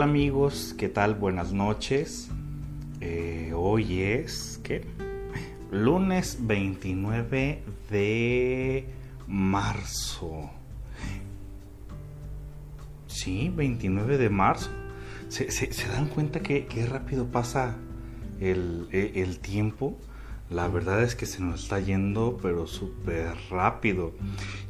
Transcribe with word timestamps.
Hola 0.00 0.08
amigos, 0.08 0.74
¿qué 0.78 0.88
tal? 0.88 1.14
Buenas 1.14 1.52
noches. 1.52 2.30
Eh, 3.02 3.52
hoy 3.54 4.00
es, 4.00 4.58
¿qué? 4.64 4.86
Lunes 5.70 6.38
29 6.40 7.62
de 7.90 8.86
marzo. 9.26 10.48
Sí, 13.08 13.52
29 13.54 14.16
de 14.16 14.30
marzo. 14.30 14.70
¿Se, 15.28 15.68
dan 15.92 16.06
cuenta 16.08 16.40
que, 16.40 16.66
rápido 16.88 17.26
pasa 17.26 17.76
el 18.40 19.38
tiempo? 19.42 19.98
La 20.50 20.66
verdad 20.66 21.02
es 21.04 21.14
que 21.14 21.26
se 21.26 21.40
nos 21.40 21.62
está 21.62 21.78
yendo, 21.78 22.36
pero 22.42 22.66
súper 22.66 23.34
rápido. 23.50 24.12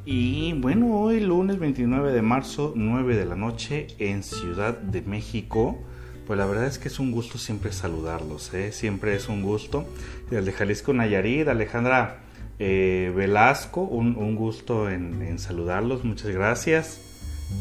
Y 0.05 0.53
bueno, 0.53 1.01
hoy 1.01 1.21
lunes 1.21 1.59
29 1.59 2.13
de 2.13 2.21
marzo, 2.21 2.75
9 2.77 3.17
de 3.17 3.25
la 3.25 3.35
noche, 3.35 3.87
en 3.99 4.23
Ciudad 4.23 4.77
de 4.77 5.01
México. 5.01 5.79
Pues 6.27 6.39
la 6.39 6.45
verdad 6.45 6.67
es 6.67 6.79
que 6.79 6.89
es 6.89 6.99
un 7.01 7.11
gusto 7.13 7.39
siempre 7.39 7.73
saludarlos, 7.73 8.53
¿eh? 8.53 8.73
siempre 8.73 9.17
es 9.17 9.31
un 9.31 9.43
gusto. 9.43 9.87
El 10.31 10.45
de 10.45 10.53
Jalisco 10.53 10.93
Nayarit, 10.93 11.49
Alejandra 11.49 12.21
eh, 12.59 13.11
Velasco, 13.17 13.81
un, 13.81 14.37
gusto 14.37 14.91
en, 14.91 15.39
saludarlos, 15.39 16.05
muchas 16.05 16.31
gracias. 16.31 17.01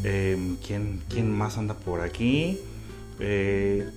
Em, 0.04 0.56
¿quién, 0.58 1.00
¿quién, 1.08 1.32
más 1.32 1.56
anda 1.56 1.74
por 1.74 2.02
aquí? 2.02 2.58
Eh, 3.18 3.88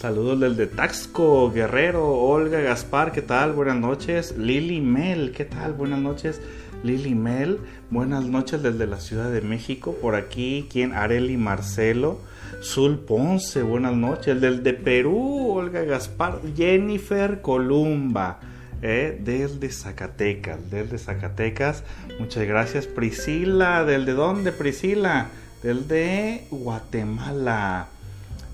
Saludos 0.00 0.40
del 0.40 0.56
de 0.56 0.66
Taxco, 0.66 1.52
Guerrero, 1.52 2.14
Olga, 2.14 2.58
Gaspar, 2.60 3.12
¿qué 3.12 3.20
tal? 3.20 3.52
Buenas 3.52 3.76
noches. 3.76 4.34
Lili 4.38 4.80
Mel, 4.80 5.30
¿qué 5.32 5.44
tal? 5.44 5.74
Buenas 5.74 5.98
noches. 5.98 6.40
Lili 6.82 7.14
Mel, 7.14 7.58
buenas 7.90 8.24
noches 8.24 8.62
desde 8.62 8.86
la 8.86 8.98
Ciudad 8.98 9.30
de 9.30 9.42
México. 9.42 9.94
Por 10.00 10.14
aquí, 10.14 10.66
¿quién? 10.72 10.94
Areli 10.94 11.36
Marcelo. 11.36 12.18
Zul 12.62 13.00
Ponce, 13.00 13.62
buenas 13.62 13.94
noches. 13.94 14.40
Del 14.40 14.62
de 14.62 14.72
Perú, 14.72 15.50
Olga 15.50 15.82
Gaspar. 15.82 16.40
Jennifer 16.56 17.42
Columba, 17.42 18.40
eh, 18.80 19.20
desde 19.22 19.70
Zacatecas, 19.70 20.70
desde 20.70 20.96
Zacatecas. 20.96 21.84
Muchas 22.18 22.46
gracias. 22.46 22.86
Priscila, 22.86 23.84
¿del 23.84 24.06
de 24.06 24.14
dónde, 24.14 24.50
Priscila? 24.50 25.26
Del 25.62 25.86
de 25.86 26.46
Guatemala. 26.50 27.88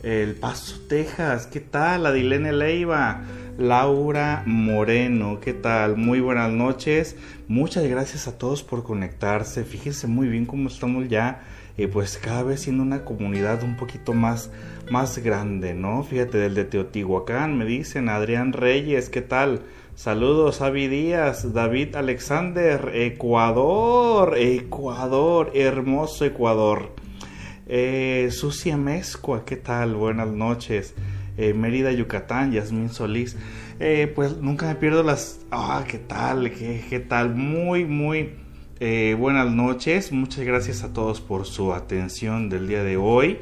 El 0.07 0.37
Paso, 0.37 0.77
Texas, 0.89 1.49
¿qué 1.49 1.59
tal? 1.59 2.07
Adilene 2.07 2.53
Leiva, 2.53 3.23
Laura 3.59 4.45
Moreno, 4.47 5.41
¿qué 5.41 5.53
tal? 5.53 5.97
Muy 5.97 6.21
buenas 6.21 6.53
noches. 6.53 7.17
Muchas 7.49 7.83
gracias 7.89 8.29
a 8.29 8.39
todos 8.39 8.63
por 8.63 8.85
conectarse. 8.85 9.65
Fíjense 9.65 10.07
muy 10.07 10.29
bien 10.29 10.47
cómo 10.47 10.69
estamos 10.69 11.09
ya, 11.09 11.43
eh, 11.77 11.89
pues 11.89 12.19
cada 12.19 12.45
vez 12.45 12.61
siendo 12.61 12.85
una 12.85 13.05
comunidad 13.05 13.65
un 13.65 13.77
poquito 13.77 14.13
más, 14.13 14.49
más 14.93 15.19
grande, 15.19 15.75
¿no? 15.75 16.05
Fíjate, 16.05 16.39
del 16.39 16.55
de 16.55 16.67
Teotihuacán, 16.67 17.59
me 17.59 17.65
dicen 17.65 18.09
Adrián 18.09 18.53
Reyes, 18.53 19.09
¿qué 19.11 19.23
tal? 19.23 19.63
Saludos, 19.97 20.61
Avi 20.61 20.87
Díaz, 20.87 21.53
David 21.53 21.97
Alexander, 21.97 22.93
Ecuador, 22.95 24.39
Ecuador, 24.39 25.51
hermoso 25.53 26.25
Ecuador. 26.25 27.06
Eh, 27.69 28.29
Sucia 28.31 28.77
Mezcua, 28.77 29.45
¿qué 29.45 29.57
tal? 29.57 29.97
Buenas 29.97 30.29
noches. 30.29 30.95
Eh, 31.37 31.53
Mérida, 31.53 31.91
Yucatán, 31.91 32.53
Yasmín 32.53 32.91
Solís. 32.91 33.37
Eh, 33.81 34.11
pues 34.15 34.37
nunca 34.37 34.67
me 34.67 34.77
pierdo 34.77 35.03
las... 35.03 35.41
Ah, 35.51 35.85
¿qué 35.89 35.99
tal? 35.99 36.53
¿Qué, 36.53 37.05
tal? 37.09 37.35
Muy, 37.35 37.85
muy 37.85 38.31
eh, 38.79 39.17
buenas 39.19 39.51
noches. 39.51 40.13
Muchas 40.13 40.45
gracias 40.45 40.85
a 40.85 40.93
todos 40.93 41.21
por 41.21 41.45
su 41.45 41.75
atención 41.75 42.49
del 42.49 42.69
día 42.69 42.85
de 42.85 42.97
hoy. 42.97 43.39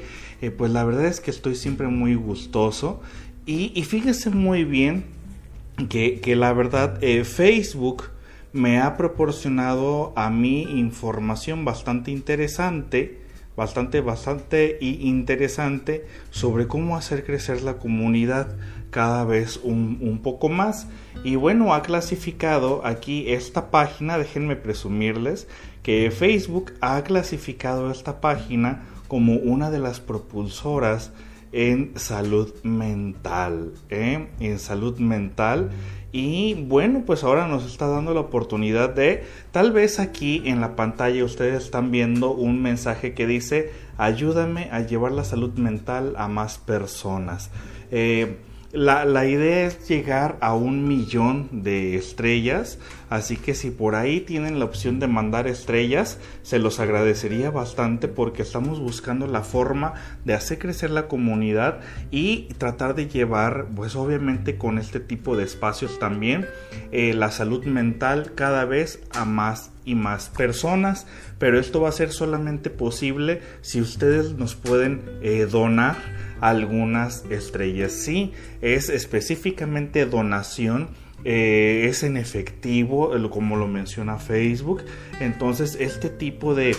pues 0.56 0.72
la 0.72 0.84
verdad 0.84 1.04
es 1.04 1.20
que 1.20 1.30
estoy 1.30 1.54
siempre 1.54 1.88
muy 1.88 2.14
gustoso. 2.14 3.02
Y, 3.46 3.82
fíjense 3.84 4.30
muy 4.30 4.64
bien 4.64 5.04
que 5.90 6.34
la 6.34 6.52
verdad 6.54 6.98
Facebook 7.24 8.04
me 8.54 8.80
ha 8.80 8.96
proporcionado 8.96 10.14
a 10.16 10.30
mí 10.30 10.62
información 10.62 11.64
bastante 11.66 12.10
interesante 12.10 13.23
bastante, 13.56 14.00
bastante 14.00 14.78
interesante 14.80 16.06
sobre 16.30 16.66
cómo 16.66 16.96
hacer 16.96 17.24
crecer 17.24 17.62
la 17.62 17.74
comunidad 17.74 18.56
cada 18.90 19.24
vez 19.24 19.60
un, 19.62 19.98
un, 20.00 20.18
poco 20.18 20.48
más. 20.48 20.88
Y 21.24 21.36
bueno, 21.36 21.74
ha 21.74 21.82
clasificado 21.82 22.84
aquí 22.84 23.30
esta 23.32 23.70
página, 23.70 24.18
déjenme 24.18 24.56
presumirles 24.56 25.48
que 25.82 26.10
Facebook 26.10 26.72
ha 26.80 27.02
clasificado 27.02 27.90
esta 27.90 28.20
página 28.20 28.86
como 29.08 29.34
una 29.34 29.70
de 29.70 29.78
las 29.78 30.00
propulsoras 30.00 31.12
en 31.54 31.92
salud 31.96 32.52
mental, 32.64 33.74
¿eh? 33.88 34.28
en 34.40 34.58
salud 34.58 34.98
mental 34.98 35.70
y 36.16 36.54
bueno, 36.54 37.02
pues 37.04 37.24
ahora 37.24 37.48
nos 37.48 37.66
está 37.66 37.88
dando 37.88 38.14
la 38.14 38.20
oportunidad 38.20 38.90
de, 38.90 39.24
tal 39.50 39.72
vez 39.72 39.98
aquí 39.98 40.42
en 40.44 40.60
la 40.60 40.76
pantalla 40.76 41.24
ustedes 41.24 41.64
están 41.64 41.90
viendo 41.90 42.30
un 42.30 42.62
mensaje 42.62 43.14
que 43.14 43.26
dice, 43.26 43.72
ayúdame 43.98 44.68
a 44.70 44.78
llevar 44.82 45.10
la 45.10 45.24
salud 45.24 45.54
mental 45.54 46.14
a 46.16 46.28
más 46.28 46.58
personas. 46.58 47.50
Eh, 47.90 48.36
la, 48.74 49.26
idea 49.26 49.66
es 49.66 49.88
llegar 49.88 50.36
a 50.40 50.54
un 50.54 50.88
millón 50.88 51.62
de 51.62 51.94
estrellas, 51.94 52.78
así 53.08 53.36
que 53.36 53.54
si 53.54 53.70
por 53.70 53.94
ahí 53.94 54.20
tienen 54.20 54.58
la 54.58 54.64
opción 54.64 54.98
de 54.98 55.06
mandar 55.06 55.46
estrellas, 55.46 56.18
se 56.42 56.58
los 56.58 56.80
agradecería 56.80 57.50
bastante 57.50 58.08
porque 58.08 58.42
estamos 58.42 58.80
buscando 58.80 59.26
la 59.26 59.42
forma 59.42 59.94
de 60.24 60.34
hacer 60.34 60.58
crecer 60.58 60.90
la 60.90 61.06
comunidad 61.06 61.80
y 62.10 62.48
tratar 62.58 62.94
de 62.96 63.06
llevar, 63.06 63.66
pues 63.76 63.94
obviamente 63.94 64.58
con 64.58 64.78
este 64.78 64.98
tipo 64.98 65.36
de 65.36 65.44
espacios 65.44 65.98
también, 66.00 66.46
eh, 66.90 67.14
la 67.14 67.30
salud 67.30 67.64
mental 67.64 68.32
cada 68.34 68.64
vez 68.64 69.00
a 69.12 69.24
más 69.24 69.70
y 69.84 69.94
más 69.94 70.30
personas, 70.30 71.06
pero 71.38 71.60
esto 71.60 71.80
va 71.80 71.90
a 71.90 71.92
ser 71.92 72.10
solamente 72.10 72.70
posible 72.70 73.40
si 73.60 73.80
ustedes 73.80 74.34
nos 74.34 74.54
pueden 74.54 75.02
eh, 75.22 75.46
donar 75.50 75.96
algunas 76.44 77.24
estrellas. 77.30 77.92
Sí, 77.92 78.32
es 78.60 78.90
específicamente 78.90 80.04
donación. 80.04 80.90
Eh, 81.24 81.86
es 81.88 82.02
en 82.02 82.18
efectivo, 82.18 83.12
como 83.30 83.56
lo 83.56 83.66
menciona 83.66 84.18
Facebook. 84.18 84.82
Entonces, 85.20 85.78
este 85.80 86.10
tipo 86.10 86.54
de 86.54 86.76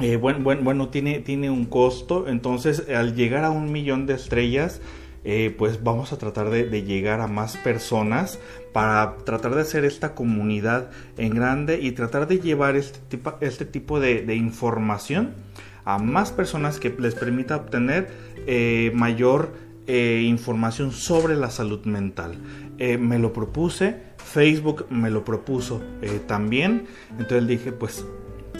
eh, 0.00 0.14
bueno, 0.14 0.38
bueno, 0.44 0.62
bueno, 0.62 0.88
tiene, 0.90 1.18
tiene 1.18 1.50
un 1.50 1.64
costo. 1.64 2.28
Entonces, 2.28 2.88
al 2.88 3.16
llegar 3.16 3.44
a 3.44 3.50
un 3.50 3.72
millón 3.72 4.06
de 4.06 4.14
estrellas, 4.14 4.80
eh, 5.24 5.52
pues 5.58 5.82
vamos 5.82 6.12
a 6.12 6.18
tratar 6.18 6.48
de, 6.48 6.82
llegar 6.82 7.20
a 7.20 7.26
más 7.26 7.56
personas 7.56 8.38
para 8.72 9.16
tratar 9.24 9.56
de 9.56 9.62
hacer 9.62 9.84
esta 9.84 10.14
comunidad 10.14 10.90
en 11.16 11.30
grande 11.30 11.80
y 11.82 11.90
tratar 11.90 12.28
de 12.28 12.38
llevar 12.38 12.76
este 12.76 13.18
este 13.40 13.64
tipo 13.64 13.98
de 13.98 14.36
información 14.36 15.34
a 15.88 15.96
más 15.96 16.32
personas 16.32 16.78
que 16.78 16.94
les 16.98 17.14
permita 17.14 17.56
obtener 17.56 18.08
eh, 18.46 18.92
mayor 18.94 19.54
eh, 19.86 20.22
información 20.26 20.92
sobre 20.92 21.34
la 21.34 21.50
salud 21.50 21.86
mental. 21.86 22.34
Eh, 22.76 22.98
me 22.98 23.18
lo 23.18 23.32
propuse, 23.32 23.96
Facebook 24.18 24.84
me 24.90 25.08
lo 25.08 25.24
propuso 25.24 25.80
también, 26.26 26.84
entonces 27.12 27.48
dije 27.48 27.72
pues, 27.72 28.04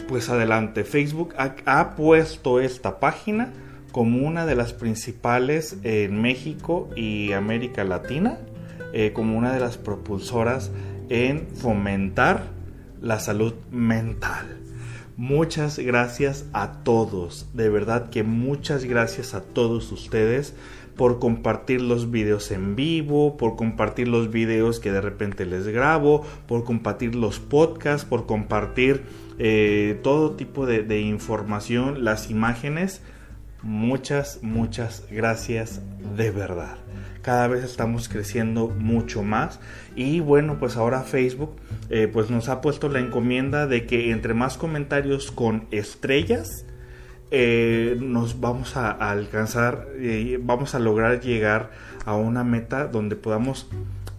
pues 0.07 0.29
adelante, 0.29 0.83
Facebook 0.83 1.35
ha, 1.37 1.95
puesto 1.95 2.59
esta 2.61 2.99
página 2.99 3.53
como 3.91 4.25
una 4.25 4.47
de 4.47 4.55
las 4.55 4.73
principales 4.73 5.77
en 5.83 6.19
México 6.19 6.89
y 6.95 7.33
América 7.33 7.83
Latina, 7.83 8.39
como 9.13 9.37
una 9.37 9.53
de 9.53 9.59
las 9.59 9.77
propulsoras 9.77 10.71
en 11.09 11.47
fomentar 11.53 12.47
la 13.01 13.19
salud 13.19 13.53
mental. 13.69 14.59
Muchas 15.19 15.77
gracias 15.77 16.45
a 16.53 16.81
todos, 16.83 17.49
de 17.53 17.67
verdad 17.67 18.09
que 18.09 18.23
muchas 18.23 18.85
gracias 18.85 19.33
a 19.33 19.41
todos 19.41 19.91
ustedes 19.91 20.55
por 20.95 21.19
compartir 21.19 21.81
los 21.81 22.09
videos 22.09 22.51
en 22.51 22.77
vivo, 22.77 23.35
por 23.35 23.57
compartir 23.57 24.07
los 24.07 24.31
videos 24.31 24.79
que 24.79 24.93
de 24.93 25.01
repente 25.01 25.45
les 25.45 25.67
grabo, 25.67 26.25
por 26.47 26.63
compartir 26.63 27.15
los 27.15 27.37
podcasts, 27.39 28.05
por 28.05 28.27
compartir 28.27 29.03
eh, 29.39 29.99
todo 30.03 30.37
tipo 30.37 30.65
de 30.65 31.01
información, 31.01 32.05
las 32.05 32.31
imágenes. 32.31 33.01
Muchas, 33.61 34.39
muchas 34.41 35.05
gracias 35.11 35.81
de 36.15 36.31
verdad 36.31 36.77
cada 37.29 37.47
vez 37.47 37.63
estamos 37.63 38.09
creciendo 38.09 38.69
mucho 38.69 39.21
más 39.21 39.59
y 39.95 40.19
bueno 40.19 40.57
pues 40.57 40.77
ahora 40.77 41.03
Facebook 41.03 41.51
eh, 41.91 42.09
pues 42.11 42.31
nos 42.31 42.49
ha 42.49 42.59
puesto 42.59 42.89
la 42.89 42.97
encomienda 42.97 43.67
de 43.67 43.85
que 43.85 44.09
entre 44.09 44.33
más 44.33 44.57
comentarios 44.57 45.31
con 45.31 45.67
estrellas 45.69 46.65
eh, 47.29 47.95
nos 48.01 48.39
vamos 48.39 48.75
a, 48.77 48.89
alcanzar 48.89 49.89
eh, 49.97 50.39
vamos 50.41 50.73
a 50.73 50.79
lograr 50.79 51.21
llegar 51.21 51.69
a 52.03 52.15
una 52.15 52.43
meta 52.43 52.87
donde 52.87 53.15
podamos 53.15 53.69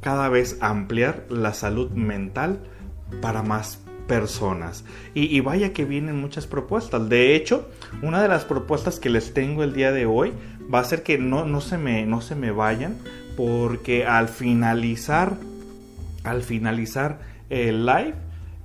cada 0.00 0.28
vez 0.28 0.56
ampliar 0.60 1.24
la 1.30 1.52
salud 1.52 1.90
mental 1.90 2.60
para 3.20 3.42
más 3.42 3.80
personas. 4.10 4.84
Y, 5.14 5.38
vaya 5.38 5.72
que 5.72 5.84
vienen 5.84 6.20
muchas 6.20 6.48
propuestas. 6.48 7.08
De 7.08 7.36
hecho, 7.36 7.68
una 8.02 8.20
de 8.20 8.26
las 8.26 8.44
propuestas 8.44 8.98
que 8.98 9.08
les 9.08 9.32
tengo 9.34 9.62
el 9.62 9.72
día 9.72 9.92
de 9.92 10.04
hoy 10.04 10.32
va 10.72 10.80
a 10.80 10.84
ser 10.84 11.02
que 11.02 11.18
no, 11.18 11.44
no, 11.44 11.60
se, 11.60 11.78
me, 11.78 12.06
no 12.06 12.20
se 12.20 12.34
me 12.34 12.50
vayan, 12.50 12.96
porque 13.36 14.06
al 14.06 14.28
finalizar, 14.28 15.36
al 16.24 16.42
finalizar 16.42 17.18
el 17.48 17.86
live, 17.86 18.14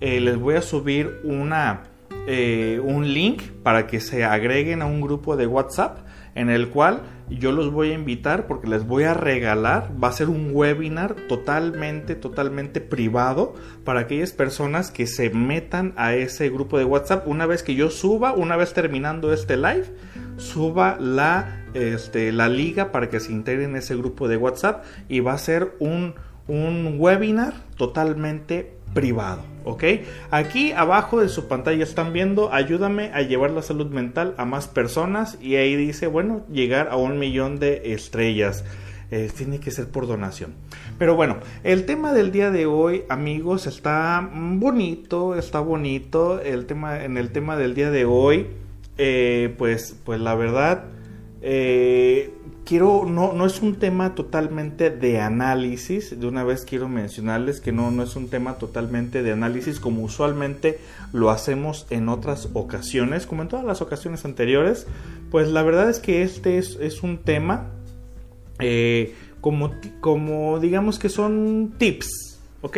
eh, 0.01 0.19
les 0.19 0.37
voy 0.37 0.55
a 0.55 0.61
subir 0.61 1.19
una, 1.23 1.83
eh, 2.27 2.79
un 2.83 3.13
link 3.13 3.41
para 3.63 3.87
que 3.87 3.99
se 3.99 4.23
agreguen 4.23 4.81
a 4.81 4.85
un 4.85 5.01
grupo 5.01 5.37
de 5.37 5.47
WhatsApp 5.47 5.99
en 6.35 6.49
el 6.49 6.69
cual 6.69 7.01
yo 7.29 7.51
los 7.51 7.71
voy 7.71 7.91
a 7.91 7.93
invitar 7.95 8.47
porque 8.47 8.67
les 8.67 8.85
voy 8.85 9.03
a 9.03 9.13
regalar, 9.13 9.91
va 10.01 10.09
a 10.09 10.11
ser 10.11 10.29
un 10.29 10.51
webinar 10.53 11.15
totalmente, 11.27 12.15
totalmente 12.15 12.81
privado 12.81 13.55
para 13.83 14.01
aquellas 14.01 14.31
personas 14.31 14.91
que 14.91 15.07
se 15.07 15.29
metan 15.31 15.93
a 15.97 16.13
ese 16.13 16.49
grupo 16.49 16.77
de 16.77 16.85
WhatsApp. 16.85 17.27
Una 17.27 17.45
vez 17.45 17.63
que 17.63 17.75
yo 17.75 17.89
suba, 17.89 18.33
una 18.33 18.57
vez 18.57 18.73
terminando 18.73 19.33
este 19.33 19.57
live, 19.57 19.85
suba 20.37 20.97
la, 20.99 21.65
este, 21.73 22.31
la 22.31 22.47
liga 22.47 22.91
para 22.91 23.09
que 23.09 23.19
se 23.19 23.31
integren 23.31 23.71
en 23.71 23.77
ese 23.77 23.95
grupo 23.95 24.27
de 24.27 24.37
WhatsApp 24.37 24.83
y 25.09 25.19
va 25.21 25.33
a 25.33 25.37
ser 25.37 25.75
un, 25.79 26.15
un 26.47 26.95
webinar 26.99 27.53
totalmente 27.75 28.74
privado, 28.95 29.43
¿ok? 29.65 29.83
Aquí 30.31 30.71
abajo 30.71 31.19
de 31.19 31.27
su 31.29 31.47
pantalla 31.47 31.83
están 31.83 32.13
viendo, 32.13 32.51
ayúdame 32.51 33.11
a 33.13 33.21
llevar 33.21 33.51
la 33.51 33.61
salud 33.61 33.91
mental 33.91 34.33
a 34.37 34.45
más 34.45 34.69
personas 34.69 35.37
y 35.41 35.57
ahí 35.57 35.75
dice, 35.75 36.07
bueno, 36.07 36.45
llegar 36.49 36.87
a 36.89 36.95
un 36.95 37.19
millón 37.19 37.59
de 37.59 37.93
estrellas. 37.93 38.63
Eh, 39.11 39.29
tiene 39.37 39.59
que 39.59 39.69
ser 39.69 39.87
por 39.89 40.07
donación. 40.07 40.55
Pero 40.97 41.15
bueno, 41.15 41.37
el 41.63 41.85
tema 41.85 42.11
del 42.11 42.31
día 42.31 42.49
de 42.49 42.65
hoy, 42.65 43.03
amigos, 43.07 43.67
está 43.67 44.27
bonito, 44.33 45.35
está 45.35 45.59
bonito. 45.59 46.41
El 46.41 46.65
tema, 46.65 47.03
en 47.03 47.17
el 47.17 47.29
tema 47.29 47.55
del 47.55 47.75
día 47.75 47.91
de 47.91 48.05
hoy, 48.05 48.47
eh, 48.97 49.53
pues, 49.59 49.95
pues 50.03 50.19
la 50.19 50.33
verdad, 50.33 50.85
eh, 51.43 52.33
quiero, 52.65 53.05
no, 53.05 53.33
no 53.33 53.45
es 53.45 53.61
un 53.61 53.75
tema 53.75 54.15
totalmente 54.15 54.89
de 54.89 55.21
análisis, 55.21 56.19
de 56.19 56.27
una 56.27 56.43
vez 56.43 56.65
quiero 56.65 56.89
mencionarles 56.89 57.61
que 57.61 57.71
no, 57.71 57.91
no 57.91 58.03
es 58.03 58.15
un 58.15 58.27
tema 58.27 58.55
totalmente 58.55 59.23
de 59.23 59.31
análisis 59.31 59.79
como 59.79 60.03
usualmente 60.03 60.79
lo 61.13 61.29
hacemos 61.29 61.85
en 61.91 62.09
otras 62.09 62.49
ocasiones, 62.53 63.25
como 63.25 63.43
en 63.43 63.47
todas 63.47 63.65
las 63.65 63.81
ocasiones 63.81 64.25
anteriores, 64.25 64.87
pues 65.31 65.47
la 65.47 65.63
verdad 65.63 65.89
es 65.89 65.99
que 65.99 66.23
este 66.23 66.57
es, 66.57 67.03
un 67.03 67.19
tema 67.19 67.67
eh, 68.59 69.13
como, 69.41 69.71
como 70.01 70.59
digamos 70.59 70.97
que 70.97 71.09
son 71.09 71.75
tips, 71.77 72.39
¿ok? 72.61 72.77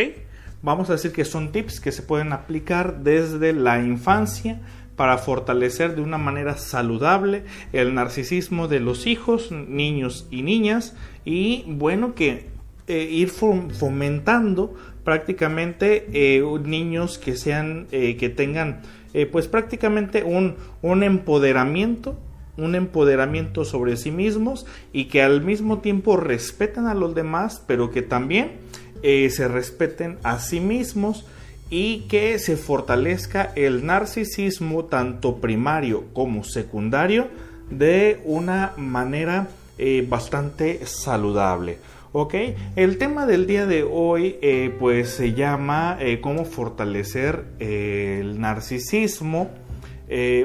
Vamos 0.61 0.89
a 0.89 0.93
decir 0.93 1.13
que 1.13 1.23
son 1.23 1.51
tips 1.51 1.79
que 1.79 1.91
se 1.91 2.01
pueden 2.01 2.33
aplicar 2.33 3.03
desde 3.03 3.53
la 3.53 3.79
infancia, 3.79 4.59
para 4.97 5.19
fortalecer 5.19 5.95
de 5.95 6.01
una 6.01 6.17
manera 6.17 6.57
saludable 6.57 7.43
el 7.71 7.93
narcisismo 7.93 8.67
de 8.67 8.81
los 8.81 9.05
hijos, 9.05 9.51
niños 9.51 10.27
y 10.31 10.41
niñas 10.41 10.95
y 11.23 11.63
bueno 11.67 12.15
que 12.15 12.47
eh, 12.87 13.03
ir 13.03 13.29
fomentando 13.29 14.73
prácticamente 15.03 16.07
eh, 16.11 16.43
niños 16.63 17.19
que 17.19 17.37
sean 17.37 17.87
eh, 17.91 18.17
que 18.17 18.29
tengan 18.29 18.81
pues 19.31 19.47
prácticamente 19.47 20.23
un, 20.23 20.57
un 20.83 21.01
empoderamiento 21.01 22.19
un 22.55 22.75
empoderamiento 22.75 23.65
sobre 23.65 23.97
sí 23.97 24.11
mismos 24.11 24.67
y 24.93 25.05
que 25.05 25.23
al 25.23 25.41
mismo 25.41 25.79
tiempo 25.79 26.17
respeten 26.17 26.85
a 26.85 26.93
los 26.93 27.15
demás 27.15 27.63
pero 27.65 27.89
que 27.89 28.03
también 28.03 28.57
se 29.01 29.47
respeten 29.47 30.19
a 30.21 30.39
sí 30.39 30.59
mismos 30.59 31.25
y 31.69 32.01
que 32.01 32.39
se 32.39 32.55
fortalezca 32.55 33.51
el 33.55 33.85
narcisismo 33.85 34.85
tanto 34.85 35.37
primario 35.37 36.05
como 36.13 36.43
secundario 36.43 37.27
de 37.69 38.21
una 38.23 38.73
manera 38.77 39.47
eh, 39.77 40.05
bastante 40.07 40.85
saludable. 40.85 41.77
¿Ok? 42.13 42.33
El 42.75 42.97
tema 42.97 43.25
del 43.25 43.45
día 43.45 43.65
de 43.65 43.83
hoy 43.83 44.37
eh, 44.41 44.73
pues 44.79 45.09
se 45.09 45.33
llama 45.33 45.97
eh, 45.99 46.19
cómo 46.21 46.45
fortalecer 46.45 47.43
el 47.59 48.39
narcisismo. 48.39 49.51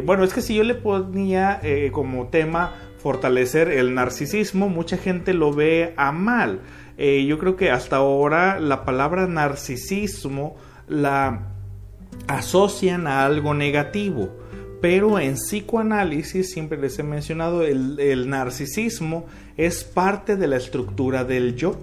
bueno, 0.04 0.24
es 0.24 0.34
que 0.34 0.42
si 0.42 0.56
yo 0.56 0.64
le 0.64 0.74
ponía 0.74 1.60
como 1.92 2.26
tema 2.26 2.74
fortalecer 2.98 3.68
el 3.70 3.94
narcisismo, 3.94 4.68
mucha 4.68 4.96
gente 4.96 5.34
lo 5.34 5.52
ve 5.52 5.94
a 5.96 6.10
mal. 6.10 6.60
yo 6.98 7.38
creo 7.38 7.54
que 7.54 7.70
hasta 7.70 7.96
ahora 7.96 8.58
la 8.58 8.84
palabra 8.84 9.28
narcisismo 9.28 10.56
la 10.88 11.52
asocian 12.26 13.06
a 13.06 13.24
algo 13.24 13.54
negativo. 13.54 14.30
Pero 14.80 15.20
en 15.20 15.34
psicoanálisis, 15.34 16.50
siempre 16.50 16.76
les 16.76 16.98
he 16.98 17.04
mencionado, 17.04 17.62
el, 17.62 18.28
narcisismo 18.28 19.26
es 19.56 19.84
parte 19.84 20.36
de 20.36 20.48
la 20.48 20.56
estructura 20.56 21.24
del 21.24 21.54
yo, 21.54 21.76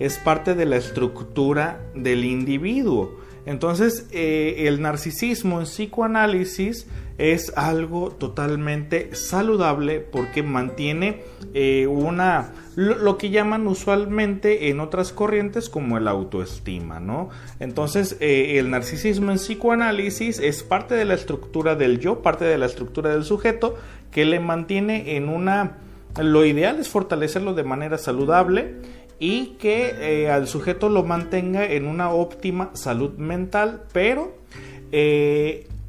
es 0.00 0.18
parte 0.18 0.54
de 0.54 0.66
la 0.66 0.76
estructura 0.76 1.80
del 1.94 2.24
individuo. 2.24 3.20
Entonces, 3.46 4.08
eh, 4.10 4.64
el 4.66 4.82
narcisismo 4.82 5.60
en 5.60 5.66
psicoanálisis 5.66 6.88
es 7.20 7.52
algo 7.54 8.12
totalmente 8.12 9.14
saludable 9.14 10.00
porque 10.00 10.42
mantiene 10.42 11.22
eh, 11.52 11.86
una 11.86 12.52
lo, 12.76 13.18
que 13.18 13.28
llaman 13.28 13.66
usualmente 13.66 14.70
en 14.70 14.80
otras 14.80 15.12
corrientes 15.12 15.68
como 15.68 15.98
el 15.98 16.08
autoestima, 16.08 16.98
¿no? 16.98 17.28
Entonces 17.58 18.16
eh, 18.20 18.58
el 18.58 18.70
narcisismo 18.70 19.32
en 19.32 19.36
psicoanálisis 19.36 20.38
es 20.38 20.62
parte 20.62 20.94
de 20.94 21.04
la 21.04 21.12
estructura 21.12 21.74
del 21.74 22.00
yo, 22.00 22.22
parte 22.22 22.46
de 22.46 22.56
la 22.56 22.64
estructura 22.64 23.10
del 23.10 23.24
sujeto 23.24 23.76
que 24.10 24.24
le 24.24 24.40
mantiene 24.40 25.16
en 25.16 25.28
una 25.28 25.76
lo 26.18 26.46
ideal 26.46 26.80
es 26.80 26.88
fortalecerlo 26.88 27.52
de 27.52 27.64
manera 27.64 27.98
saludable 27.98 28.76
y 29.18 29.56
que 29.58 30.22
eh, 30.24 30.30
al 30.30 30.48
sujeto 30.48 30.88
lo 30.88 31.04
mantenga 31.04 31.66
en 31.66 31.86
una 31.86 32.10
óptima 32.10 32.70
salud 32.72 33.18
mental, 33.18 33.82
pero 33.92 34.38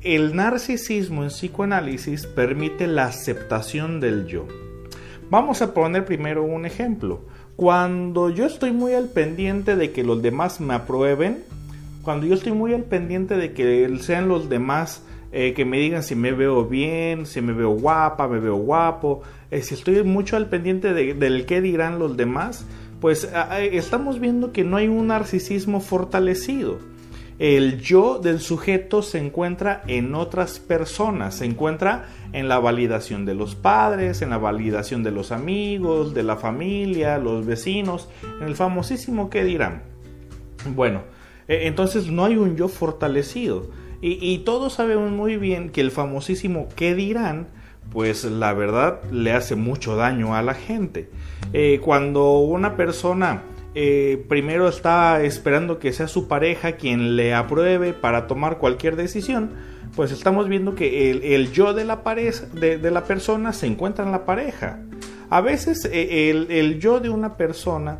el 0.03 0.35
narcisismo 0.35 1.23
en 1.23 1.29
psicoanálisis 1.29 2.25
permite 2.25 2.87
la 2.87 3.05
aceptación 3.05 3.99
del 3.99 4.25
yo. 4.25 4.47
Vamos 5.29 5.61
a 5.61 5.73
poner 5.73 6.05
primero 6.05 6.43
un 6.43 6.65
ejemplo. 6.65 7.21
Cuando 7.55 8.29
yo 8.31 8.45
estoy 8.45 8.71
muy 8.71 8.93
al 8.93 9.09
pendiente 9.09 9.75
de 9.75 9.91
que 9.91 10.03
los 10.03 10.21
demás 10.21 10.59
me 10.59 10.73
aprueben, 10.73 11.43
cuando 12.01 12.25
yo 12.25 12.33
estoy 12.33 12.53
muy 12.53 12.73
al 12.73 12.83
pendiente 12.83 13.37
de 13.37 13.53
que 13.53 13.95
sean 14.01 14.27
los 14.27 14.49
demás 14.49 15.03
eh, 15.31 15.53
que 15.53 15.65
me 15.65 15.77
digan 15.77 16.01
si 16.01 16.15
me 16.15 16.31
veo 16.31 16.65
bien, 16.65 17.27
si 17.27 17.41
me 17.41 17.53
veo 17.53 17.69
guapa, 17.69 18.27
me 18.27 18.39
veo 18.39 18.55
guapo, 18.55 19.21
eh, 19.51 19.61
si 19.61 19.75
estoy 19.75 20.01
mucho 20.03 20.35
al 20.35 20.49
pendiente 20.49 20.93
del 20.93 21.45
qué 21.45 21.61
dirán 21.61 21.99
los 21.99 22.17
demás, 22.17 22.65
pues 22.99 23.29
estamos 23.51 24.19
viendo 24.19 24.51
que 24.51 24.63
no 24.63 24.77
hay 24.77 24.87
un 24.87 25.07
narcisismo 25.07 25.79
fortalecido 25.79 26.90
el 27.41 27.81
yo 27.81 28.19
del 28.19 28.39
sujeto 28.39 29.01
se 29.01 29.17
encuentra 29.17 29.81
en 29.87 30.13
otras 30.13 30.59
personas, 30.59 31.37
se 31.37 31.45
encuentra 31.45 32.05
en 32.33 32.47
la 32.47 32.59
validación 32.59 33.25
de 33.25 33.33
los 33.33 33.55
padres, 33.55 34.21
en 34.21 34.29
la 34.29 34.37
validación 34.37 35.01
de 35.01 35.09
los 35.09 35.31
amigos, 35.31 36.13
de 36.13 36.21
la 36.21 36.37
familia, 36.37 37.17
los 37.17 37.43
vecinos, 37.43 38.09
en 38.39 38.47
el 38.47 38.55
famosísimo 38.55 39.31
qué 39.31 39.43
dirán. 39.43 39.81
Bueno, 40.75 41.01
e, 41.47 41.65
entonces 41.65 42.11
no 42.11 42.25
hay 42.25 42.37
un 42.37 42.55
yo 42.57 42.67
fortalecido. 42.67 43.71
Y, 44.03 44.39
todos 44.39 44.73
sabemos 44.73 45.11
muy 45.11 45.37
bien 45.37 45.71
que 45.71 45.81
el 45.81 45.89
famosísimo 45.89 46.69
qué 46.75 46.93
dirán, 46.93 47.47
pues 47.91 48.23
la 48.23 48.53
verdad 48.53 48.99
le 49.11 49.33
hace 49.33 49.55
mucho 49.55 49.95
daño 49.95 50.35
a 50.35 50.43
la 50.43 50.53
gente. 50.53 51.09
Eh, 51.53 51.79
cuando 51.83 52.39
una 52.39 52.75
persona 52.75 53.43
eh, 53.73 54.25
primero 54.27 54.67
está 54.67 55.23
esperando 55.23 55.79
que 55.79 55.93
sea 55.93 56.09
su 56.09 56.27
pareja 56.27 56.73
quien 56.73 57.15
le 57.15 57.33
apruebe 57.33 57.93
para 57.93 58.27
tomar 58.27 58.57
cualquier 58.57 58.97
decisión, 58.97 59.51
pues 59.95 60.11
estamos 60.11 60.49
viendo 60.49 60.75
que 60.75 61.11
el, 61.35 61.51
yo 61.53 61.73
de 61.73 61.85
la, 61.85 62.01
de, 62.53 62.91
la 62.91 63.03
persona 63.05 63.53
se 63.53 63.67
encuentra 63.67 64.05
en 64.05 64.11
la 64.11 64.25
pareja. 64.25 64.79
A 65.29 65.39
veces 65.39 65.89
eh, 65.89 66.29
el, 66.49 66.79
yo 66.79 66.99
de 66.99 67.09
una 67.09 67.37
persona 67.37 67.99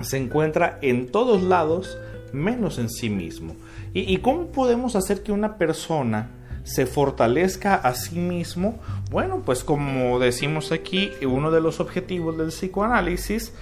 se 0.00 0.16
encuentra 0.16 0.78
en 0.80 1.08
todos 1.08 1.42
lados 1.42 1.98
menos 2.32 2.78
en 2.78 2.88
sí 2.88 3.10
mismo. 3.10 3.56
¿Y, 3.92 4.12
¿Y, 4.12 4.18
cómo 4.18 4.46
podemos 4.52 4.94
hacer 4.94 5.24
que 5.24 5.32
una 5.32 5.56
persona 5.56 6.30
se 6.62 6.86
fortalezca 6.86 7.74
a 7.74 7.94
sí 7.94 8.18
mismo? 8.20 8.78
Bueno, 9.10 9.42
pues 9.44 9.64
como 9.64 10.20
decimos 10.20 10.70
aquí, 10.70 11.10
uno 11.26 11.50
de 11.50 11.60
los 11.60 11.80
objetivos 11.80 12.38
del 12.38 12.48
psicoanálisis 12.48 13.52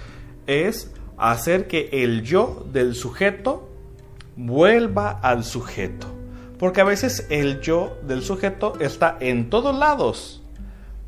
es 0.45 0.91
hacer 1.17 1.67
que 1.67 1.89
el 1.91 2.23
yo 2.23 2.65
del 2.71 2.95
sujeto 2.95 3.69
vuelva 4.35 5.19
al 5.21 5.43
sujeto. 5.43 6.07
Porque 6.59 6.81
a 6.81 6.85
veces 6.85 7.27
el 7.29 7.61
yo 7.61 7.97
del 8.03 8.23
sujeto 8.23 8.73
está 8.79 9.17
en 9.19 9.49
todos 9.49 9.77
lados, 9.77 10.41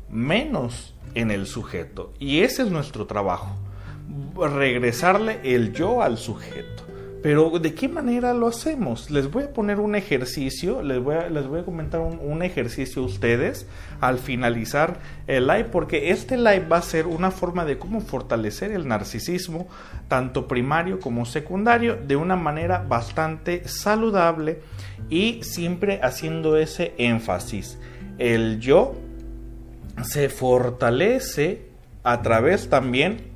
menos 0.08 0.94
en 1.14 1.30
el 1.30 1.46
sujeto. 1.46 2.12
Y 2.18 2.40
ese 2.40 2.62
es 2.62 2.70
nuestro 2.70 3.06
trabajo, 3.06 3.56
regresarle 4.36 5.40
el 5.42 5.72
yo 5.72 6.02
al 6.02 6.18
sujeto. 6.18 6.89
Pero 7.22 7.50
¿de 7.58 7.74
qué 7.74 7.88
manera 7.88 8.32
lo 8.32 8.46
hacemos? 8.46 9.10
Les 9.10 9.30
voy 9.30 9.44
a 9.44 9.52
poner 9.52 9.78
un 9.78 9.94
ejercicio, 9.94 10.82
les 10.82 11.02
voy 11.02 11.16
a, 11.16 11.28
les 11.28 11.46
voy 11.46 11.60
a 11.60 11.64
comentar 11.64 12.00
un, 12.00 12.42
ejercicio 12.42 13.02
a 13.02 13.04
ustedes 13.04 13.66
al 14.00 14.18
finalizar 14.18 15.00
el 15.26 15.46
live, 15.46 15.64
porque 15.64 16.10
este 16.10 16.38
live 16.38 16.66
va 16.66 16.78
a 16.78 16.82
ser 16.82 17.06
una 17.06 17.30
forma 17.30 17.66
de 17.66 17.78
cómo 17.78 18.00
fortalecer 18.00 18.72
el 18.72 18.88
narcisismo, 18.88 19.68
tanto 20.08 20.48
primario 20.48 20.98
como 21.00 21.26
secundario, 21.26 21.96
de 21.96 22.16
una 22.16 22.36
manera 22.36 22.78
bastante 22.88 23.68
saludable 23.68 24.60
y 25.10 25.42
siempre 25.42 26.00
haciendo 26.02 26.56
ese 26.56 26.94
énfasis. 26.96 27.78
El 28.16 28.60
yo 28.60 28.94
se 30.02 30.30
fortalece 30.30 31.66
a 32.02 32.22
través 32.22 32.70
también 32.70 33.29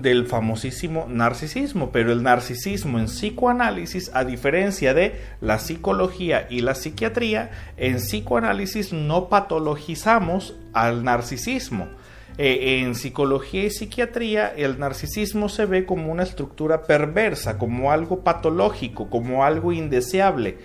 del 0.00 0.26
famosísimo 0.26 1.06
narcisismo, 1.08 1.90
pero 1.92 2.12
el 2.12 2.22
narcisismo 2.22 2.98
en 2.98 3.06
psicoanálisis, 3.06 4.10
a 4.14 4.24
diferencia 4.24 4.94
de 4.94 5.20
la 5.40 5.58
psicología 5.58 6.46
y 6.48 6.60
la 6.60 6.74
psiquiatría, 6.74 7.50
en 7.76 7.96
psicoanálisis 7.96 8.92
no 8.92 9.28
patologizamos 9.28 10.56
al 10.72 11.04
narcisismo. 11.04 11.88
Eh, 12.38 12.80
en 12.80 12.94
psicología 12.94 13.64
y 13.64 13.70
psiquiatría 13.70 14.48
el 14.56 14.78
narcisismo 14.78 15.50
se 15.50 15.66
ve 15.66 15.84
como 15.84 16.10
una 16.10 16.22
estructura 16.22 16.84
perversa, 16.84 17.58
como 17.58 17.92
algo 17.92 18.24
patológico, 18.24 19.10
como 19.10 19.44
algo 19.44 19.72
indeseable. 19.72 20.56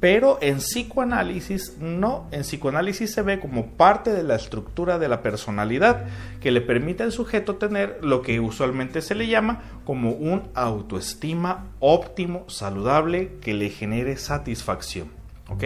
Pero 0.00 0.38
en 0.40 0.58
psicoanálisis 0.58 1.76
no, 1.80 2.28
en 2.30 2.42
psicoanálisis 2.42 3.12
se 3.12 3.22
ve 3.22 3.40
como 3.40 3.66
parte 3.72 4.12
de 4.12 4.22
la 4.22 4.36
estructura 4.36 4.98
de 4.98 5.08
la 5.08 5.22
personalidad 5.22 6.06
que 6.40 6.52
le 6.52 6.60
permite 6.60 7.02
al 7.02 7.10
sujeto 7.10 7.56
tener 7.56 7.98
lo 8.02 8.22
que 8.22 8.38
usualmente 8.38 9.02
se 9.02 9.16
le 9.16 9.26
llama 9.26 9.62
como 9.84 10.12
un 10.12 10.50
autoestima 10.54 11.66
óptimo, 11.80 12.44
saludable, 12.48 13.38
que 13.40 13.54
le 13.54 13.70
genere 13.70 14.16
satisfacción. 14.16 15.08
¿Ok? 15.48 15.64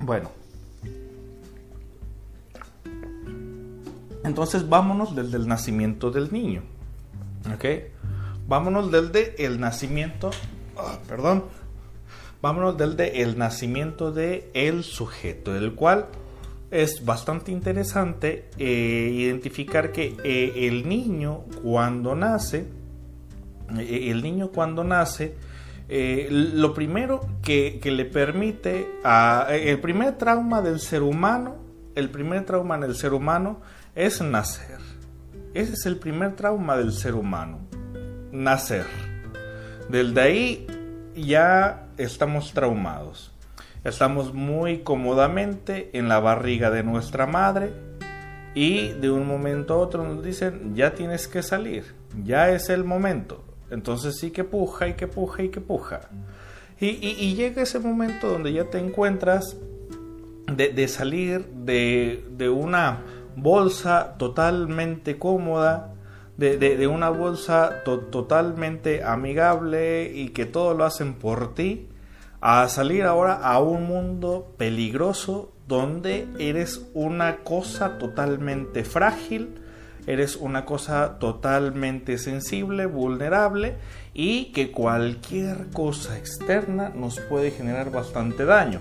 Bueno. 0.00 0.30
Entonces 4.24 4.68
vámonos 4.68 5.16
desde 5.16 5.38
el 5.38 5.48
nacimiento 5.48 6.10
del 6.10 6.30
niño. 6.30 6.62
¿Ok? 7.54 7.64
Vámonos 8.46 8.92
desde 8.92 9.46
el 9.46 9.60
nacimiento, 9.60 10.30
ah, 10.76 10.98
perdón, 11.08 11.44
vámonos 12.42 12.76
del 12.76 12.96
de 12.96 13.22
el 13.22 13.38
nacimiento 13.38 14.12
de 14.12 14.50
el 14.52 14.82
sujeto, 14.82 15.54
del 15.54 15.74
cual 15.74 16.06
es 16.72 17.04
bastante 17.04 17.52
interesante 17.52 18.50
eh, 18.58 19.10
identificar 19.12 19.92
que 19.92 20.16
eh, 20.24 20.66
el 20.66 20.88
niño 20.88 21.44
cuando 21.62 22.16
nace, 22.16 22.66
eh, 23.78 24.10
el 24.10 24.22
niño 24.22 24.48
cuando 24.48 24.82
nace, 24.82 25.36
lo 26.30 26.72
primero 26.72 27.20
que, 27.42 27.78
que 27.78 27.90
le 27.90 28.06
permite, 28.06 28.88
a, 29.04 29.46
el 29.50 29.78
primer 29.78 30.16
trauma 30.16 30.62
del 30.62 30.80
ser 30.80 31.02
humano, 31.02 31.56
el 31.94 32.08
primer 32.08 32.46
trauma 32.46 32.76
en 32.76 32.84
el 32.84 32.94
ser 32.94 33.12
humano 33.12 33.60
es 33.94 34.22
nacer. 34.22 34.78
Ese 35.52 35.74
es 35.74 35.84
el 35.84 35.98
primer 35.98 36.34
trauma 36.34 36.78
del 36.78 36.92
ser 36.92 37.14
humano, 37.14 37.58
nacer. 38.32 38.86
Del 39.90 40.14
de 40.14 40.20
ahí 40.22 40.66
ya 41.14 41.88
estamos 42.02 42.52
traumados. 42.52 43.32
Estamos 43.84 44.32
muy 44.32 44.78
cómodamente 44.80 45.90
en 45.92 46.08
la 46.08 46.20
barriga 46.20 46.70
de 46.70 46.82
nuestra 46.82 47.26
madre 47.26 47.72
y 48.54 48.88
de 48.88 49.10
un 49.10 49.26
momento 49.26 49.74
a 49.74 49.78
otro 49.78 50.04
nos 50.04 50.22
dicen, 50.22 50.74
ya 50.74 50.94
tienes 50.94 51.26
que 51.26 51.42
salir, 51.42 51.94
ya 52.22 52.50
es 52.50 52.68
el 52.68 52.84
momento. 52.84 53.42
Entonces 53.70 54.18
sí 54.18 54.30
que 54.30 54.44
puja 54.44 54.88
y 54.88 54.94
que 54.94 55.08
puja 55.08 55.42
y 55.42 55.48
que 55.48 55.60
puja. 55.60 56.02
Y, 56.78 57.34
llega 57.34 57.62
ese 57.62 57.78
momento 57.78 58.28
donde 58.28 58.52
ya 58.52 58.64
te 58.64 58.78
encuentras 58.78 59.56
de, 60.48 60.88
salir 60.88 61.46
de, 61.46 62.24
de, 62.36 62.48
una 62.48 63.02
bolsa 63.36 64.16
totalmente 64.18 65.16
cómoda, 65.16 65.94
de, 66.36 66.86
una 66.88 67.08
bolsa 67.08 67.84
totalmente 67.84 69.04
amigable 69.04 70.10
y 70.12 70.30
que 70.30 70.44
todo 70.44 70.74
lo 70.74 70.84
hacen 70.84 71.14
por 71.14 71.54
ti, 71.54 71.86
a 72.42 72.68
salir 72.68 73.04
ahora 73.04 73.34
a 73.34 73.60
un 73.60 73.86
mundo 73.86 74.52
peligroso 74.58 75.52
donde 75.68 76.26
eres 76.40 76.84
una 76.92 77.36
cosa 77.38 77.98
totalmente 77.98 78.82
frágil, 78.82 79.54
eres 80.08 80.34
una 80.34 80.64
cosa 80.64 81.20
totalmente 81.20 82.18
sensible, 82.18 82.86
vulnerable 82.86 83.76
y 84.12 84.46
que 84.46 84.72
cualquier 84.72 85.70
cosa 85.72 86.18
externa 86.18 86.88
nos 86.90 87.20
puede 87.20 87.52
generar 87.52 87.92
bastante 87.92 88.44
daño. 88.44 88.80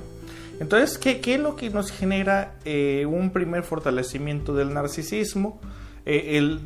Entonces, 0.60 0.98
¿qué, 0.98 1.22
es 1.24 1.40
lo 1.40 1.56
que 1.56 1.70
nos 1.70 1.92
genera 1.92 2.56
eh, 2.66 3.06
un 3.08 3.30
primer 3.30 3.62
fortalecimiento 3.62 4.56
del 4.56 4.74
narcisismo? 4.74 5.62
Eh, 6.06 6.38
el 6.38 6.62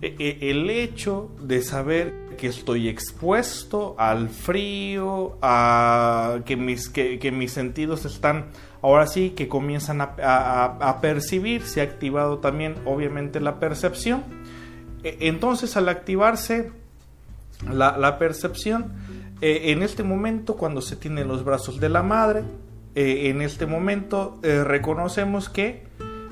e, 0.00 0.14
e, 0.20 0.50
el 0.50 0.70
hecho 0.70 1.30
de 1.42 1.60
saber 1.62 2.14
que 2.38 2.46
estoy 2.46 2.88
expuesto 2.88 3.94
al 3.98 4.30
frío, 4.30 5.36
a 5.42 6.38
que 6.46 6.56
mis, 6.56 6.88
que, 6.88 7.30
mis 7.30 7.52
sentidos 7.52 8.06
están 8.06 8.46
ahora 8.80 9.06
sí 9.06 9.30
que 9.30 9.48
comienzan 9.48 10.00
a, 10.00 10.98
percibir, 11.02 11.62
se 11.62 11.82
ha 11.82 11.84
activado 11.84 12.38
también 12.38 12.76
obviamente 12.86 13.40
la 13.40 13.60
percepción. 13.60 14.24
E, 15.04 15.18
entonces 15.28 15.76
al 15.76 15.90
activarse 15.90 16.72
la, 17.70 18.18
percepción, 18.18 18.94
en 19.42 19.82
este 19.82 20.02
momento 20.02 20.56
cuando 20.56 20.80
se 20.80 20.96
tiene 20.96 21.26
los 21.26 21.44
brazos 21.44 21.78
de 21.78 21.90
la 21.90 22.02
madre, 22.02 22.44
en 22.94 23.42
este 23.42 23.66
momento 23.66 24.40
eh, 24.42 24.64
reconocemos 24.64 25.48
que 25.48 25.84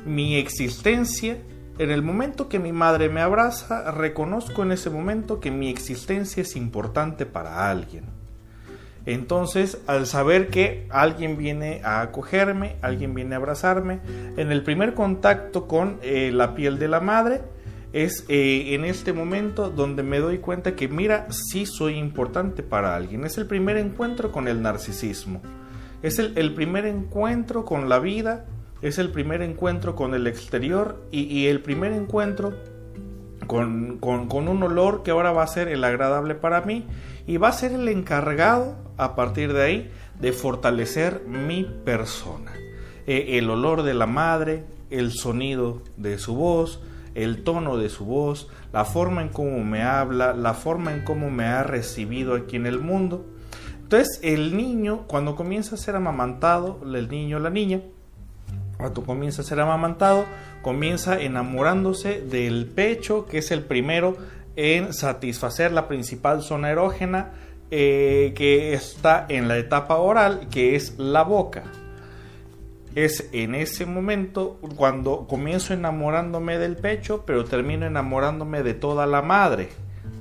mi 0.07 0.37
existencia 0.37 1.37
en 1.79 1.91
el 1.91 2.03
momento 2.03 2.49
que 2.49 2.59
mi 2.59 2.73
madre 2.73 3.09
me 3.09 3.21
abraza, 3.21 3.91
reconozco 3.91 4.63
en 4.63 4.73
ese 4.73 4.91
momento 4.91 5.41
que 5.41 5.51
mi 5.51 5.69
existencia 5.69 6.43
es 6.43 6.57
importante 6.57 7.27
para 7.27 7.71
alguien. 7.71 8.05
Entonces, 9.05 9.79
al 9.87 10.07
saber 10.07 10.49
que 10.49 10.87
alguien 10.91 11.37
viene 11.37 11.81
a 11.85 12.01
acogerme, 12.01 12.77
alguien 12.83 13.15
viene 13.15 13.35
a 13.35 13.39
abrazarme, 13.39 14.01
en 14.37 14.51
el 14.51 14.63
primer 14.65 14.95
contacto 14.95 15.69
con 15.69 15.99
eh, 16.03 16.33
la 16.33 16.55
piel 16.55 16.79
de 16.79 16.89
la 16.89 17.01
madre, 17.01 17.43
es 17.93 18.25
eh, 18.29 18.75
en 18.75 18.85
este 18.85 19.13
momento 19.13 19.71
donde 19.71 20.03
me 20.03 20.19
doy 20.19 20.39
cuenta 20.39 20.75
que, 20.75 20.89
mira, 20.89 21.29
sí 21.31 21.67
soy 21.67 21.95
importante 21.95 22.63
para 22.65 22.97
alguien. 22.97 23.25
Es 23.25 23.39
el 23.39 23.47
primer 23.47 23.77
encuentro 23.77 24.33
con 24.33 24.49
el 24.49 24.61
narcisismo. 24.61 25.41
Es 26.03 26.19
el 26.19 26.55
primer 26.55 26.85
encuentro 26.85 27.65
con 27.65 27.89
la 27.89 27.99
vida, 27.99 28.45
es 28.83 28.99
el 28.99 29.11
primer 29.11 29.43
encuentro 29.43 29.95
con 29.95 30.15
el 30.15 30.27
exterior 30.27 31.03
y, 31.11 31.47
el 31.47 31.61
primer 31.61 31.93
encuentro 31.93 32.55
con, 33.47 33.99
un 34.03 34.63
olor 34.63 35.03
que 35.03 35.11
ahora 35.11 35.33
va 35.33 35.43
a 35.43 35.49
ser 35.49 35.69
el 35.69 35.85
agradable 35.85 36.35
para 36.35 36.61
mí 36.63 36.85
y 37.27 37.39
va 37.39 37.49
a 37.49 37.53
ser 37.53 37.73
el 37.73 37.89
encargado 37.89 38.77
a 38.97 39.15
partir 39.15 39.53
de 39.53 39.63
ahí 39.63 39.91
de 40.21 40.33
fortalecer 40.33 41.23
mi 41.27 41.65
persona. 41.85 42.53
E, 43.07 43.39
el 43.39 43.49
olor 43.51 43.83
de 43.83 43.95
la 43.95 44.07
madre, 44.07 44.65
el 44.91 45.13
sonido 45.13 45.83
de 45.97 46.19
su 46.19 46.35
voz, 46.35 46.81
el 47.15 47.45
tono 47.45 47.79
de 47.79 47.89
su 47.89 48.05
voz, 48.05 48.49
la 48.73 48.85
forma 48.85 49.23
en 49.23 49.29
cómo 49.31 49.65
me 49.65 49.83
habla, 49.83 50.35
la 50.35 50.55
forma 50.55 50.93
en 50.93 51.03
cómo 51.03 51.31
me 51.31 51.45
ha 51.45 51.63
recibido 51.63 52.35
aquí 52.35 52.57
en 52.57 52.67
el 52.67 52.79
mundo. 52.79 53.25
Entonces 53.83 54.21
el 54.23 54.57
niño, 54.57 55.05
cuando 55.07 55.37
comienza 55.37 55.77
a 55.77 55.79
ser 55.79 55.97
amamantado, 55.97 56.81
el 56.85 57.09
niño 57.09 57.37
o 57.37 57.41
la 57.41 57.51
niña, 57.51 57.81
cuando 58.77 59.05
comienza 59.05 59.43
a 59.43 59.45
ser 59.45 59.61
amamantado, 59.61 60.25
comienza 60.63 61.21
enamorándose 61.21 62.21
del 62.21 62.67
pecho, 62.67 63.27
que 63.27 63.39
es 63.39 63.51
el 63.51 63.63
primero 63.63 64.17
en 64.57 64.93
satisfacer 64.93 65.73
la 65.73 65.89
principal 65.89 66.43
zona 66.43 66.71
erógena 66.71 67.33
eh, 67.71 68.33
que 68.37 68.75
está 68.75 69.27
en 69.29 69.49
la 69.49 69.59
etapa 69.59 69.97
oral, 69.97 70.49
que 70.51 70.77
es 70.77 70.99
la 70.99 71.23
boca. 71.23 71.65
Es 72.95 73.29
en 73.33 73.55
ese 73.55 73.87
momento 73.87 74.59
cuando 74.77 75.27
comienzo 75.27 75.75
enamorándome 75.75 76.59
del 76.59 76.77
pecho, 76.77 77.25
pero 77.27 77.45
termino 77.45 77.85
enamorándome 77.87 78.63
de 78.63 78.73
toda 78.73 79.07
la 79.07 79.21
madre, 79.21 79.69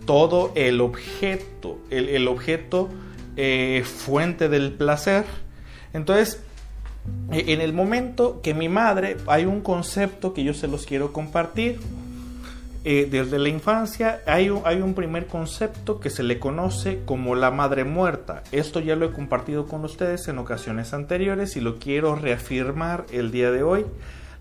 todo 0.05 0.51
el 0.55 0.81
objeto, 0.81 1.79
el, 1.89 2.27
objeto 2.27 2.89
eh, 3.38 3.83
fuente 3.85 4.50
del 4.50 4.74
placer. 4.74 5.24
Entonces, 5.93 6.43
en 7.31 7.62
el 7.62 7.74
momento 7.74 8.39
que 8.41 8.53
mi 8.53 8.69
madre, 8.69 9.17
hay 9.27 9.45
un 9.45 9.62
concepto 9.62 10.33
que 10.33 10.43
yo 10.43 10.53
se 10.53 10.67
los 10.67 10.85
quiero 10.85 11.12
compartir. 11.12 11.79
Eh, 12.88 13.07
desde 13.09 13.39
la 13.39 13.50
infancia 13.50 14.21
hay 14.27 14.51
un, 14.51 14.93
primer 14.93 15.25
concepto 15.25 16.00
que 16.00 16.12
se 16.12 16.21
le 16.21 16.38
conoce 16.38 17.01
como 17.03 17.33
la 17.33 17.50
madre 17.50 17.83
muerta. 17.83 18.43
Esto 18.51 18.79
ya 18.79 18.95
lo 18.95 19.07
he 19.07 19.12
compartido 19.12 19.65
con 19.65 19.83
ustedes 19.83 20.27
en 20.27 20.38
ocasiones 20.38 20.93
anteriores 20.93 21.55
y 21.55 21.62
lo 21.62 21.79
quiero 21.79 22.15
reafirmar 22.15 23.05
el 23.12 23.31
día 23.31 23.50
de 23.50 23.63
hoy. 23.63 23.85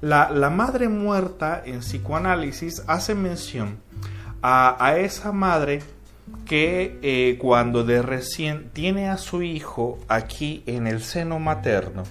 La, 0.02 0.28
madre 0.50 0.90
muerta 0.90 1.62
en 1.64 1.80
psicoanálisis 1.80 2.82
hace 2.86 3.14
mención 3.14 3.78
a, 4.42 4.76
a 4.78 4.98
esa 4.98 5.32
madre 5.32 5.80
que 6.44 6.98
eh, 7.00 7.38
cuando 7.40 7.82
de 7.82 8.02
recién 8.02 8.68
tiene 8.74 9.08
a 9.08 9.16
su 9.16 9.42
hijo 9.42 9.98
aquí 10.08 10.62
en 10.66 10.86
el 10.86 11.00
seno 11.00 11.38
materno 11.38 12.02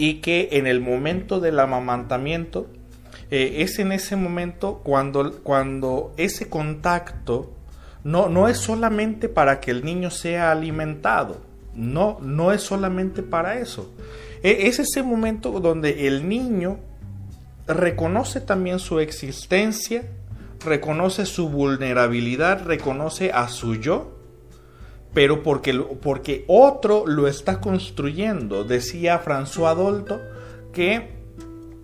y 0.00 0.14
que 0.22 0.48
en 0.52 0.66
el 0.66 0.80
momento 0.80 1.40
del 1.40 1.60
amamantamiento 1.60 2.68
eh, 3.30 3.56
es 3.58 3.78
en 3.78 3.92
ese 3.92 4.16
momento 4.16 4.80
cuando, 4.82 5.42
cuando 5.42 6.14
ese 6.16 6.48
contacto 6.48 7.52
no, 8.02 8.30
no 8.30 8.48
es 8.48 8.56
solamente 8.56 9.28
para 9.28 9.60
que 9.60 9.70
el 9.70 9.84
niño 9.84 10.10
sea 10.10 10.52
alimentado, 10.52 11.42
no, 11.74 12.18
no 12.22 12.50
es 12.50 12.62
solamente 12.62 13.22
para 13.22 13.58
eso. 13.58 13.92
E, 14.42 14.68
es 14.68 14.78
ese 14.78 15.02
momento 15.02 15.60
donde 15.60 16.06
el 16.06 16.26
niño 16.26 16.78
reconoce 17.66 18.40
también 18.40 18.78
su 18.78 19.00
existencia, 19.00 20.04
reconoce 20.64 21.26
su 21.26 21.50
vulnerabilidad, 21.50 22.64
reconoce 22.64 23.32
a 23.32 23.48
su 23.48 23.74
yo, 23.74 24.16
pero 25.12 25.42
porque, 25.42 25.74
porque 25.74 26.44
otro 26.46 27.06
lo 27.06 27.26
está 27.28 27.60
construyendo. 27.60 28.64
Decía 28.64 29.22
François 29.24 29.74
Dolto 29.74 30.20
que 30.72 31.20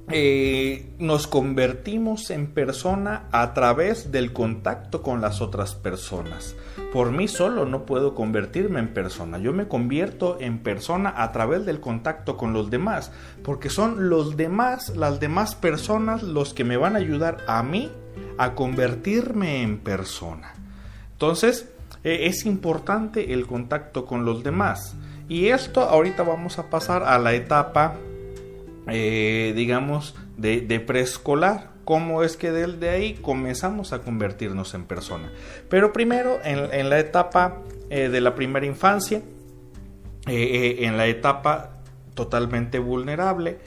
eh, 0.09 0.93
nos 1.01 1.27
convertimos 1.27 2.31
en 2.31 2.47
persona 2.47 3.29
a 3.33 3.53
través 3.55 4.13
del 4.13 4.33
contacto 4.33 5.03
con 5.03 5.21
las 5.21 5.41
otras 5.41 5.75
personas. 5.75 6.55
Por 6.93 7.11
mí 7.11 7.27
solo 7.27 7.67
no 7.67 7.85
puedo 7.87 8.15
convertirme 8.15 8.79
en 8.79 8.95
persona. 8.95 9.39
Yo 9.39 9.53
me 9.53 9.67
convierto 9.67 10.39
en 10.41 10.61
persona 10.61 11.13
a 11.17 11.33
través 11.33 11.67
del 11.67 11.81
contacto 11.81 12.37
con 12.37 12.53
los 12.53 12.71
demás, 12.71 13.11
porque 13.43 13.69
son 13.69 14.09
los 14.09 14.37
demás, 14.37 14.97
las 14.97 15.19
demás 15.19 15.57
personas 15.57 16.23
los 16.23 16.55
que 16.55 16.63
me 16.63 16.77
van 16.77 16.95
a 16.95 17.01
ayudar 17.01 17.39
a 17.49 17.65
mí 17.65 17.91
a 18.39 18.55
convertirme 18.55 19.63
en 19.63 19.79
persona. 19.79 20.55
Entonces, 21.13 21.69
e, 22.07 22.27
es 22.27 22.47
importante 22.47 23.33
el 23.35 23.47
contacto 23.47 24.07
con 24.07 24.25
los 24.25 24.43
demás. 24.43 24.95
Y 25.29 25.49
esto 25.49 25.83
ahorita 25.83 26.23
vamos 26.23 26.59
a 26.59 26.71
pasar 26.71 27.03
a 27.03 27.19
la 27.19 27.35
etapa 27.35 27.97
eh, 28.89 29.53
digamos, 29.57 30.15
de, 30.37 30.81
preescolar. 30.81 31.75
¿Cómo 31.85 32.23
es 32.23 32.37
que 32.37 32.51
desde 32.51 32.91
ahí 32.91 33.15
comenzamos 33.15 33.93
a 33.93 34.01
convertirnos 34.01 34.75
en 34.75 34.85
persona? 34.85 35.31
Pero 35.69 35.93
primero, 35.93 36.39
en, 36.45 36.89
la 36.89 36.99
etapa 36.99 37.63
eh, 37.91 38.09
de 38.09 38.21
la 38.21 38.35
primera 38.35 38.67
infancia, 38.67 39.23
eh, 40.27 40.77
en 40.81 40.97
la 40.97 41.07
etapa 41.07 41.83
totalmente 42.15 42.79
vulnerable, 42.79 43.59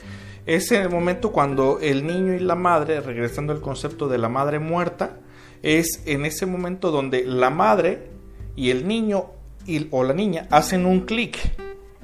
es 0.46 0.70
el 0.72 0.90
momento 0.90 1.32
cuando 1.32 1.78
el 1.80 2.06
niño 2.06 2.34
y 2.34 2.40
la 2.40 2.56
madre, 2.56 3.00
regresando 3.00 3.52
al 3.52 3.60
concepto 3.60 4.08
de 4.08 4.18
la 4.18 4.28
madre 4.28 4.58
muerta, 4.58 5.18
es 5.62 6.02
en 6.06 6.24
ese 6.24 6.46
momento 6.46 6.90
donde 6.90 7.24
la 7.24 7.50
madre 7.50 8.10
y 8.56 8.70
el 8.70 8.86
niño 8.86 9.26
o 9.90 10.04
la 10.04 10.14
niña 10.14 10.46
hacen 10.50 10.86
un 10.86 11.00
clic. 11.00 11.38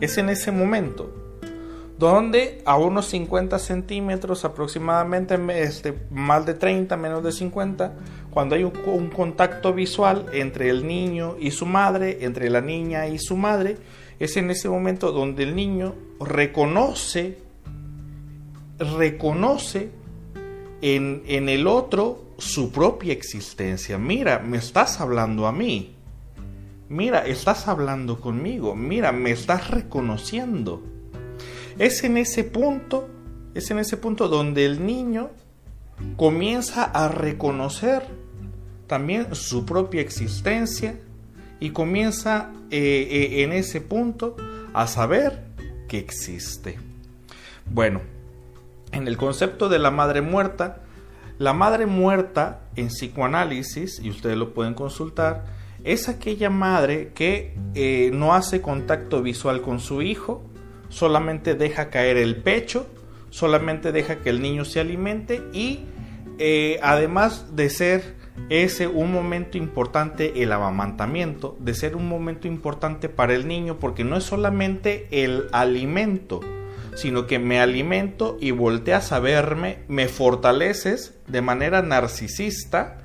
Es 0.01 0.19
en 0.19 0.29
ese 0.29 0.53
momento 0.53 1.27
donde 1.99 2.61
a 2.67 2.77
unos 2.77 3.07
50 3.07 3.59
centímetros 3.59 4.45
aproximadamente, 4.45 5.39
este, 5.63 5.95
más 6.11 6.45
de 6.45 6.55
30, 6.55 6.97
menos 6.97 7.25
de 7.25 7.33
50, 7.33 7.95
cuando 8.31 8.55
hay 8.55 8.65
un, 8.65 9.09
contacto 9.09 9.73
visual 9.73 10.27
entre 10.33 10.69
el 10.69 10.87
niño 10.87 11.37
y 11.41 11.53
su 11.53 11.65
madre, 11.65 12.19
entre 12.21 12.51
la 12.51 12.61
niña 12.61 13.09
y 13.09 13.19
su 13.19 13.37
madre, 13.37 13.79
es 14.19 14.37
en 14.37 14.51
ese 14.51 14.69
momento 14.69 15.13
donde 15.13 15.45
el 15.45 15.57
niño 15.57 15.95
reconoce, 16.21 17.39
reconoce 18.79 19.91
en, 20.83 21.23
en 21.27 21.49
el 21.49 21.67
otro 21.67 22.25
su 22.37 22.71
propia 22.71 23.15
existencia. 23.15 23.97
Mira, 23.97 24.39
me 24.39 24.59
estás 24.59 25.01
hablando 25.01 25.47
a 25.47 25.53
mí. 25.53 25.96
Mira, 26.89 27.27
estás 27.27 27.69
hablando 27.69 28.21
conmigo. 28.21 28.75
Mira, 28.75 29.13
me 29.13 29.31
estás 29.31 29.71
reconociendo 29.71 30.83
es 31.79 32.05
en 32.05 32.17
ese 32.17 32.45
punto, 32.45 33.09
es 33.55 33.71
en 33.71 33.79
ese 33.79 33.97
punto 33.97 34.29
donde 34.29 34.65
el 34.65 34.87
niño 34.87 35.31
comienza 36.17 36.85
a 36.85 37.09
reconocer 37.09 38.03
también 38.87 39.35
su 39.35 39.67
propia 39.67 40.01
existencia 40.01 40.99
y 41.61 41.71
comienza 41.71 42.51
eh, 42.71 43.09
eh, 43.11 43.43
en 43.43 43.53
ese 43.53 43.81
punto 43.81 44.37
a 44.73 44.87
saber 44.87 45.45
que 45.89 45.99
existe. 45.99 46.79
Bueno, 47.67 48.01
en 48.93 49.07
el 49.07 49.17
concepto 49.17 49.69
de 49.69 49.79
la 49.79 49.91
madre 49.91 50.23
muerta, 50.23 50.83
la 51.39 51.53
madre 51.53 51.85
muerta 51.85 52.63
en 52.77 52.89
psicoanálisis, 52.89 54.01
y 54.01 54.09
ustedes 54.09 54.39
lo 54.39 54.55
pueden 54.55 54.75
consultar, 54.75 55.45
es 55.87 56.09
aquella 56.09 56.51
madre 56.51 57.13
que 57.15 57.55
eh, 57.75 58.11
no 58.13 58.35
hace 58.35 58.61
contacto 58.61 59.23
visual 59.23 59.63
con 59.63 59.79
su 59.79 60.03
hijo, 60.03 60.45
solamente 60.89 61.55
deja 61.55 61.91
caer 61.91 62.17
el 62.17 62.37
pecho, 62.43 62.89
solamente 63.31 63.93
deja 63.93 64.17
que 64.17 64.31
el 64.31 64.43
niño 64.43 64.65
se 64.65 64.81
alimente 64.81 65.43
y 65.53 65.85
eh, 66.39 66.81
además 66.83 67.55
de 67.55 67.71
ser 67.71 68.17
ese 68.51 68.89
un 68.89 69.13
momento 69.13 69.59
importante 69.59 70.43
el 70.43 70.51
amamantamiento, 70.51 71.57
de 71.61 71.75
ser 71.75 71.95
un 71.95 72.09
momento 72.09 72.49
importante 72.49 73.09
para 73.09 73.35
el 73.35 73.47
niño 73.47 73.79
porque 73.79 74.03
no 74.03 74.17
es 74.17 74.25
solamente 74.25 75.07
el 75.11 75.47
alimento, 75.53 76.41
sino 76.97 77.29
que 77.29 77.39
me 77.39 77.61
alimento 77.61 78.39
y 78.41 78.51
volteas 78.51 79.13
a 79.13 79.21
verme, 79.21 79.79
me 79.87 80.09
fortaleces 80.09 81.15
de 81.29 81.43
manera 81.43 81.81
narcisista, 81.83 82.99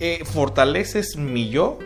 eh, 0.00 0.24
fortaleces 0.24 1.16
mi 1.16 1.48
yo 1.48 1.78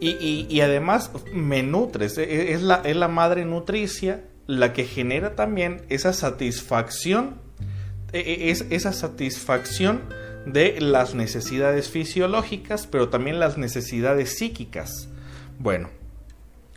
y, 0.00 0.60
además 0.60 1.10
me 1.32 1.62
nutres, 1.62 2.18
es 2.18 2.62
la, 2.62 2.76
es 2.84 2.96
la 2.96 3.08
madre 3.08 3.44
nutricia 3.44 4.22
la 4.48 4.72
que 4.72 4.84
genera 4.84 5.36
también 5.36 5.82
esa 5.90 6.12
satisfacción, 6.12 7.36
e, 8.12 8.18
e, 8.18 8.50
es 8.50 8.64
esa 8.70 8.92
satisfacción 8.92 10.00
de 10.46 10.80
las 10.80 11.14
necesidades 11.14 11.90
fisiológicas, 11.90 12.86
pero 12.86 13.10
también 13.10 13.38
las 13.38 13.58
necesidades 13.58 14.38
psíquicas. 14.38 15.08
Bueno, 15.58 15.90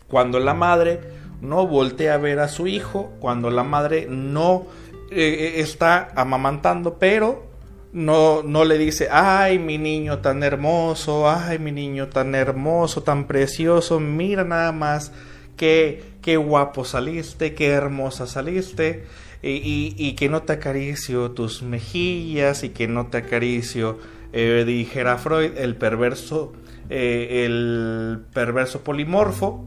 cuando 0.07 0.39
la 0.39 0.53
madre 0.53 0.99
no 1.39 1.65
voltea 1.65 2.15
a 2.15 2.17
ver 2.17 2.39
a 2.39 2.49
su 2.49 2.67
hijo, 2.67 3.13
cuando 3.19 3.49
la 3.49 3.63
madre 3.63 4.05
no 4.10 4.67
eh, 5.10 5.55
eh, 5.55 5.62
está 5.62 6.10
amamantando, 6.15 6.99
pero 6.99 7.50
no, 7.93 8.41
no 8.43 8.63
le 8.63 8.77
dice, 8.77 9.10
ay, 9.12 9.60
mi 9.60 9.77
niño 9.77 10.19
tan 10.19 10.43
hermoso, 10.43 11.30
ay, 11.30 11.60
mi 11.60 11.71
niño 11.71 12.08
tan 12.08 12.36
hermoso, 12.36 13.04
tan 13.04 13.27
precioso, 13.27 13.99
mira 13.99 14.43
nada 14.43 14.71
más 14.71 15.12
qué, 15.58 16.38
guapo 16.38 16.86
saliste, 16.86 17.54
qué 17.54 17.67
hermosa 17.67 18.27
saliste, 18.27 19.04
y, 19.43 20.13
que 20.13 20.30
no 20.30 20.43
te 20.43 20.54
acaricio 20.54 21.32
tus 21.32 21.63
mejillas 21.63 22.63
y 22.63 22.69
que 22.69 22.88
no 22.88 23.08
te 23.08 23.17
acaricio, 23.17 23.99
eh, 24.32 24.63
dijera 24.65 25.17
Freud, 25.17 25.58
el 25.58 25.75
perverso, 25.75 26.54
eh, 26.89 27.43
el 27.45 28.21
perverso 28.34 28.84
polimorfo, 28.84 29.65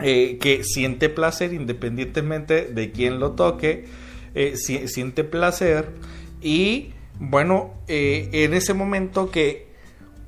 eh, 0.00 0.38
que 0.40 0.64
siente 0.64 1.08
placer 1.08 1.52
independientemente 1.52 2.66
de 2.66 2.90
quién 2.90 3.20
lo 3.20 3.32
toque, 3.32 3.84
siente 4.56 5.22
placer 5.22 5.90
y 6.42 6.93
bueno, 7.18 7.74
en 7.86 8.54
ese 8.54 8.74
momento 8.74 9.30
que 9.30 9.68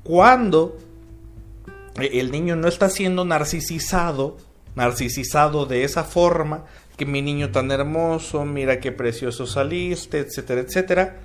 cuando 0.03 0.77
el 1.95 2.31
niño 2.31 2.55
no 2.55 2.67
está 2.67 2.89
siendo 2.89 3.25
narcisizado, 3.25 4.37
narcisizado 4.75 5.65
de 5.65 5.83
esa 5.83 6.03
forma, 6.03 6.65
que 6.95 7.05
mi 7.05 7.21
niño 7.21 7.51
tan 7.51 7.71
hermoso, 7.71 8.45
mira 8.45 8.79
qué 8.79 8.91
precioso 8.91 9.45
saliste, 9.45 10.19
etcétera, 10.19 10.61
etcétera. 10.61 11.19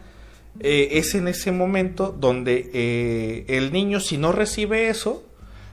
Eh, 0.60 0.90
es 0.92 1.14
en 1.14 1.28
ese 1.28 1.50
momento 1.50 2.14
donde 2.18 2.70
eh, 2.74 3.44
el 3.48 3.72
niño, 3.72 4.00
si 4.00 4.18
no 4.18 4.32
recibe 4.32 4.88
eso, 4.88 5.24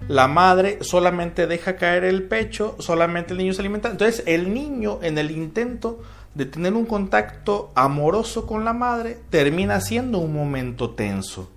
la 0.08 0.30
madre 0.30 0.78
solamente 0.82 1.48
deja 1.48 1.76
caer 1.76 2.06
el 2.06 2.24
pecho, 2.24 2.78
solamente 2.80 3.34
el 3.34 3.40
niño 3.40 3.54
se 3.54 3.62
alimenta. 3.62 3.90
Entonces 3.90 4.24
el 4.26 4.54
niño 4.54 5.00
en 5.02 5.18
el 5.18 5.32
intento 5.32 6.02
de 6.34 6.46
tener 6.46 6.74
un 6.74 6.86
contacto 6.86 7.72
amoroso 7.76 8.46
con 8.46 8.64
la 8.64 8.74
madre 8.74 9.18
termina 9.30 9.82
siendo 9.82 10.20
un 10.20 10.34
momento 10.34 10.92
tenso. 10.92 11.50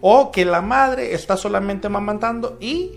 O 0.00 0.30
que 0.30 0.44
la 0.44 0.60
madre 0.60 1.14
está 1.14 1.36
solamente 1.36 1.86
amamantando 1.86 2.56
y, 2.60 2.92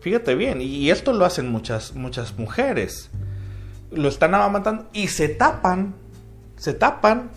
fíjate 0.00 0.34
bien, 0.34 0.60
y 0.60 0.90
esto 0.90 1.12
lo 1.12 1.24
hacen 1.24 1.50
muchas, 1.50 1.94
muchas 1.94 2.38
mujeres. 2.38 3.10
Lo 3.90 4.08
están 4.08 4.34
amamantando 4.34 4.88
y 4.92 5.08
se 5.08 5.28
tapan, 5.28 5.94
se 6.56 6.74
tapan 6.74 7.30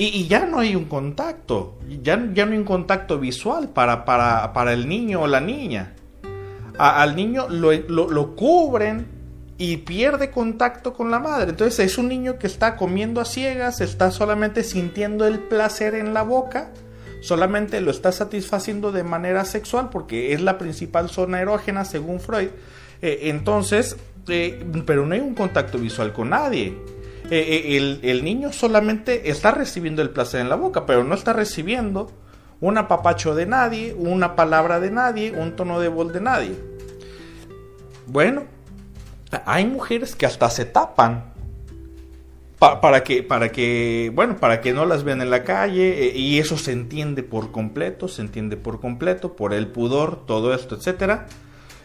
y, 0.00 0.28
ya 0.28 0.46
no 0.46 0.60
hay 0.60 0.76
un 0.76 0.84
contacto, 0.84 1.76
ya, 1.88 2.24
ya 2.32 2.46
no 2.46 2.52
hay 2.52 2.58
un 2.58 2.64
contacto 2.64 3.18
visual 3.18 3.70
para, 3.70 4.04
para, 4.04 4.72
el 4.72 4.88
niño 4.88 5.22
o 5.22 5.26
la 5.26 5.40
niña. 5.40 5.96
al 6.78 7.16
niño 7.16 7.48
lo, 7.48 7.72
lo, 7.72 8.36
cubren 8.36 9.17
y 9.58 9.78
pierde 9.78 10.30
contacto 10.30 10.94
con 10.94 11.10
la 11.10 11.18
madre. 11.18 11.50
Entonces 11.50 11.84
es 11.84 11.98
un 11.98 12.08
niño 12.08 12.38
que 12.38 12.46
está 12.46 12.76
comiendo 12.76 13.20
a 13.20 13.24
ciegas, 13.24 13.80
está 13.80 14.10
solamente 14.10 14.64
sintiendo 14.64 15.26
el 15.26 15.40
placer 15.40 15.94
en 15.94 16.14
la 16.14 16.22
boca 16.22 16.70
solamente 17.20 17.80
lo 17.80 17.90
está 17.90 18.12
satisfaciendo 18.12 18.92
de 18.92 19.02
manera 19.02 19.44
sexual 19.44 19.90
porque 19.90 20.32
es 20.32 20.40
la 20.40 20.58
principal 20.58 21.08
zona 21.08 21.40
erógena 21.40 21.84
según 21.84 22.20
Freud. 22.20 22.48
Eh, 23.02 23.20
entonces, 23.24 23.96
eh, 24.28 24.64
pero 24.86 25.06
no 25.06 25.14
hay 25.14 25.20
un 25.20 25.34
contacto 25.34 25.78
visual 25.78 26.12
con 26.12 26.30
nadie. 26.30 26.76
Eh, 27.30 27.76
el, 27.76 28.00
el, 28.02 28.24
niño 28.24 28.52
solamente 28.52 29.30
está 29.30 29.50
recibiendo 29.50 30.00
el 30.00 30.10
placer 30.10 30.40
en 30.40 30.48
la 30.48 30.56
boca, 30.56 30.86
pero 30.86 31.04
no 31.04 31.14
está 31.14 31.32
recibiendo 31.32 32.10
un 32.60 32.78
apapacho 32.78 33.34
de 33.34 33.46
nadie, 33.46 33.94
una 33.96 34.34
palabra 34.34 34.80
de 34.80 34.90
nadie, 34.90 35.32
un 35.32 35.54
tono 35.54 35.78
de 35.78 35.88
voz 35.88 36.12
de 36.12 36.20
nadie. 36.20 36.54
Bueno, 38.06 38.44
hay 39.44 39.66
mujeres 39.66 40.14
que 40.16 40.26
hasta 40.26 40.48
se 40.50 40.64
tapan 40.64 41.32
para 42.58 43.04
que 43.04 43.22
para 43.22 43.52
que 43.52 44.10
bueno 44.14 44.36
para 44.36 44.60
que 44.60 44.72
no 44.72 44.84
las 44.84 45.04
vean 45.04 45.22
en 45.22 45.30
la 45.30 45.44
calle 45.44 46.08
eh, 46.08 46.18
y 46.18 46.38
eso 46.38 46.56
se 46.58 46.72
entiende 46.72 47.22
por 47.22 47.52
completo 47.52 48.08
se 48.08 48.22
entiende 48.22 48.56
por 48.56 48.80
completo 48.80 49.36
por 49.36 49.54
el 49.54 49.68
pudor 49.68 50.26
todo 50.26 50.52
esto 50.54 50.74
etcétera. 50.74 51.26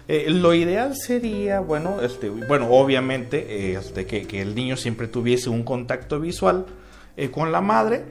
Eh, 0.10 0.26
lo 0.30 0.54
ideal 0.54 0.98
sería 0.98 1.62
bueno 1.62 2.02
este 2.02 2.30
bueno 2.30 2.68
obviamente 2.72 3.74
este 3.76 4.06
que, 4.06 4.42
el 4.42 4.54
niño 4.56 4.76
siempre 4.76 5.08
tuviese 5.08 5.50
un 5.50 5.64
contacto 5.64 6.20
visual 6.20 6.66
eh, 7.16 7.30
con 7.30 7.52
la 7.52 7.62
madre 7.62 8.04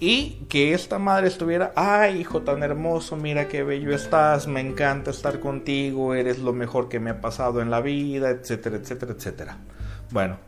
y 0.00 0.46
que 0.48 0.72
esta 0.72 0.98
madre 0.98 1.28
estuviera, 1.28 1.72
ay 1.76 2.20
hijo 2.20 2.40
tan 2.40 2.62
hermoso, 2.62 3.16
mira 3.16 3.48
qué 3.48 3.62
bello 3.62 3.94
estás, 3.94 4.48
me 4.48 4.60
encanta 4.60 5.10
estar 5.10 5.40
contigo, 5.40 6.14
eres 6.14 6.38
lo 6.38 6.54
mejor 6.54 6.88
que 6.88 6.98
me 6.98 7.10
ha 7.10 7.20
pasado 7.20 7.60
en 7.60 7.70
la 7.70 7.82
vida, 7.82 8.30
etcétera, 8.30 8.76
etcétera, 8.76 9.12
etcétera. 9.12 9.58
Bueno, 10.10 10.38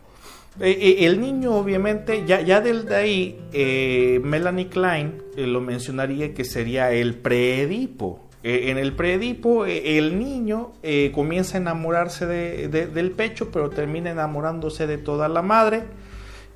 eh, 0.59 0.71
eh, 0.71 1.07
el 1.07 1.21
niño 1.21 1.55
obviamente, 1.55 2.25
ya, 2.27 2.41
ya 2.41 2.63
de 2.63 2.97
ahí, 2.97 3.41
eh, 3.53 4.21
Melanie 4.25 4.69
Klein 4.69 5.23
lo 5.37 5.61
mencionaría 5.61 6.33
que 6.33 6.45
sería 6.45 6.91
el 6.93 7.15
preedipo. 7.15 8.21
en 8.45 8.77
el 8.77 8.95
preedipo, 8.95 9.67
el 9.67 10.19
niño 10.19 10.73
comienza 11.15 11.59
a 11.59 11.61
enamorarse 11.61 12.27
de, 12.27 12.69
del 12.69 13.11
pecho, 13.13 13.51
pero 13.53 13.71
termina 13.71 14.11
enamorándose 14.11 14.89
de 14.89 14.99
toda 14.99 15.29
la 15.29 15.43
madre. 15.43 15.85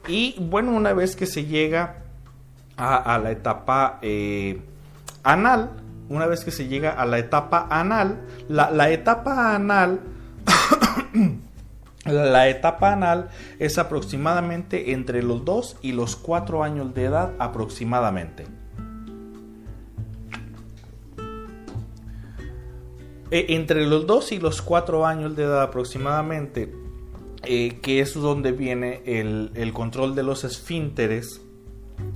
Y 0.08 0.34
bueno, 0.40 0.72
una 0.72 0.92
vez 0.94 1.14
que 1.14 1.26
se 1.26 1.44
llega 1.44 2.05
a, 2.76 3.18
la 3.18 3.30
etapa 3.30 3.98
eh, 4.02 4.60
anal, 5.22 5.70
una 6.08 6.26
vez 6.26 6.44
que 6.44 6.50
se 6.50 6.68
llega 6.68 6.90
a 6.90 7.06
la 7.06 7.18
etapa 7.18 7.66
anal, 7.70 8.20
la, 8.48 8.90
etapa 8.90 9.54
anal, 9.54 10.00
la 12.04 12.48
etapa 12.48 12.92
anal 12.92 13.30
es 13.58 13.78
aproximadamente 13.78 14.92
entre 14.92 15.22
los 15.22 15.44
2 15.44 15.78
y 15.82 15.92
los 15.92 16.16
4 16.16 16.62
años 16.62 16.94
de 16.94 17.04
edad 17.04 17.32
aproximadamente. 17.38 18.46
E, 23.30 23.46
entre 23.54 23.86
los 23.86 24.06
2 24.06 24.32
y 24.32 24.38
los 24.38 24.62
4 24.62 25.06
años 25.06 25.34
de 25.34 25.44
edad 25.44 25.62
aproximadamente, 25.62 26.72
eh, 27.42 27.80
que 27.80 28.00
es 28.00 28.14
donde 28.14 28.52
viene 28.52 29.02
el, 29.06 29.50
el 29.54 29.72
control 29.72 30.14
de 30.14 30.22
los 30.22 30.44
esfínteres, 30.44 31.45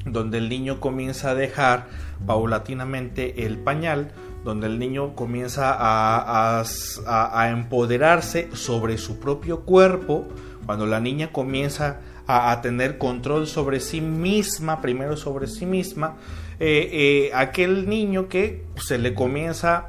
donde 0.04 0.38
el 0.38 0.48
niño 0.48 0.80
comienza 0.80 1.30
a 1.30 1.34
dejar 1.34 1.86
paulatinamente 2.26 3.46
el 3.46 3.58
pañal, 3.58 4.12
donde 4.44 4.66
el 4.66 4.78
niño 4.78 5.14
comienza 5.14 5.76
a, 5.78 7.50
empoderarse 7.50 8.48
sobre 8.54 8.98
su 8.98 9.18
propio 9.18 9.60
cuerpo, 9.60 10.26
cuando 10.66 10.86
la 10.86 11.00
niña 11.00 11.32
comienza 11.32 12.00
a, 12.26 12.60
tener 12.62 12.98
control 12.98 13.46
sobre 13.46 13.80
sí 13.80 14.00
misma, 14.00 14.80
primero 14.80 15.16
sobre 15.16 15.46
sí 15.46 15.66
misma, 15.66 16.16
eh, 16.58 16.88
eh, 16.92 17.30
aquel 17.34 17.88
niño 17.88 18.28
que 18.28 18.64
se 18.76 18.98
le 18.98 19.14
comienza 19.14 19.88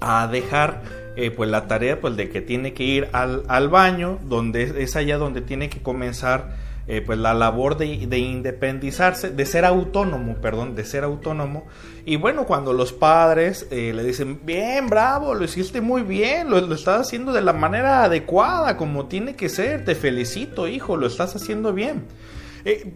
a 0.00 0.26
dejar 0.26 0.82
eh, 1.16 1.30
pues 1.30 1.48
la 1.48 1.68
tarea 1.68 2.00
pues 2.00 2.16
de 2.16 2.28
que 2.28 2.40
tiene 2.40 2.74
que 2.74 2.82
ir 2.82 3.08
al, 3.12 3.44
al 3.48 3.68
baño, 3.68 4.18
donde 4.24 4.82
es 4.82 4.96
allá 4.96 5.16
donde 5.18 5.40
tiene 5.40 5.68
que 5.68 5.80
comenzar 5.80 6.63
eh, 6.86 7.00
pues 7.00 7.18
la 7.18 7.32
labor 7.32 7.78
de, 7.78 7.86
independizarse, 8.18 9.30
de 9.30 9.46
ser 9.46 9.64
autónomo, 9.64 10.34
perdón, 10.36 10.74
de 10.74 10.84
ser 10.84 11.02
autónomo. 11.02 11.64
Y 12.04 12.16
bueno, 12.16 12.44
cuando 12.44 12.74
los 12.74 12.92
padres 12.92 13.66
eh, 13.70 13.94
le 13.94 14.04
dicen, 14.04 14.40
bien, 14.44 14.88
bravo, 14.88 15.34
lo 15.34 15.44
hiciste 15.44 15.80
muy 15.80 16.02
bien, 16.02 16.50
lo, 16.50 16.58
estás 16.74 17.00
haciendo 17.00 17.32
de 17.32 17.40
la 17.40 17.54
manera 17.54 18.04
adecuada, 18.04 18.76
como 18.76 19.06
tiene 19.06 19.34
que 19.34 19.48
ser, 19.48 19.86
te 19.86 19.94
felicito, 19.94 20.68
hijo, 20.68 20.98
lo 20.98 21.06
estás 21.06 21.34
haciendo 21.34 21.72
bien. 21.72 22.04
Eh, 22.66 22.92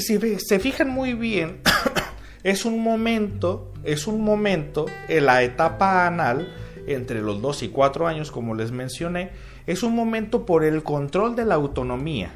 si 0.00 0.18
se 0.40 0.58
fijan 0.58 0.90
muy 0.90 1.14
bien, 1.14 1.60
es 2.42 2.64
un 2.64 2.82
momento, 2.82 3.72
es 3.84 4.08
un 4.08 4.22
momento 4.22 4.86
en 5.06 5.26
la 5.26 5.44
etapa 5.44 6.04
anal, 6.08 6.52
entre 6.88 7.22
los 7.22 7.40
2 7.40 7.62
y 7.62 7.68
4 7.68 8.08
años, 8.08 8.32
como 8.32 8.56
les 8.56 8.72
mencioné, 8.72 9.30
es 9.68 9.84
un 9.84 9.94
momento 9.94 10.44
por 10.44 10.64
el 10.64 10.82
control 10.82 11.36
de 11.36 11.44
la 11.44 11.54
autonomía 11.54 12.32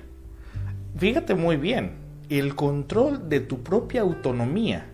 fíjate 0.96 1.34
muy 1.34 1.56
bien, 1.56 1.92
el 2.28 2.54
control 2.54 3.28
de 3.28 3.40
tu 3.40 3.62
propia 3.62 4.00
autonomía. 4.00 4.86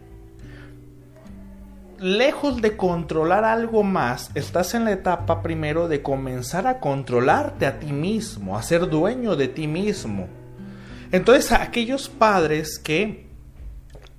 Lejos 2.00 2.62
de 2.62 2.76
controlar 2.76 3.44
algo 3.44 3.82
más, 3.82 4.30
estás 4.34 4.74
en 4.74 4.84
la 4.84 4.92
etapa 4.92 5.42
primero 5.42 5.88
de 5.88 6.02
comenzar 6.02 6.66
a 6.66 6.78
controlarte 6.80 7.66
a 7.66 7.78
ti 7.80 7.92
mismo, 7.92 8.56
a 8.56 8.62
ser 8.62 8.88
dueño 8.88 9.34
de 9.36 9.48
ti 9.48 9.66
mismo. 9.66 10.28
Entonces, 11.10 11.52
aquellos 11.52 12.08
padres 12.08 12.78
que 12.78 13.27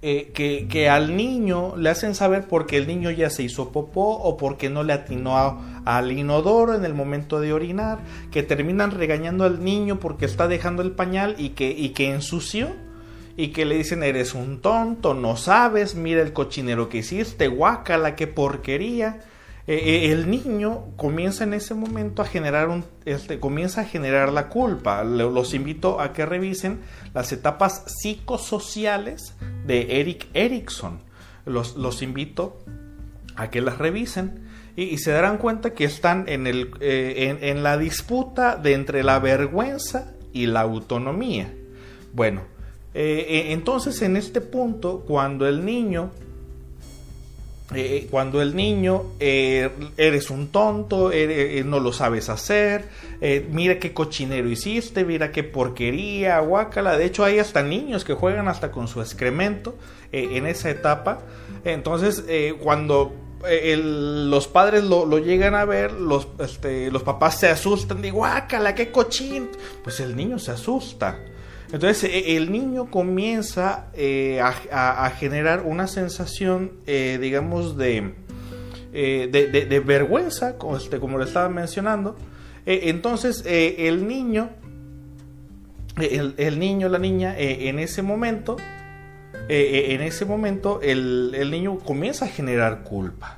eh, 0.01 0.31
que, 0.33 0.89
al 0.89 1.17
niño 1.17 1.75
le 1.75 1.89
hacen 1.89 2.15
saber 2.15 2.47
porque 2.47 2.77
el 2.77 2.87
niño 2.87 3.11
ya 3.11 3.29
se 3.29 3.43
hizo 3.43 3.71
popó 3.73 4.17
o 4.17 4.37
porque 4.37 4.69
no 4.69 4.83
le 4.83 4.93
atinó 4.93 5.61
al 5.83 6.11
inodoro 6.11 6.73
en 6.73 6.85
el 6.85 6.93
momento 6.93 7.41
de 7.41 7.51
orinar, 7.51 7.99
que 8.31 8.41
terminan 8.41 8.91
regañando 8.91 9.43
al 9.43 9.63
niño 9.63 9.99
porque 9.99 10.25
está 10.25 10.47
dejando 10.47 10.83
el 10.83 10.91
pañal 10.91 11.35
y 11.37 11.49
que, 11.49 11.69
y 11.69 11.89
que 11.89 12.13
ensució 12.13 12.69
y 13.35 13.49
que 13.49 13.65
le 13.65 13.75
dicen 13.75 14.03
eres 14.03 14.35
un 14.35 14.59
tonto, 14.61 15.13
no 15.13 15.35
sabes, 15.35 15.95
mira 15.95 16.21
el 16.21 16.33
cochinero 16.33 16.89
que 16.89 16.99
hiciste, 16.99 17.47
guácala, 17.47 18.15
qué 18.15 18.27
porquería. 18.27 19.21
Eh, 19.69 20.07
eh, 20.07 20.11
el 20.11 20.31
niño 20.31 20.85
comienza 20.95 21.43
en 21.43 21.53
ese 21.53 21.75
momento 21.75 22.23
a 22.23 22.25
generar 22.25 22.69
un, 22.69 22.85
este, 23.05 23.39
comienza 23.39 23.81
a 23.81 23.83
generar 23.83 24.33
la 24.33 24.49
culpa. 24.49 25.03
Los 25.03 25.53
invito 25.53 26.01
a 26.01 26.11
que 26.11 26.25
revisen 26.25 26.79
las 27.13 27.31
etapas 27.33 27.83
psicosociales 27.85 29.35
de 29.67 29.99
Eric 29.99 30.25
Erickson. 30.33 31.01
Los, 31.45 32.01
invito 32.01 32.57
a 33.35 33.51
que 33.51 33.61
las 33.61 33.77
revisen 33.77 34.47
y, 34.75 34.97
se 34.97 35.11
darán 35.11 35.37
cuenta 35.37 35.75
que 35.75 35.83
están 35.83 36.25
eh, 36.27 37.37
en, 37.39 37.61
la 37.61 37.77
disputa 37.77 38.55
de 38.55 38.73
entre 38.73 39.03
la 39.03 39.19
vergüenza 39.19 40.15
y 40.33 40.47
la 40.47 40.61
autonomía. 40.61 41.53
Bueno, 42.13 42.41
entonces 42.95 44.01
en 44.01 44.17
este 44.17 44.41
punto, 44.41 45.05
cuando 45.07 45.47
el 45.47 45.63
niño 45.63 46.09
eh, 47.75 48.07
cuando 48.09 48.41
el 48.41 48.55
niño 48.55 49.03
eh, 49.19 49.69
eres 49.95 50.31
un 50.31 50.47
tonto, 50.47 51.11
eh, 51.11 51.61
no 51.63 51.79
lo 51.79 51.93
sabes 51.93 52.29
hacer, 52.29 52.85
mira 53.51 53.77
qué 53.77 53.93
cochinero 53.93 54.49
hiciste, 54.49 55.05
mira 55.05 55.31
qué 55.31 55.43
porquería, 55.43 56.39
guácala. 56.39 56.97
De 56.97 57.05
hecho, 57.05 57.23
hay 57.23 57.37
hasta 57.37 57.61
niños 57.61 58.03
que 58.03 58.13
juegan 58.13 58.47
hasta 58.47 58.71
con 58.71 58.87
su 58.87 59.01
excremento 59.01 59.75
en 60.11 60.47
esa 60.47 60.71
etapa. 60.71 61.19
Entonces, 61.63 62.23
cuando 62.61 63.13
los 63.43 64.47
padres 64.47 64.83
lo, 64.83 65.19
llegan 65.19 65.53
a 65.53 65.65
ver, 65.65 65.91
los, 65.91 66.27
este, 66.39 66.89
papás 66.91 67.39
se 67.39 67.49
asustan, 67.49 68.01
digo, 68.01 68.17
guácala, 68.19 68.73
qué 68.73 68.91
cochín. 68.91 69.49
Pues 69.83 69.99
el 69.99 70.15
niño 70.15 70.39
se 70.39 70.51
asusta. 70.51 71.19
Entonces 71.71 72.03
e, 72.03 72.35
el 72.37 72.51
niño 72.51 72.89
comienza 72.89 73.87
eh, 73.93 74.41
a, 74.41 75.09
generar 75.11 75.63
una 75.65 75.87
sensación, 75.87 76.71
eh, 76.87 77.17
digamos, 77.21 77.77
de, 77.77 78.15
eh, 78.93 79.29
de, 79.31 79.79
vergüenza, 79.79 80.57
como, 80.57 80.77
este, 80.77 80.97
lo 80.97 81.23
estaba 81.23 81.49
mencionando. 81.49 82.15
entonces 82.65 83.43
el 83.45 84.07
niño, 84.07 84.49
el, 85.97 86.59
niño, 86.59 86.89
la 86.89 86.99
niña, 86.99 87.35
en 87.37 87.77
ese 87.79 88.01
momento, 88.01 88.57
en 89.47 90.01
ese 90.01 90.25
momento 90.25 90.79
el, 90.81 91.33
el 91.35 91.51
niño 91.51 91.77
comienza 91.79 92.25
a 92.25 92.27
generar 92.29 92.83
culpa. 92.83 93.37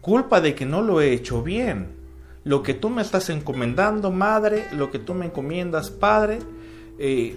Culpa 0.00 0.40
de 0.40 0.54
que 0.54 0.64
no 0.64 0.80
lo 0.80 1.02
he 1.02 1.12
hecho 1.12 1.42
bien. 1.42 2.00
Lo 2.42 2.62
que 2.62 2.72
tú 2.72 2.88
me 2.88 3.02
estás 3.02 3.28
encomendando, 3.28 4.10
madre, 4.10 4.64
lo 4.72 4.90
que 4.90 4.98
tú 4.98 5.12
me 5.12 5.26
encomiendas, 5.26 5.90
padre, 5.90 6.38
eh, 7.00 7.34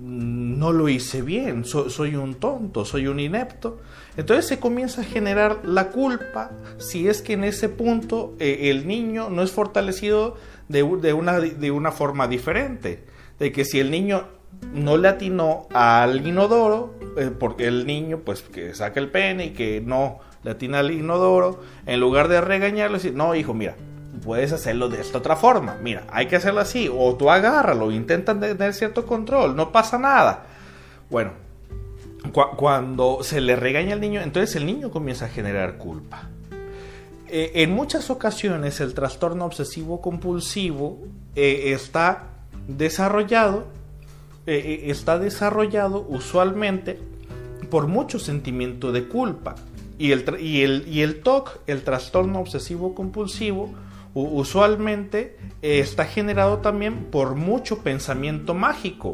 no 0.00 0.72
lo 0.72 0.88
hice 0.88 1.22
bien, 1.22 1.64
soy 1.64 2.16
un 2.16 2.36
tonto, 2.36 2.84
soy 2.84 3.06
un 3.06 3.20
inepto. 3.20 3.80
Entonces 4.16 4.46
se 4.46 4.58
comienza 4.58 5.02
a 5.02 5.04
generar 5.04 5.60
la 5.64 5.90
culpa 5.90 6.50
si 6.78 7.08
es 7.08 7.20
que 7.20 7.34
en 7.34 7.44
ese 7.44 7.68
punto 7.68 8.34
eh, 8.38 8.70
el 8.70 8.86
niño 8.86 9.28
no 9.28 9.42
es 9.42 9.50
fortalecido 9.50 10.36
de, 10.68 10.82
una, 10.82 11.40
de 11.40 11.70
una 11.70 11.92
forma 11.92 12.26
diferente. 12.28 13.04
De 13.38 13.52
que 13.52 13.64
si 13.64 13.80
el 13.80 13.90
niño 13.90 14.28
no 14.72 14.96
le 14.96 15.08
atinó 15.08 15.66
al 15.72 16.26
inodoro, 16.26 16.94
eh, 17.16 17.30
porque 17.36 17.66
el 17.66 17.86
niño 17.86 18.20
pues 18.24 18.42
que 18.42 18.74
saca 18.74 19.00
el 19.00 19.10
pene 19.10 19.46
y 19.46 19.50
que 19.50 19.80
no 19.80 20.20
le 20.44 20.52
atina 20.52 20.80
al 20.80 20.90
inodoro, 20.90 21.60
en 21.86 22.00
lugar 22.00 22.28
de 22.28 22.40
regañarle, 22.40 22.98
decir, 22.98 23.14
no 23.14 23.34
hijo, 23.34 23.54
mira, 23.54 23.76
puedes 24.24 24.52
hacerlo 24.52 24.88
de 24.88 25.00
esta 25.00 25.18
otra 25.18 25.36
forma, 25.36 25.76
mira, 25.82 26.04
hay 26.10 26.26
que 26.26 26.36
hacerlo 26.36 26.60
así, 26.60 26.90
o 26.92 27.14
tú 27.16 27.30
agárralo, 27.30 27.90
intentan 27.90 28.40
tener 28.40 28.74
cierto 28.74 29.06
control, 29.06 29.56
no 29.56 29.72
pasa 29.72 29.98
nada. 29.98 30.46
Bueno, 31.10 31.32
cuando 32.56 33.22
se 33.22 33.40
le 33.40 33.56
regaña 33.56 33.94
al 33.94 34.00
niño, 34.00 34.20
entonces 34.20 34.56
el 34.56 34.66
niño 34.66 34.90
comienza 34.90 35.26
a 35.26 35.28
generar 35.28 35.76
culpa. 35.76 36.28
Eh, 37.28 37.62
en 37.62 37.72
muchas 37.72 38.10
ocasiones 38.10 38.80
el 38.80 38.94
trastorno 38.94 39.46
obsesivo 39.46 40.00
compulsivo 40.00 40.98
eh, 41.34 41.72
está 41.72 42.28
desarrollado 42.68 43.66
eh, 44.46 44.84
está 44.86 45.18
desarrollado 45.20 46.04
usualmente 46.08 46.98
por 47.70 47.86
mucho 47.86 48.18
sentimiento 48.18 48.90
de 48.90 49.04
culpa. 49.04 49.54
Y 49.98 50.10
el, 50.10 50.24
y 50.40 50.62
el, 50.62 50.88
y 50.88 51.02
el 51.02 51.20
TOC, 51.20 51.60
el 51.68 51.82
trastorno 51.82 52.40
obsesivo 52.40 52.94
compulsivo, 52.94 53.72
usualmente 54.14 55.36
está 55.62 56.04
generado 56.04 56.58
también 56.58 57.04
por 57.04 57.34
mucho 57.34 57.78
pensamiento 57.78 58.54
mágico, 58.54 59.12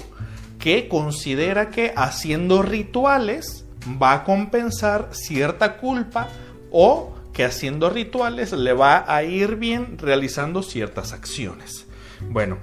que 0.58 0.88
considera 0.88 1.70
que 1.70 1.92
haciendo 1.96 2.62
rituales 2.62 3.64
va 4.02 4.12
a 4.12 4.24
compensar 4.24 5.10
cierta 5.12 5.76
culpa 5.76 6.28
o 6.70 7.14
que 7.32 7.44
haciendo 7.44 7.90
rituales 7.90 8.52
le 8.52 8.72
va 8.72 9.04
a 9.06 9.22
ir 9.22 9.56
bien 9.56 9.98
realizando 9.98 10.62
ciertas 10.62 11.12
acciones. 11.12 11.86
Bueno, 12.20 12.58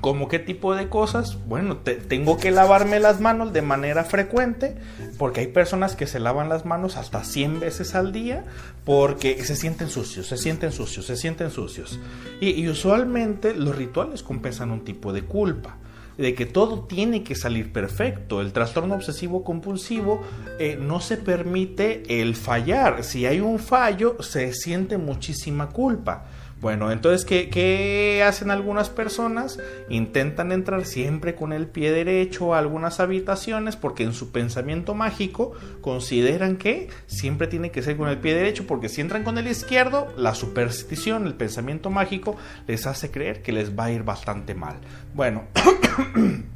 ¿Cómo 0.00 0.28
qué 0.28 0.38
tipo 0.38 0.74
de 0.74 0.88
cosas? 0.88 1.38
Bueno, 1.46 1.76
tengo 1.76 2.38
que 2.38 2.50
lavarme 2.50 3.00
las 3.00 3.20
manos 3.20 3.52
de 3.52 3.60
manera 3.60 4.04
frecuente, 4.04 4.76
porque 5.18 5.40
hay 5.40 5.48
personas 5.48 5.94
que 5.94 6.06
se 6.06 6.20
lavan 6.20 6.48
las 6.48 6.64
manos 6.64 6.96
hasta 6.96 7.22
100 7.22 7.60
veces 7.60 7.94
al 7.94 8.10
día, 8.10 8.44
porque 8.84 9.44
se 9.44 9.56
sienten 9.56 9.90
sucios, 9.90 10.26
se 10.26 10.38
sienten 10.38 10.72
sucios, 10.72 11.04
se 11.04 11.16
sienten 11.16 11.50
sucios. 11.50 11.98
Y, 12.40 12.66
usualmente 12.68 13.54
los 13.54 13.76
rituales 13.76 14.22
compensan 14.22 14.70
un 14.70 14.84
tipo 14.84 15.12
de 15.12 15.22
culpa 15.22 15.76
de 16.16 16.34
que 16.34 16.46
todo 16.46 16.80
tiene 16.84 17.22
que 17.22 17.34
salir 17.34 17.72
perfecto. 17.72 18.40
El 18.40 18.52
trastorno 18.52 18.94
obsesivo 18.94 19.42
compulsivo 19.42 20.22
eh, 20.58 20.78
no 20.80 21.00
se 21.00 21.16
permite 21.16 22.20
el 22.20 22.36
fallar. 22.36 23.04
Si 23.04 23.26
hay 23.26 23.40
un 23.40 23.58
fallo, 23.58 24.22
se 24.22 24.52
siente 24.52 24.98
muchísima 24.98 25.70
culpa. 25.70 26.26
Bueno, 26.60 26.92
entonces, 26.92 27.24
¿qué, 27.24 28.22
hacen 28.26 28.50
algunas 28.50 28.90
personas? 28.90 29.58
Intentan 29.88 30.52
entrar 30.52 30.84
siempre 30.84 31.34
con 31.34 31.54
el 31.54 31.66
pie 31.66 31.90
derecho 31.90 32.54
a 32.54 32.58
algunas 32.58 33.00
habitaciones 33.00 33.76
porque 33.76 34.02
en 34.02 34.12
su 34.12 34.30
pensamiento 34.30 34.94
mágico 34.94 35.52
consideran 35.80 36.58
que 36.58 36.88
siempre 37.06 37.46
tiene 37.46 37.70
que 37.70 37.82
ser 37.82 37.96
con 37.96 38.10
el 38.10 38.18
pie 38.18 38.34
derecho 38.34 38.66
porque 38.66 38.90
si 38.90 39.00
entran 39.00 39.24
con 39.24 39.38
el 39.38 39.48
izquierdo, 39.48 40.08
la 40.18 40.34
superstición, 40.34 41.26
el 41.26 41.34
pensamiento 41.34 41.88
mágico 41.88 42.36
les 42.66 42.86
hace 42.86 43.10
creer 43.10 43.40
que 43.42 43.52
les 43.52 43.78
va 43.78 43.84
a 43.84 43.92
ir 43.92 44.02
bastante 44.02 44.54
mal. 44.54 44.76
Bueno. 45.14 45.44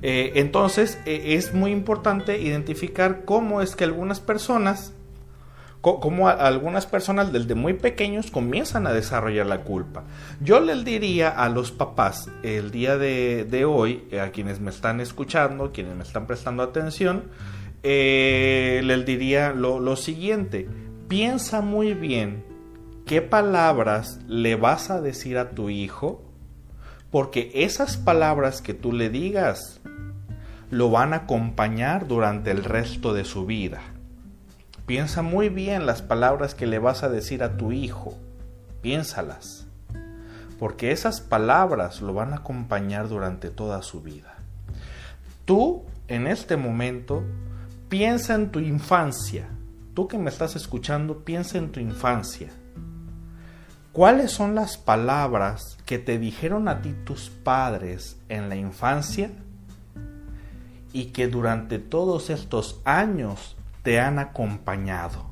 Eh, 0.00 0.34
entonces 0.36 0.96
eh, 1.06 1.34
es 1.34 1.54
muy 1.54 1.72
importante 1.72 2.40
identificar 2.40 3.24
cómo 3.24 3.62
es 3.62 3.74
que 3.74 3.82
algunas 3.82 4.20
personas 4.20 4.92
como 5.96 6.28
algunas 6.28 6.86
personas 6.86 7.32
desde 7.32 7.54
muy 7.54 7.74
pequeños 7.74 8.30
comienzan 8.30 8.86
a 8.86 8.92
desarrollar 8.92 9.46
la 9.46 9.62
culpa. 9.62 10.04
Yo 10.40 10.60
les 10.60 10.84
diría 10.84 11.30
a 11.30 11.48
los 11.48 11.72
papás 11.72 12.30
el 12.42 12.70
día 12.70 12.96
de, 12.96 13.64
hoy, 13.64 14.04
eh, 14.10 14.20
a 14.20 14.30
quienes 14.30 14.60
me 14.60 14.70
están 14.70 15.00
escuchando, 15.00 15.72
quienes 15.72 15.96
me 15.96 16.02
están 16.02 16.26
prestando 16.26 16.62
atención, 16.62 17.24
eh, 17.82 18.80
les 18.84 19.06
diría 19.06 19.52
lo, 19.52 19.80
lo 19.80 19.96
siguiente, 19.96 20.68
piensa 21.08 21.60
muy 21.60 21.94
bien 21.94 22.44
qué 23.06 23.22
palabras 23.22 24.20
le 24.28 24.56
vas 24.56 24.90
a 24.90 25.00
decir 25.00 25.38
a 25.38 25.50
tu 25.50 25.70
hijo, 25.70 26.22
porque 27.10 27.50
esas 27.54 27.96
palabras 27.96 28.60
que 28.60 28.74
tú 28.74 28.92
le 28.92 29.08
digas 29.08 29.80
lo 30.70 30.90
van 30.90 31.14
a 31.14 31.16
acompañar 31.16 32.06
durante 32.06 32.50
el 32.50 32.64
resto 32.64 33.14
de 33.14 33.24
su 33.24 33.46
vida. 33.46 33.80
Piensa 34.88 35.20
muy 35.20 35.50
bien 35.50 35.84
las 35.84 36.00
palabras 36.00 36.54
que 36.54 36.64
le 36.64 36.78
vas 36.78 37.02
a 37.02 37.10
decir 37.10 37.42
a 37.42 37.58
tu 37.58 37.72
hijo. 37.72 38.16
Piénsalas. 38.80 39.66
Porque 40.58 40.92
esas 40.92 41.20
palabras 41.20 42.00
lo 42.00 42.14
van 42.14 42.32
a 42.32 42.36
acompañar 42.36 43.06
durante 43.06 43.50
toda 43.50 43.82
su 43.82 44.00
vida. 44.00 44.36
Tú, 45.44 45.84
en 46.08 46.26
este 46.26 46.56
momento, 46.56 47.22
piensa 47.90 48.34
en 48.34 48.50
tu 48.50 48.60
infancia. 48.60 49.46
Tú 49.92 50.08
que 50.08 50.16
me 50.16 50.30
estás 50.30 50.56
escuchando, 50.56 51.18
piensa 51.18 51.58
en 51.58 51.70
tu 51.70 51.80
infancia. 51.80 52.48
¿Cuáles 53.92 54.30
son 54.30 54.54
las 54.54 54.78
palabras 54.78 55.76
que 55.84 55.98
te 55.98 56.18
dijeron 56.18 56.66
a 56.66 56.80
ti 56.80 56.94
tus 57.04 57.28
padres 57.28 58.16
en 58.30 58.48
la 58.48 58.56
infancia 58.56 59.32
y 60.94 61.06
que 61.08 61.28
durante 61.28 61.78
todos 61.78 62.30
estos 62.30 62.80
años 62.86 63.57
te 63.88 63.98
han 63.98 64.18
acompañado 64.18 65.24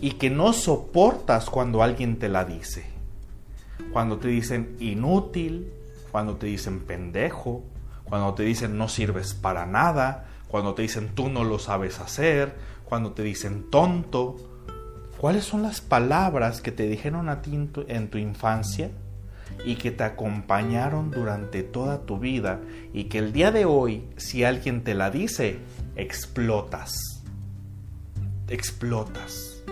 y 0.00 0.12
que 0.12 0.30
no 0.30 0.54
soportas 0.54 1.50
cuando 1.50 1.82
alguien 1.82 2.18
te 2.18 2.30
la 2.30 2.46
dice. 2.46 2.86
Cuando 3.92 4.16
te 4.16 4.28
dicen 4.28 4.78
inútil, 4.80 5.70
cuando 6.10 6.36
te 6.36 6.46
dicen 6.46 6.80
pendejo, 6.80 7.62
cuando 8.04 8.32
te 8.32 8.44
dicen 8.44 8.78
no 8.78 8.88
sirves 8.88 9.34
para 9.34 9.66
nada, 9.66 10.24
cuando 10.48 10.72
te 10.72 10.80
dicen 10.80 11.10
tú 11.14 11.28
no 11.28 11.44
lo 11.44 11.58
sabes 11.58 12.00
hacer, 12.00 12.54
cuando 12.86 13.12
te 13.12 13.22
dicen 13.22 13.68
tonto. 13.70 14.36
¿Cuáles 15.18 15.44
son 15.44 15.60
las 15.60 15.82
palabras 15.82 16.62
que 16.62 16.72
te 16.72 16.88
dijeron 16.88 17.28
a 17.28 17.42
ti 17.42 17.54
en 17.54 17.68
tu, 17.68 17.84
en 17.88 18.08
tu 18.08 18.16
infancia 18.16 18.90
y 19.66 19.74
que 19.74 19.90
te 19.90 20.04
acompañaron 20.04 21.10
durante 21.10 21.62
toda 21.62 22.06
tu 22.06 22.18
vida 22.18 22.58
y 22.94 23.04
que 23.04 23.18
el 23.18 23.34
día 23.34 23.50
de 23.50 23.66
hoy, 23.66 24.08
si 24.16 24.44
alguien 24.44 24.82
te 24.82 24.94
la 24.94 25.10
dice, 25.10 25.58
explotas. 25.96 27.22
Explotas. 28.48 29.62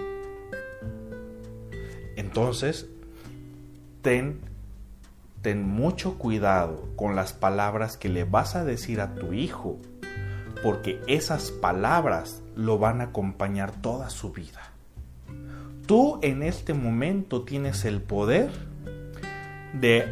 Entonces, 2.16 2.86
ten, 4.02 4.40
ten 5.42 5.66
mucho 5.66 6.18
cuidado 6.18 6.88
con 6.96 7.14
las 7.14 7.32
palabras 7.32 7.96
que 7.96 8.08
le 8.08 8.24
vas 8.24 8.56
a 8.56 8.64
decir 8.64 9.00
a 9.00 9.14
tu 9.14 9.32
hijo, 9.32 9.78
porque 10.62 11.00
esas 11.06 11.50
palabras 11.50 12.42
lo 12.56 12.78
van 12.78 13.00
a 13.00 13.04
acompañar 13.04 13.72
toda 13.72 14.10
su 14.10 14.32
vida. 14.32 14.72
Tú 15.86 16.18
en 16.22 16.42
este 16.42 16.72
momento 16.72 17.42
tienes 17.42 17.84
el 17.84 18.00
poder 18.00 18.50
de 19.74 20.06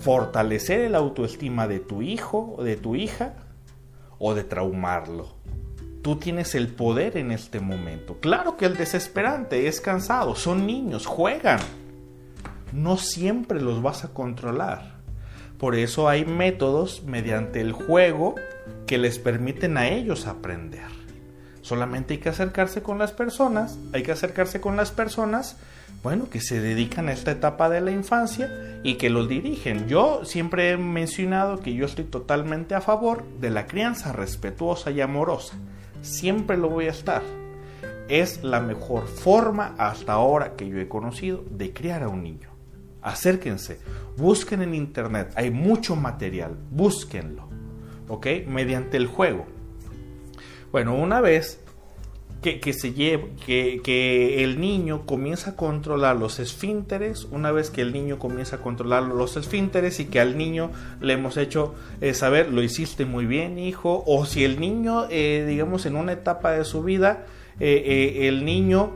fortalecer 0.00 0.80
el 0.80 0.94
autoestima 0.94 1.68
de 1.68 1.80
tu 1.80 2.00
hijo 2.00 2.54
o 2.56 2.62
de 2.62 2.76
tu 2.76 2.94
hija 2.94 3.34
o 4.18 4.34
de 4.34 4.44
traumarlo. 4.44 5.37
Tú 6.08 6.16
tienes 6.16 6.54
el 6.54 6.68
poder 6.68 7.18
en 7.18 7.32
este 7.32 7.60
momento. 7.60 8.16
Claro 8.18 8.56
que 8.56 8.64
el 8.64 8.78
desesperante 8.78 9.68
es 9.68 9.82
cansado, 9.82 10.34
son 10.36 10.66
niños, 10.66 11.04
juegan. 11.04 11.60
No 12.72 12.96
siempre 12.96 13.60
los 13.60 13.82
vas 13.82 14.04
a 14.04 14.14
controlar. 14.14 14.94
Por 15.58 15.74
eso 15.74 16.08
hay 16.08 16.24
métodos 16.24 17.02
mediante 17.02 17.60
el 17.60 17.72
juego 17.72 18.36
que 18.86 18.96
les 18.96 19.18
permiten 19.18 19.76
a 19.76 19.88
ellos 19.90 20.26
aprender. 20.26 20.86
Solamente 21.60 22.14
hay 22.14 22.20
que 22.20 22.30
acercarse 22.30 22.82
con 22.82 22.96
las 22.98 23.12
personas, 23.12 23.76
hay 23.92 24.02
que 24.02 24.12
acercarse 24.12 24.62
con 24.62 24.78
las 24.78 24.90
personas 24.90 25.56
bueno, 26.02 26.30
que 26.30 26.40
se 26.40 26.58
dedican 26.58 27.10
a 27.10 27.12
esta 27.12 27.32
etapa 27.32 27.68
de 27.68 27.82
la 27.82 27.90
infancia 27.90 28.80
y 28.82 28.94
que 28.94 29.10
los 29.10 29.28
dirigen. 29.28 29.88
Yo 29.88 30.24
siempre 30.24 30.70
he 30.70 30.78
mencionado 30.78 31.60
que 31.60 31.74
yo 31.74 31.84
estoy 31.84 32.04
totalmente 32.04 32.74
a 32.74 32.80
favor 32.80 33.26
de 33.42 33.50
la 33.50 33.66
crianza 33.66 34.14
respetuosa 34.14 34.90
y 34.90 35.02
amorosa. 35.02 35.58
Siempre 36.02 36.56
lo 36.56 36.68
voy 36.68 36.86
a 36.86 36.90
estar. 36.90 37.22
Es 38.08 38.42
la 38.42 38.60
mejor 38.60 39.06
forma 39.06 39.74
hasta 39.78 40.14
ahora 40.14 40.56
que 40.56 40.68
yo 40.68 40.78
he 40.78 40.88
conocido 40.88 41.44
de 41.50 41.72
criar 41.72 42.02
a 42.02 42.08
un 42.08 42.22
niño. 42.22 42.48
Acérquense, 43.02 43.78
busquen 44.16 44.62
en 44.62 44.74
internet, 44.74 45.32
hay 45.36 45.50
mucho 45.50 45.94
material, 45.94 46.56
búsquenlo, 46.70 47.48
¿ok? 48.08 48.26
Mediante 48.46 48.96
el 48.96 49.06
juego. 49.06 49.46
Bueno, 50.72 50.94
una 50.94 51.20
vez 51.20 51.60
que, 52.42 52.72
se 52.72 52.92
lleve, 52.92 53.30
que, 53.44 53.80
que, 53.82 54.44
el 54.44 54.60
niño 54.60 55.06
comienza 55.06 55.50
a 55.50 55.56
controlar 55.56 56.16
los 56.16 56.38
esfínteres, 56.38 57.26
una 57.30 57.50
vez 57.50 57.70
que 57.70 57.82
el 57.82 57.92
niño 57.92 58.18
comienza 58.18 58.56
a 58.56 58.58
controlar 58.60 59.02
los 59.02 59.36
esfínteres 59.36 59.98
y 60.00 60.04
que 60.04 60.20
al 60.20 60.38
niño 60.38 60.70
le 61.00 61.14
hemos 61.14 61.36
hecho 61.36 61.74
eh, 62.00 62.14
saber, 62.14 62.52
lo 62.52 62.62
hiciste 62.62 63.04
muy 63.04 63.26
bien, 63.26 63.58
hijo, 63.58 64.04
o 64.06 64.24
si 64.24 64.44
el 64.44 64.60
niño, 64.60 65.06
eh, 65.10 65.44
digamos, 65.48 65.84
en 65.86 65.96
una 65.96 66.12
etapa 66.12 66.52
de 66.52 66.64
su 66.64 66.82
vida, 66.82 67.26
eh, 67.60 68.28
el 68.28 68.44
niño 68.44 68.92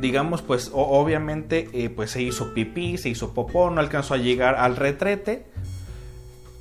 digamos 0.00 0.40
pues 0.40 0.70
obviamente 0.72 1.68
pues 1.94 2.10
se 2.10 2.22
hizo 2.22 2.54
pipí 2.54 2.96
se 2.96 3.10
hizo 3.10 3.34
popó 3.34 3.68
no 3.68 3.80
alcanzó 3.80 4.14
a 4.14 4.16
llegar 4.16 4.54
al 4.54 4.76
retrete 4.76 5.44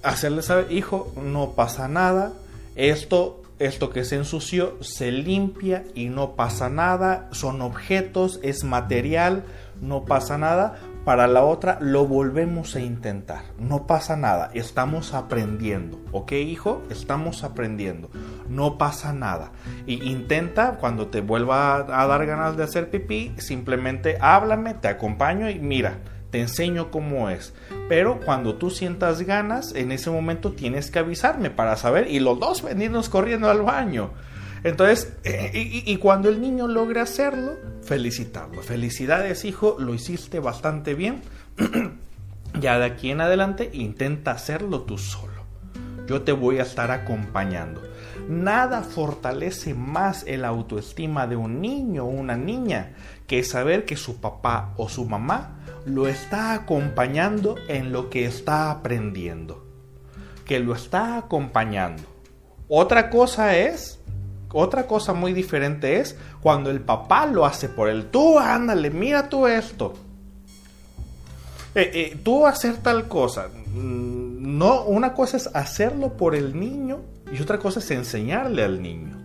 hacerle 0.06 0.44
saber, 0.44 0.72
hijo, 0.72 1.12
no 1.22 1.52
pasa 1.52 1.88
nada, 1.88 2.34
esto, 2.76 3.42
esto 3.60 3.90
que 3.90 4.04
se 4.04 4.16
ensució 4.16 4.78
se 4.82 5.12
limpia 5.12 5.84
y 5.94 6.10
no 6.10 6.36
pasa 6.36 6.70
nada, 6.70 7.30
son 7.32 7.62
objetos, 7.62 8.40
es 8.44 8.64
material, 8.64 9.46
no 9.82 10.06
pasa 10.06 10.38
nada. 10.38 10.76
Para 11.06 11.28
la 11.28 11.44
otra 11.44 11.78
lo 11.82 12.08
volvemos 12.08 12.76
a 12.76 12.80
intentar, 12.80 13.44
no 13.60 13.86
pasa 13.86 14.18
nada, 14.18 14.50
estamos 14.56 15.14
aprendiendo, 15.14 16.00
¿ok 16.12 16.32
hijo? 16.32 16.82
Estamos 16.90 17.44
aprendiendo, 17.44 18.10
no 18.50 18.80
pasa 18.80 19.14
nada. 19.14 19.52
Y 19.86 20.04
intenta, 20.10 20.78
cuando 20.80 21.08
te 21.08 21.22
vuelva 21.22 21.76
a 21.76 22.08
dar 22.08 22.26
ganas 22.26 22.58
de 22.58 22.64
hacer 22.64 22.90
pipí, 22.90 23.36
simplemente 23.38 24.18
háblame, 24.20 24.74
te 24.74 24.88
acompaño 24.88 25.48
y 25.48 25.60
mira, 25.60 26.00
te 26.36 26.42
enseño 26.42 26.92
cómo 26.92 27.30
es. 27.30 27.54
Pero 27.88 28.20
cuando 28.20 28.56
tú 28.56 28.70
sientas 28.70 29.22
ganas, 29.22 29.74
en 29.74 29.94
ese 29.94 30.10
momento 30.10 30.52
tienes 30.52 30.92
que 30.92 31.00
avisarme 31.00 31.50
para 31.50 31.78
saber 31.78 32.12
y 32.12 32.20
los 32.20 32.38
dos 32.42 32.62
venirnos 32.62 33.08
corriendo 33.08 33.50
al 33.50 33.62
baño. 33.62 34.10
Entonces, 34.66 35.14
eh, 35.24 35.52
y, 35.86 35.96
cuando 35.96 36.28
el 36.28 36.42
niño 36.42 36.68
logre 36.68 37.00
hacerlo, 37.00 37.54
felicitarlo. 37.84 38.62
Felicidades, 38.64 39.46
hijo, 39.46 39.78
lo 39.80 39.94
hiciste 39.94 40.42
bastante 40.42 40.94
bien. 40.94 41.22
ya 42.60 42.80
de 42.80 42.86
aquí 42.86 43.12
en 43.12 43.22
adelante, 43.22 43.70
intenta 43.72 44.32
hacerlo 44.32 44.82
tú 44.82 44.98
solo. 44.98 45.46
Yo 46.06 46.24
te 46.24 46.34
voy 46.34 46.60
a 46.60 46.64
estar 46.64 46.92
acompañando. 46.92 47.82
Nada 48.28 48.82
fortalece 48.82 49.74
más 49.74 50.26
el 50.28 50.44
autoestima 50.44 51.28
de 51.28 51.38
un 51.38 51.62
niño 51.62 52.04
o 52.04 52.10
una 52.10 52.36
niña 52.36 52.92
que 53.26 53.42
saber 53.46 53.86
que 53.86 53.96
su 53.96 54.20
papá 54.20 54.74
o 54.76 54.90
su 54.90 55.06
mamá 55.06 55.62
lo 55.86 56.08
está 56.08 56.54
acompañando 56.54 57.56
en 57.68 57.92
lo 57.92 58.10
que 58.10 58.26
está 58.26 58.72
aprendiendo. 58.72 59.64
Que 60.44 60.60
lo 60.60 60.74
está 60.74 61.18
acompañando. 61.18 62.04
Otra 62.68 63.10
cosa 63.10 63.56
es, 63.58 64.00
otra 64.52 64.88
cosa 64.88 65.14
muy 65.14 65.34
diferente 65.34 66.00
es 66.00 66.18
cuando 66.42 66.72
el 66.72 66.82
papá 66.82 67.28
lo 67.28 67.46
hace 67.46 67.70
por 67.70 67.90
él. 67.90 68.08
Tú 68.10 68.40
ándale, 68.40 68.90
mira 68.90 69.30
tú 69.30 69.48
esto. 69.48 69.94
Eh, 71.76 71.92
eh, 71.94 72.18
tú 72.24 72.48
hacer 72.48 72.78
tal 72.78 73.08
cosa. 73.08 73.50
Mm, 73.74 74.58
no, 74.58 74.84
una 74.86 75.14
cosa 75.14 75.38
es 75.38 75.48
hacerlo 75.54 76.18
por 76.18 76.34
el 76.34 76.60
niño 76.60 77.02
y 77.32 77.42
otra 77.42 77.60
cosa 77.60 77.80
es 77.80 77.92
enseñarle 77.92 78.64
al 78.64 78.82
niño. 78.82 79.18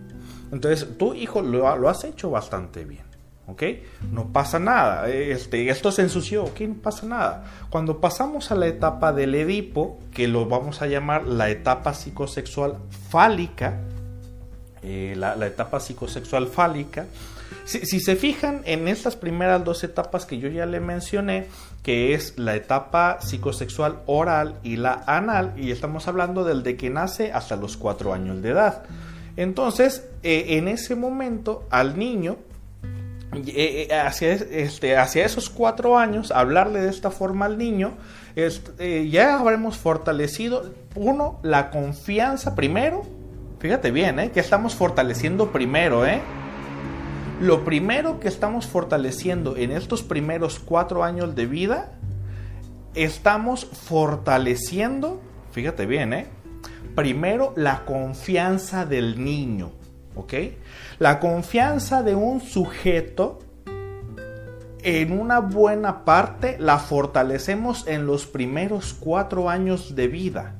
Entonces, 0.51 0.97
tu 0.97 1.13
hijo 1.13 1.41
lo, 1.41 1.75
lo 1.77 1.89
has 1.89 2.03
hecho 2.03 2.29
bastante 2.29 2.83
bien. 2.83 3.10
¿Ok? 3.51 3.63
No 4.11 4.27
pasa 4.33 4.59
nada, 4.59 5.09
este, 5.09 5.69
esto 5.69 5.91
se 5.91 6.01
ensució. 6.01 6.51
No 6.59 6.75
pasa 6.75 7.05
nada. 7.05 7.45
Cuando 7.69 7.99
pasamos 7.99 8.51
a 8.51 8.55
la 8.55 8.67
etapa 8.67 9.13
del 9.13 9.35
Edipo, 9.35 9.99
que 10.13 10.27
lo 10.27 10.45
vamos 10.45 10.81
a 10.81 10.87
llamar 10.87 11.27
la 11.27 11.49
etapa 11.49 11.93
psicosexual 11.93 12.77
fálica, 13.09 13.79
eh, 14.83 15.13
la, 15.17 15.45
etapa 15.45 15.79
psicosexual 15.79 16.47
fálica, 16.47 17.05
si, 17.65 17.85
si, 17.85 17.99
se 17.99 18.15
fijan 18.15 18.61
en 18.65 18.87
estas 18.87 19.15
primeras 19.15 19.63
dos 19.63 19.83
etapas 19.83 20.25
que 20.25 20.39
yo 20.39 20.47
ya 20.49 20.65
le 20.65 20.79
mencioné, 20.79 21.47
que 21.83 22.13
es 22.13 22.37
la 22.37 22.55
etapa 22.55 23.19
psicosexual 23.21 23.99
oral 24.05 24.55
y 24.63 24.77
la 24.77 25.03
anal, 25.05 25.53
y 25.57 25.71
estamos 25.71 26.07
hablando 26.07 26.43
del 26.43 26.63
de 26.63 26.77
que 26.77 26.89
nace 26.89 27.31
hasta 27.31 27.55
los 27.55 27.77
cuatro 27.77 28.13
años 28.13 28.41
de 28.41 28.49
edad. 28.49 28.83
Entonces, 29.37 30.07
eh, 30.23 30.57
en 30.57 30.67
ese 30.67 30.95
momento, 30.95 31.65
al 31.69 31.97
niño 31.97 32.37
eh, 33.33 33.87
eh, 33.89 33.93
hacia, 33.93 34.33
este, 34.33 34.97
hacia 34.97 35.25
esos 35.25 35.49
cuatro 35.49 35.97
años, 35.97 36.31
hablarle 36.31 36.81
de 36.81 36.89
esta 36.89 37.11
forma 37.11 37.45
al 37.45 37.57
niño, 37.57 37.93
eh, 38.35 39.07
ya 39.09 39.39
habremos 39.39 39.77
fortalecido, 39.77 40.73
uno, 40.95 41.39
la 41.41 41.69
confianza 41.69 42.55
primero, 42.55 43.03
fíjate 43.59 43.91
bien, 43.91 44.31
que 44.31 44.41
estamos 44.41 44.75
fortaleciendo 44.75 45.53
primero, 45.53 46.05
¿eh? 46.05 46.19
Lo 47.39 47.63
primero 47.63 48.19
que 48.19 48.27
estamos 48.27 48.67
fortaleciendo 48.67 49.55
en 49.55 49.71
estos 49.71 50.03
primeros 50.03 50.59
cuatro 50.59 51.03
años 51.03 51.33
de 51.33 51.45
vida, 51.45 51.93
estamos 52.95 53.65
fortaleciendo, 53.65 55.21
fíjate 55.51 55.85
bien, 55.85 56.13
¿eh? 56.13 56.27
Primero 56.95 57.53
la 57.55 57.85
confianza 57.85 58.85
del 58.85 59.23
niño. 59.23 59.71
La 60.99 61.19
confianza 61.19 62.03
de 62.03 62.15
un 62.15 62.41
sujeto 62.41 63.39
en 64.83 65.19
una 65.19 65.39
buena 65.39 66.05
parte 66.05 66.57
la 66.59 66.79
fortalecemos 66.79 67.87
en 67.87 68.05
los 68.05 68.25
primeros 68.25 68.93
cuatro 68.93 69.49
años 69.49 69.95
de 69.95 70.07
vida. 70.07 70.55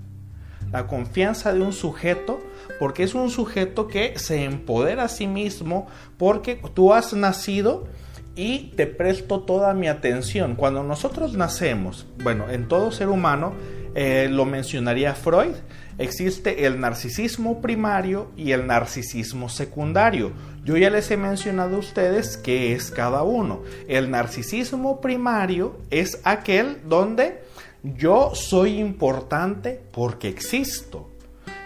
La 0.71 0.87
confianza 0.87 1.53
de 1.53 1.61
un 1.61 1.73
sujeto 1.73 2.39
porque 2.79 3.03
es 3.03 3.13
un 3.13 3.29
sujeto 3.29 3.87
que 3.87 4.17
se 4.17 4.43
empodera 4.43 5.05
a 5.05 5.09
sí 5.09 5.27
mismo 5.27 5.87
porque 6.17 6.61
tú 6.73 6.93
has 6.93 7.13
nacido 7.13 7.87
y 8.35 8.71
te 8.75 8.87
presto 8.87 9.41
toda 9.41 9.73
mi 9.73 9.87
atención. 9.87 10.55
Cuando 10.55 10.83
nosotros 10.83 11.33
nacemos, 11.33 12.07
bueno, 12.23 12.49
en 12.49 12.67
todo 12.67 12.91
ser 12.91 13.09
humano, 13.09 13.53
eh, 13.95 14.29
lo 14.31 14.45
mencionaría 14.45 15.13
Freud, 15.13 15.55
existe 16.01 16.65
el 16.65 16.79
narcisismo 16.79 17.61
primario 17.61 18.31
y 18.35 18.51
el 18.51 18.67
narcisismo 18.67 19.49
secundario. 19.49 20.31
Yo 20.63 20.77
ya 20.77 20.89
les 20.89 21.09
he 21.11 21.17
mencionado 21.17 21.75
a 21.75 21.79
ustedes 21.79 22.37
qué 22.37 22.73
es 22.73 22.91
cada 22.91 23.23
uno. 23.23 23.61
El 23.87 24.11
narcisismo 24.11 25.01
primario 25.01 25.77
es 25.89 26.19
aquel 26.23 26.77
donde 26.87 27.43
yo 27.83 28.31
soy 28.33 28.79
importante 28.79 29.81
porque 29.91 30.27
existo. 30.27 31.09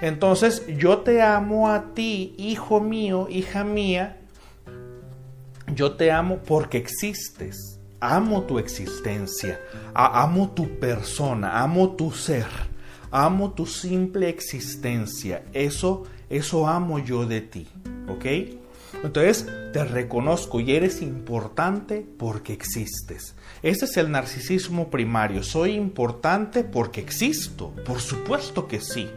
Entonces 0.02 0.64
yo 0.78 1.00
te 1.00 1.22
amo 1.22 1.70
a 1.70 1.94
ti, 1.94 2.36
hijo 2.38 2.80
mío, 2.80 3.28
hija 3.30 3.64
mía. 3.64 4.18
Yo 5.74 5.94
te 5.94 6.12
amo 6.12 6.40
porque 6.46 6.78
existes. 6.78 7.80
Amo 8.00 8.44
tu 8.44 8.60
existencia. 8.60 9.60
Amo 9.94 10.52
tu 10.52 10.80
persona. 10.80 11.62
Amo 11.64 11.96
tu 11.96 12.12
ser 12.12 12.75
amo 13.16 13.52
tu 13.52 13.66
simple 13.66 14.28
existencia, 14.28 15.44
eso, 15.54 16.04
eso 16.30 16.68
amo 16.68 17.00
yo 17.00 17.26
de 17.26 17.40
ti, 17.40 17.68
¿ok? 18.10 18.26
Entonces 19.04 19.48
te 19.72 19.86
reconozco 19.86 20.60
y 20.60 20.76
eres 20.76 21.02
importante 21.02 22.06
porque 22.18 22.52
existes. 22.52 23.36
Ese 23.64 23.86
es 23.86 23.98
el 23.98 24.12
narcisismo 24.12 24.90
primario. 24.90 25.44
Soy 25.44 25.72
importante 25.74 26.64
porque 26.64 27.02
existo. 27.02 27.72
Por 27.86 28.00
supuesto 28.00 28.68
que 28.68 28.80
sí. 28.80 29.08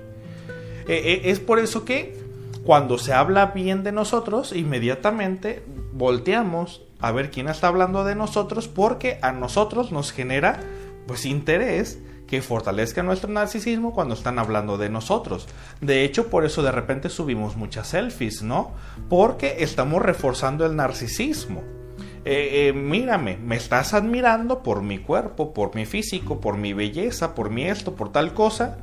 E, 0.86 0.94
e, 0.94 1.30
es 1.30 1.40
por 1.40 1.58
eso 1.58 1.84
que 1.84 2.16
cuando 2.64 2.98
se 2.98 3.12
habla 3.12 3.46
bien 3.46 3.82
de 3.82 3.92
nosotros, 3.92 4.52
inmediatamente 4.52 5.62
volteamos 5.92 6.82
a 7.00 7.12
ver 7.12 7.30
quién 7.30 7.48
está 7.48 7.68
hablando 7.68 8.04
de 8.04 8.14
nosotros 8.14 8.68
porque 8.68 9.18
a 9.22 9.32
nosotros 9.32 9.90
nos 9.90 10.12
genera 10.12 10.60
pues 11.06 11.24
interés 11.24 11.98
que 12.28 12.42
fortalezca 12.42 13.02
nuestro 13.02 13.30
narcisismo 13.30 13.92
cuando 13.92 14.14
están 14.14 14.38
hablando 14.38 14.76
de 14.76 14.90
nosotros. 14.90 15.48
De 15.80 16.04
hecho, 16.04 16.28
por 16.28 16.44
eso 16.44 16.62
de 16.62 16.70
repente 16.70 17.08
subimos 17.08 17.56
muchas 17.56 17.88
selfies, 17.88 18.42
¿no? 18.42 18.72
Porque 19.08 19.56
estamos 19.60 20.02
reforzando 20.02 20.66
el 20.66 20.76
narcisismo. 20.76 21.62
Eh, 22.24 22.68
eh, 22.68 22.72
mírame, 22.74 23.38
me 23.38 23.56
estás 23.56 23.94
admirando 23.94 24.62
por 24.62 24.82
mi 24.82 24.98
cuerpo, 24.98 25.54
por 25.54 25.74
mi 25.74 25.86
físico, 25.86 26.40
por 26.40 26.58
mi 26.58 26.74
belleza, 26.74 27.34
por 27.34 27.48
mi 27.48 27.64
esto, 27.64 27.94
por 27.94 28.12
tal 28.12 28.34
cosa. 28.34 28.76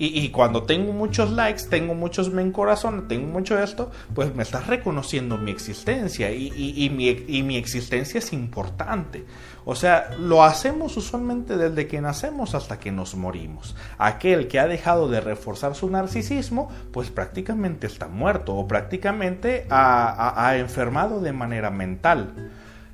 Y, 0.00 0.28
cuando 0.28 0.62
tengo 0.62 0.92
muchos 0.92 1.32
likes, 1.32 1.64
tengo 1.68 1.92
muchos 1.92 2.30
me 2.30 2.48
corazón, 2.52 3.08
tengo 3.08 3.26
mucho 3.26 3.58
esto, 3.58 3.90
pues 4.14 4.32
me 4.32 4.44
estás 4.44 4.68
reconociendo 4.68 5.36
mi 5.38 5.50
existencia 5.50 6.30
y, 6.30 6.52
y, 6.56 6.88
mi, 6.90 7.08
y 7.08 7.42
mi 7.42 7.56
existencia 7.56 8.18
es 8.18 8.32
importante. 8.32 9.24
O 9.64 9.74
sea, 9.74 10.10
lo 10.18 10.44
hacemos 10.44 10.96
usualmente 10.96 11.56
desde 11.56 11.88
que 11.88 12.00
nacemos 12.00 12.54
hasta 12.54 12.78
que 12.78 12.90
nos 12.90 13.16
morimos. 13.16 13.76
Aquel 13.98 14.48
que 14.48 14.60
ha 14.60 14.66
dejado 14.66 15.08
de 15.08 15.20
reforzar 15.20 15.74
su 15.74 15.90
narcisismo, 15.90 16.70
pues 16.92 17.10
prácticamente 17.10 17.86
está 17.86 18.08
muerto 18.08 18.54
o 18.54 18.66
prácticamente 18.66 19.66
ha, 19.68 20.54
enfermado 20.56 21.20
de 21.20 21.32
manera 21.32 21.70
mental. 21.70 22.50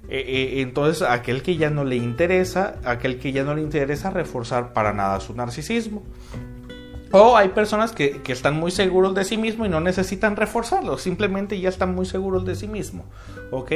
Eh, 0.09 0.25
eh, 0.27 0.63
entonces, 0.63 1.07
aquel 1.09 1.43
que 1.43 1.57
ya 1.57 1.71
no 1.71 1.85
le 1.85 1.95
interesa, 1.95 2.77
aquel 2.85 3.21
que 3.21 3.31
ya 3.31 3.45
no 3.45 3.55
le 3.55 3.63
interesa 3.63 4.11
reforzar 4.11 4.73
para 4.73 4.93
nada 4.93 5.21
su 5.21 5.35
narcisismo. 5.35 6.03
O 7.17 7.37
hay 7.37 7.51
personas 7.51 7.93
que, 7.93 8.21
están 8.27 8.59
muy 8.59 8.73
seguros 8.73 9.15
de 9.15 9.25
sí 9.25 9.37
mismo 9.37 9.65
y 9.65 9.69
no 9.69 9.79
necesitan 9.79 10.35
reforzarlo, 10.35 10.99
simplemente 10.99 11.61
ya 11.61 11.69
están 11.69 11.95
muy 11.95 12.07
seguros 12.07 12.45
de 12.45 12.57
sí 12.57 12.67
mismo. 12.67 13.05
¿Ok? 13.53 13.71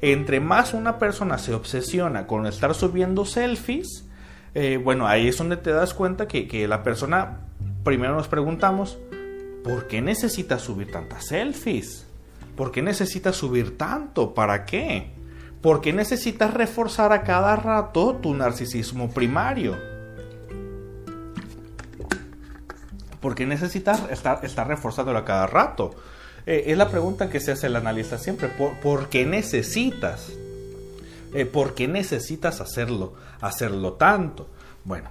Entre 0.00 0.40
más 0.40 0.72
una 0.72 0.98
persona 0.98 1.36
se 1.36 1.52
obsesiona 1.52 2.26
con 2.26 2.46
estar 2.46 2.74
subiendo 2.74 3.26
selfies, 3.26 4.08
eh, 4.54 4.80
bueno, 4.82 5.06
ahí 5.06 5.28
es 5.28 5.36
donde 5.36 5.58
te 5.58 5.72
das 5.72 5.92
cuenta 5.92 6.26
que, 6.26 6.48
que 6.48 6.66
la 6.66 6.82
persona, 6.82 7.40
primero 7.84 8.14
nos 8.14 8.28
preguntamos, 8.28 8.96
¿por 9.62 9.86
qué 9.86 10.00
necesita 10.00 10.58
subir 10.58 10.90
tantas 10.90 11.26
selfies? 11.26 12.06
¿Por 12.56 12.72
qué 12.72 12.80
necesitas 12.80 13.36
subir 13.36 13.76
tanto? 13.76 14.32
¿Para 14.32 14.64
qué? 14.64 15.10
¿Por 15.60 15.82
qué 15.82 15.92
necesitas 15.92 16.54
reforzar 16.54 17.12
a 17.12 17.24
cada 17.24 17.56
rato 17.56 18.18
tu 18.22 18.32
narcisismo 18.32 19.10
primario? 19.10 19.99
Porque 23.20 23.46
necesitas 23.46 24.02
estar, 24.10 24.44
estar 24.44 24.66
reforzándolo 24.66 25.18
a 25.18 25.24
cada 25.24 25.46
rato. 25.46 25.94
Eh, 26.46 26.64
es 26.66 26.78
la 26.78 26.88
pregunta 26.88 27.28
que 27.28 27.40
se 27.40 27.52
hace 27.52 27.66
el 27.66 27.76
analista 27.76 28.18
siempre. 28.18 28.48
¿Por, 28.48 29.08
qué 29.08 29.26
necesitas? 29.26 30.30
Eh, 31.34 31.44
¿Por 31.46 31.74
qué 31.74 31.86
necesitas 31.88 32.60
hacerlo? 32.60 33.14
Hacerlo 33.40 33.94
tanto. 33.94 34.48
Bueno, 34.84 35.10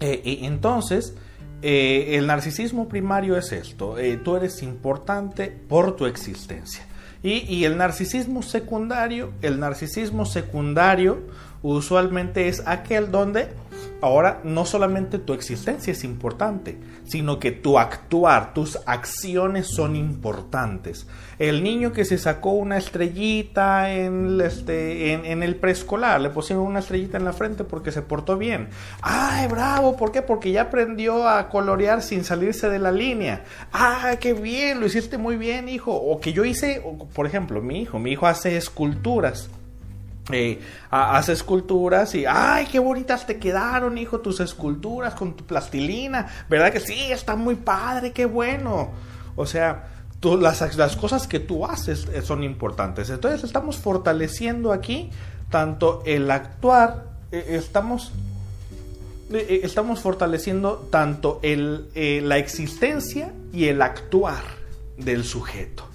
eh, 0.00 0.40
entonces, 0.42 1.14
el 1.62 2.26
narcisismo 2.26 2.88
primario 2.88 3.36
es 3.36 3.52
esto. 3.52 3.96
tú 4.24 4.36
eres 4.36 4.62
importante 4.62 5.46
por 5.46 5.96
tu 5.96 6.06
existencia. 6.06 6.86
Y, 7.22 7.44
y, 7.54 7.66
el 7.66 7.76
narcisismo 7.76 8.42
secundario, 8.42 9.32
el 9.42 9.60
narcisismo 9.60 10.24
secundario 10.24 11.18
usualmente 11.62 12.48
es 12.48 12.62
aquel 12.66 13.10
donde 13.10 13.48
ahora 14.02 14.40
no 14.44 14.64
solamente 14.64 15.18
tu 15.18 15.32
existencia 15.32 15.92
es 15.92 16.04
importante, 16.04 16.78
sino 17.04 17.38
que 17.38 17.50
tu 17.50 17.78
actuar, 17.78 18.54
tus 18.54 18.78
acciones 18.86 19.68
son 19.68 19.96
importantes. 19.96 21.06
El 21.38 21.62
niño 21.62 21.92
que 21.92 22.04
se 22.04 22.18
sacó 22.18 22.50
una 22.52 22.76
estrellita 22.76 23.92
en, 23.92 24.40
este, 24.40 25.12
en, 25.12 25.42
el 25.42 25.56
preescolar, 25.56 26.20
le 26.20 26.30
pusieron 26.30 26.64
una 26.64 26.80
estrellita 26.80 27.18
en 27.18 27.24
la 27.24 27.32
frente 27.32 27.64
porque 27.64 27.92
se 27.92 28.02
portó 28.02 28.36
bien. 28.36 28.68
¡Ay, 29.02 29.48
bravo! 29.48 29.96
¿Por 29.96 30.12
qué? 30.12 30.22
Porque 30.22 30.52
ya 30.52 30.62
aprendió 30.62 31.28
a 31.28 31.48
colorear 31.48 32.02
sin 32.02 32.24
salirse 32.24 32.68
de 32.68 32.78
la 32.78 32.92
línea. 32.92 33.44
¡Ah, 33.72 34.16
qué 34.20 34.34
bien! 34.34 34.80
Lo 34.80 34.86
hiciste 34.86 35.18
muy 35.18 35.36
bien, 35.36 35.68
hijo. 35.68 35.94
O 35.94 36.20
que 36.20 36.32
yo 36.32 36.44
hice, 36.44 36.82
por 37.14 37.26
ejemplo, 37.26 37.60
mi 37.60 37.82
hijo, 37.82 37.98
mi 37.98 38.12
hijo 38.12 38.26
hace 38.26 38.56
esculturas 38.56 39.50
eh, 40.32 40.60
esculturas 41.28 42.14
y 42.14 42.24
¡ay, 42.26 42.66
qué 42.66 42.78
bonitas 42.78 43.26
te 43.26 43.38
quedaron, 43.38 43.98
hijo, 43.98 44.20
tus 44.20 44.40
esculturas 44.40 45.14
con 45.14 45.34
tu 45.34 45.44
plastilina! 45.44 46.28
¿Verdad 46.48 46.72
que 46.72 46.80
sí? 46.80 47.10
Está 47.10 47.36
muy 47.36 47.56
padre, 47.56 48.12
qué 48.12 48.26
bueno. 48.26 48.90
O 49.36 49.46
sea, 49.46 49.88
las, 50.22 50.76
las 50.76 50.96
cosas 50.96 51.26
que 51.26 51.40
tú 51.40 51.64
haces 51.66 52.06
eh, 52.12 52.22
son 52.22 52.42
importantes. 52.42 53.10
Entonces 53.10 53.44
estamos 53.44 53.78
fortaleciendo 53.78 54.72
aquí 54.72 55.10
tanto 55.50 56.02
el 56.06 56.30
actuar, 56.30 57.06
eh, 57.32 57.46
estamos, 57.50 58.12
estamos 59.30 60.00
fortaleciendo 60.00 60.88
tanto 60.90 61.40
el, 61.42 61.88
la 62.28 62.38
existencia 62.38 63.32
y 63.52 63.66
el 63.66 63.82
actuar 63.82 64.42
del 64.96 65.24
sujeto. 65.24 65.89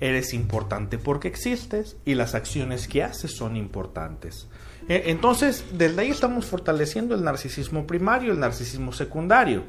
Eres 0.00 0.32
importante 0.32 0.98
porque 0.98 1.28
existes 1.28 1.96
y 2.04 2.14
las 2.14 2.34
acciones 2.34 2.86
que 2.86 3.02
haces 3.02 3.36
son 3.36 3.56
importantes. 3.56 4.46
E, 4.88 5.10
entonces, 5.10 5.64
desde 5.72 6.00
ahí 6.00 6.10
estamos 6.10 6.46
fortaleciendo 6.46 7.14
el 7.14 7.24
narcisismo 7.24 7.86
primario, 7.86 8.32
el 8.32 8.40
narcisismo 8.40 8.92
secundario. 8.92 9.64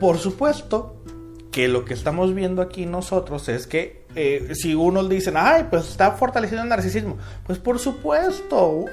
Por 0.00 0.18
supuesto 0.18 1.02
que 1.50 1.66
lo 1.66 1.84
que 1.84 1.94
estamos 1.94 2.34
viendo 2.34 2.62
aquí 2.62 2.86
nosotros 2.86 3.48
es 3.48 3.66
que 3.66 4.06
eh, 4.14 4.54
si 4.54 4.74
uno 4.74 5.02
dice, 5.04 5.32
ay, 5.34 5.66
pues 5.68 5.88
está 5.88 6.12
fortaleciendo 6.12 6.62
el 6.62 6.68
narcisismo, 6.68 7.18
pues 7.44 7.58
por 7.58 7.78
supuesto, 7.78 8.84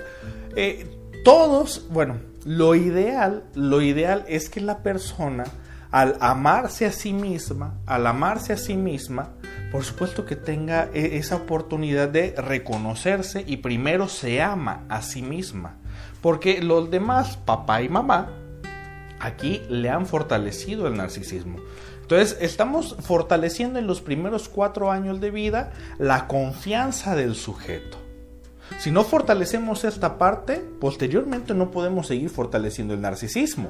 eh, 0.56 0.88
todos, 1.24 1.88
bueno, 1.90 2.18
lo 2.44 2.76
ideal, 2.76 3.44
lo 3.54 3.82
ideal 3.82 4.26
es 4.28 4.50
que 4.50 4.62
la 4.62 4.80
persona 4.84 5.46
al 5.96 6.18
amarse 6.20 6.86
a 6.86 6.92
sí 6.92 7.14
misma, 7.14 7.80
al 7.86 8.06
amarse 8.06 8.52
a 8.52 8.58
sí 8.58 8.76
misma, 8.76 9.30
por 9.72 9.86
supuesto 9.86 10.26
que 10.26 10.36
tenga 10.36 10.90
e, 10.94 11.16
esa 11.16 11.38
oportunidad 11.38 12.10
de 12.10 12.36
reconocerse 12.38 13.46
y 13.48 13.58
primero 13.58 14.10
se 14.10 14.42
ama 14.42 14.84
a 14.90 15.02
sí 15.02 15.22
misma. 15.22 15.78
Porque 16.22 16.62
los 16.62 16.92
demás, 16.92 17.38
papá 17.38 17.82
y 17.82 17.88
mamá, 17.88 18.30
aquí 19.22 19.62
le 19.70 19.90
han 19.90 20.06
fortalecido 20.06 20.86
el 20.88 20.98
narcisismo. 20.98 21.60
Entonces, 22.02 22.40
estamos 22.42 22.98
fortaleciendo 23.00 23.80
en 23.80 23.88
los 23.88 24.02
primeros 24.02 24.50
cuatro 24.50 24.92
años 24.92 25.22
de 25.22 25.32
vida 25.32 25.72
la 25.98 26.28
confianza 26.28 27.16
del 27.16 27.36
sujeto. 27.36 27.98
Si 28.80 28.92
no 28.92 29.06
fortalecemos 29.06 29.86
esta 29.86 30.18
parte, 30.18 30.58
posteriormente 30.82 31.54
no 31.54 31.72
podemos 31.72 32.08
seguir 32.08 32.30
fortaleciendo 32.30 32.94
el 32.94 33.00
narcisismo. 33.00 33.70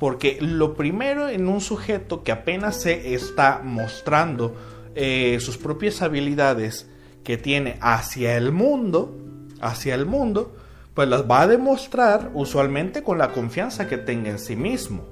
Porque 0.00 0.38
lo 0.40 0.74
primero 0.74 1.28
en 1.28 1.46
un 1.46 1.60
sujeto 1.60 2.24
que 2.24 2.32
apenas 2.32 2.80
se 2.80 3.14
está 3.14 3.60
mostrando 3.62 4.56
eh, 4.94 5.36
sus 5.40 5.58
propias 5.58 6.00
habilidades 6.00 6.88
que 7.22 7.36
tiene 7.36 7.76
hacia 7.82 8.38
el 8.38 8.50
mundo, 8.50 9.14
hacia 9.60 9.94
el 9.94 10.06
mundo, 10.06 10.56
pues 10.94 11.06
las 11.06 11.30
va 11.30 11.42
a 11.42 11.46
demostrar 11.46 12.30
usualmente 12.32 13.02
con 13.02 13.18
la 13.18 13.32
confianza 13.32 13.88
que 13.88 13.98
tenga 13.98 14.30
en 14.30 14.38
sí 14.38 14.56
mismo. 14.56 15.04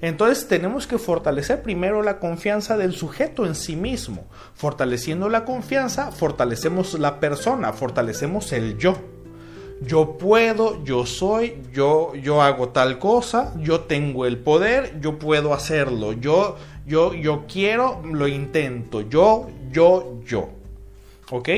Entonces 0.00 0.46
tenemos 0.46 0.86
que 0.86 0.98
fortalecer 0.98 1.62
primero 1.62 2.00
la 2.00 2.20
confianza 2.20 2.76
del 2.76 2.92
sujeto 2.92 3.46
en 3.46 3.56
sí 3.56 3.74
mismo. 3.74 4.28
Fortaleciendo 4.54 5.28
la 5.28 5.44
confianza, 5.44 6.12
fortalecemos 6.12 6.96
la 7.00 7.18
persona, 7.18 7.72
fortalecemos 7.72 8.52
el 8.52 8.78
yo 8.78 9.13
yo 9.82 10.16
puedo, 10.18 10.82
yo 10.84 11.06
soy, 11.06 11.62
yo, 11.72 12.14
yo 12.14 12.42
hago 12.42 12.68
tal 12.68 12.98
cosa, 12.98 13.52
yo 13.60 13.80
tengo 13.80 14.26
el 14.26 14.38
poder, 14.38 15.00
yo 15.00 15.18
puedo 15.18 15.52
hacerlo, 15.52 16.12
yo, 16.12 16.56
yo, 16.86 17.14
yo 17.14 17.44
quiero, 17.46 18.02
lo 18.04 18.28
intento, 18.28 19.02
yo, 19.02 19.48
yo, 19.70 20.20
yo. 20.24 20.50
¿Ok? 21.30 21.48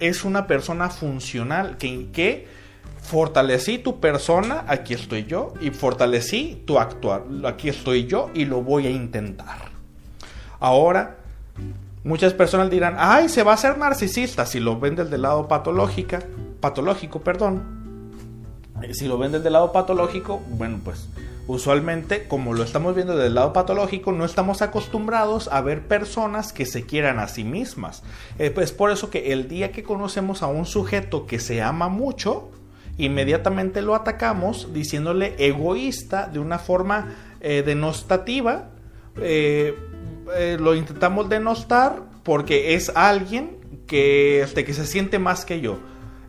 Es 0.00 0.24
una 0.24 0.46
persona 0.46 0.88
funcional 0.90 1.76
que, 1.78 2.08
que 2.10 2.46
fortalecí 3.00 3.78
tu 3.78 4.00
persona, 4.00 4.64
aquí 4.66 4.94
estoy 4.94 5.24
yo, 5.24 5.52
y 5.60 5.70
fortalecí 5.70 6.62
tu 6.66 6.78
actuar, 6.78 7.24
aquí 7.44 7.68
estoy 7.68 8.06
yo 8.06 8.30
y 8.34 8.46
lo 8.46 8.62
voy 8.62 8.86
a 8.86 8.90
intentar. 8.90 9.70
Ahora, 10.58 11.18
muchas 12.02 12.32
personas 12.32 12.70
dirán, 12.70 12.96
ay, 12.98 13.28
se 13.28 13.42
va 13.42 13.52
a 13.52 13.56
ser 13.58 13.76
narcisista 13.76 14.46
si 14.46 14.60
lo 14.60 14.80
ven 14.80 14.96
del 14.96 15.20
lado 15.20 15.46
patológica 15.46 16.20
patológico, 16.64 17.20
perdón, 17.20 17.62
eh, 18.82 18.94
si 18.94 19.06
lo 19.06 19.18
ven 19.18 19.32
desde 19.32 19.48
el 19.48 19.52
lado 19.52 19.70
patológico, 19.70 20.40
bueno, 20.48 20.80
pues 20.82 21.10
usualmente, 21.46 22.26
como 22.26 22.54
lo 22.54 22.62
estamos 22.62 22.94
viendo 22.94 23.14
desde 23.14 23.26
el 23.26 23.34
lado 23.34 23.52
patológico, 23.52 24.12
no 24.12 24.24
estamos 24.24 24.62
acostumbrados 24.62 25.48
a 25.52 25.60
ver 25.60 25.86
personas 25.86 26.54
que 26.54 26.64
se 26.64 26.86
quieran 26.86 27.18
a 27.18 27.28
sí 27.28 27.44
mismas. 27.44 28.02
Es 28.38 28.50
pues 28.52 28.72
por 28.72 28.90
eso 28.90 29.10
que 29.10 29.34
el 29.34 29.46
día 29.46 29.72
que 29.72 29.82
conocemos 29.82 30.42
a 30.42 30.46
un 30.46 30.64
sujeto 30.64 31.26
que 31.26 31.38
se 31.38 31.60
ama 31.60 31.90
mucho, 31.90 32.48
inmediatamente 32.96 33.82
lo 33.82 33.94
atacamos 33.94 34.72
diciéndole 34.72 35.34
egoísta 35.36 36.28
de 36.28 36.38
una 36.38 36.58
forma 36.58 37.14
eh, 37.42 37.62
denostativa. 37.62 38.70
Eh, 39.18 39.76
lo 40.58 40.74
intentamos 40.74 41.28
denostar 41.28 42.00
porque 42.22 42.72
es 42.74 42.90
alguien 42.94 43.58
que, 43.86 44.40
este, 44.40 44.64
que 44.64 44.72
se 44.72 44.86
siente 44.86 45.18
más 45.18 45.44
que 45.44 45.60
yo. 45.60 45.78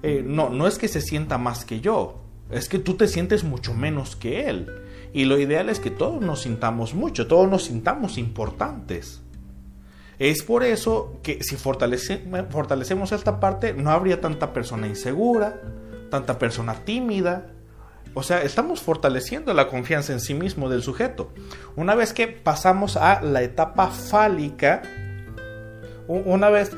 Eh, 0.08 0.22
no, 0.24 0.51
no 0.51 0.68
es 0.68 0.78
que 0.78 0.88
se 0.88 1.01
sienta 1.01 1.39
más 1.39 1.66
que 1.66 1.82
yo, 1.82 2.22
es 2.51 2.70
que 2.70 2.78
tú 2.78 2.93
te 2.93 3.08
sientes 3.08 3.43
mucho 3.43 3.74
menos 3.74 4.16
que 4.16 4.47
él. 4.47 4.72
Y 5.14 5.26
lo 5.26 5.39
ideal 5.39 5.68
es 5.68 5.80
que 5.80 5.89
todos 5.89 6.22
nos 6.22 6.43
sintamos 6.43 6.93
mucho, 6.93 7.26
todos 7.26 7.49
nos 7.49 7.64
sintamos 7.64 8.20
importantes. 8.20 9.24
Es 10.20 10.43
por 10.43 10.64
eso 10.64 11.18
que 11.24 11.41
si 11.41 11.56
fortalecemos 11.56 13.12
esta 13.14 13.39
parte, 13.39 13.74
no 13.74 13.89
habría 13.89 14.22
tanta 14.22 14.53
persona 14.53 14.86
insegura, 14.86 15.60
tanta 16.12 16.38
persona 16.38 16.76
tímida. 16.86 17.47
O 18.14 18.22
sea, 18.22 18.43
estamos 18.43 18.82
fortaleciendo 18.82 19.56
la 19.56 19.70
confianza 19.70 20.14
en 20.14 20.20
sí 20.20 20.36
mismo 20.36 20.70
del 20.70 20.84
sujeto. 20.84 21.32
Una 21.76 21.95
vez 21.95 22.14
que 22.14 22.28
pasamos 22.28 22.95
a 22.95 23.24
la 23.24 23.41
etapa 23.41 23.88
fálica, 23.88 24.84
una 26.08 26.51
vez 26.51 26.78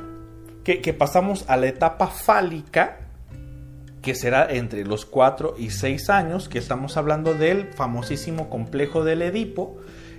que, 0.64 0.80
que 0.80 0.94
pasamos 0.94 1.44
a 1.50 1.58
la 1.58 1.68
etapa 1.68 2.08
fálica, 2.08 3.07
que 4.08 4.16
será 4.16 4.48
entre 4.50 4.86
los 4.86 5.06
4 5.06 5.56
y 5.58 5.70
6 5.70 6.10
años, 6.10 6.48
que 6.48 6.60
estamos 6.60 6.96
hablando 6.96 7.34
del 7.34 7.74
famosísimo 7.74 8.50
complejo 8.50 9.04
del 9.04 9.22
Edipo. 9.22 9.76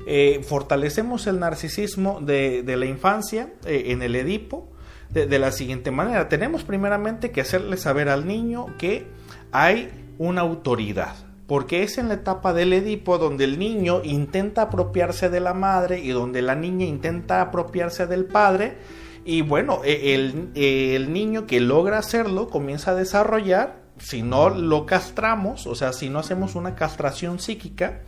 Eh, 0.06 0.44
fortalecemos 0.46 1.26
el 1.26 1.40
narcisismo 1.40 2.20
de, 2.20 2.62
la 2.66 2.84
infancia 2.84 3.50
eh, 3.64 3.84
en 3.86 4.02
el 4.02 4.14
Edipo 4.14 4.68
de, 5.08 5.38
la 5.38 5.52
siguiente 5.52 5.90
manera. 5.90 6.28
Tenemos 6.28 6.64
primeramente 6.64 7.30
que 7.30 7.40
hacerle 7.40 7.78
saber 7.78 8.10
al 8.10 8.26
niño 8.26 8.76
que 8.76 9.06
hay 9.52 9.88
una 10.18 10.42
autoridad, 10.42 11.14
porque 11.46 11.82
es 11.82 11.96
en 11.96 12.08
la 12.08 12.14
etapa 12.14 12.52
del 12.52 12.74
Edipo 12.74 13.16
donde 13.16 13.44
el 13.44 13.58
niño 13.58 14.02
intenta 14.04 14.60
apropiarse 14.60 15.30
de 15.30 15.40
la 15.40 15.54
madre 15.54 16.00
y 16.00 16.10
donde 16.10 16.42
la 16.42 16.54
niña 16.54 16.84
intenta 16.84 17.40
apropiarse 17.40 18.06
del 18.06 18.26
padre 18.26 18.76
y 19.24 19.42
bueno, 19.42 19.80
e, 19.84 20.14
el, 20.14 21.12
niño 21.12 21.46
que 21.46 21.60
logra 21.60 21.98
hacerlo 21.98 22.48
comienza 22.48 22.92
a 22.92 22.94
desarrollar, 22.94 23.80
si 23.98 24.22
no 24.22 24.48
lo 24.50 24.86
castramos, 24.86 25.66
o 25.66 25.74
sea, 25.74 25.92
si 25.92 26.08
no 26.08 26.18
hacemos 26.18 26.54
una 26.54 26.74
castración 26.74 27.38
psíquica, 27.38 28.00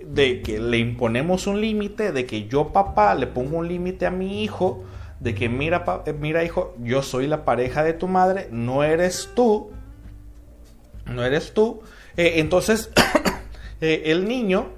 de 0.00 0.42
que 0.42 0.58
le 0.58 0.78
imponemos 0.78 1.46
un 1.46 1.60
límite, 1.60 2.12
de 2.12 2.26
que 2.26 2.46
yo 2.46 2.72
papá 2.72 3.14
le 3.14 3.26
pongo 3.26 3.58
un 3.58 3.68
límite 3.68 4.06
a 4.06 4.10
mi 4.10 4.42
hijo, 4.42 4.84
de 5.20 5.34
que 5.34 5.48
mira, 5.48 5.84
eh, 6.06 6.12
mira 6.12 6.44
hijo, 6.44 6.74
yo 6.82 7.02
soy 7.02 7.26
la 7.26 7.44
pareja 7.44 7.82
de 7.82 7.92
tu 7.94 8.08
madre, 8.08 8.48
no 8.50 8.84
eres 8.84 9.30
tú, 9.34 9.70
no 11.06 11.24
eres 11.24 11.52
tú, 11.52 11.80
eh, 12.16 12.34
entonces 12.36 12.90
el 13.80 14.26
niño, 14.28 14.68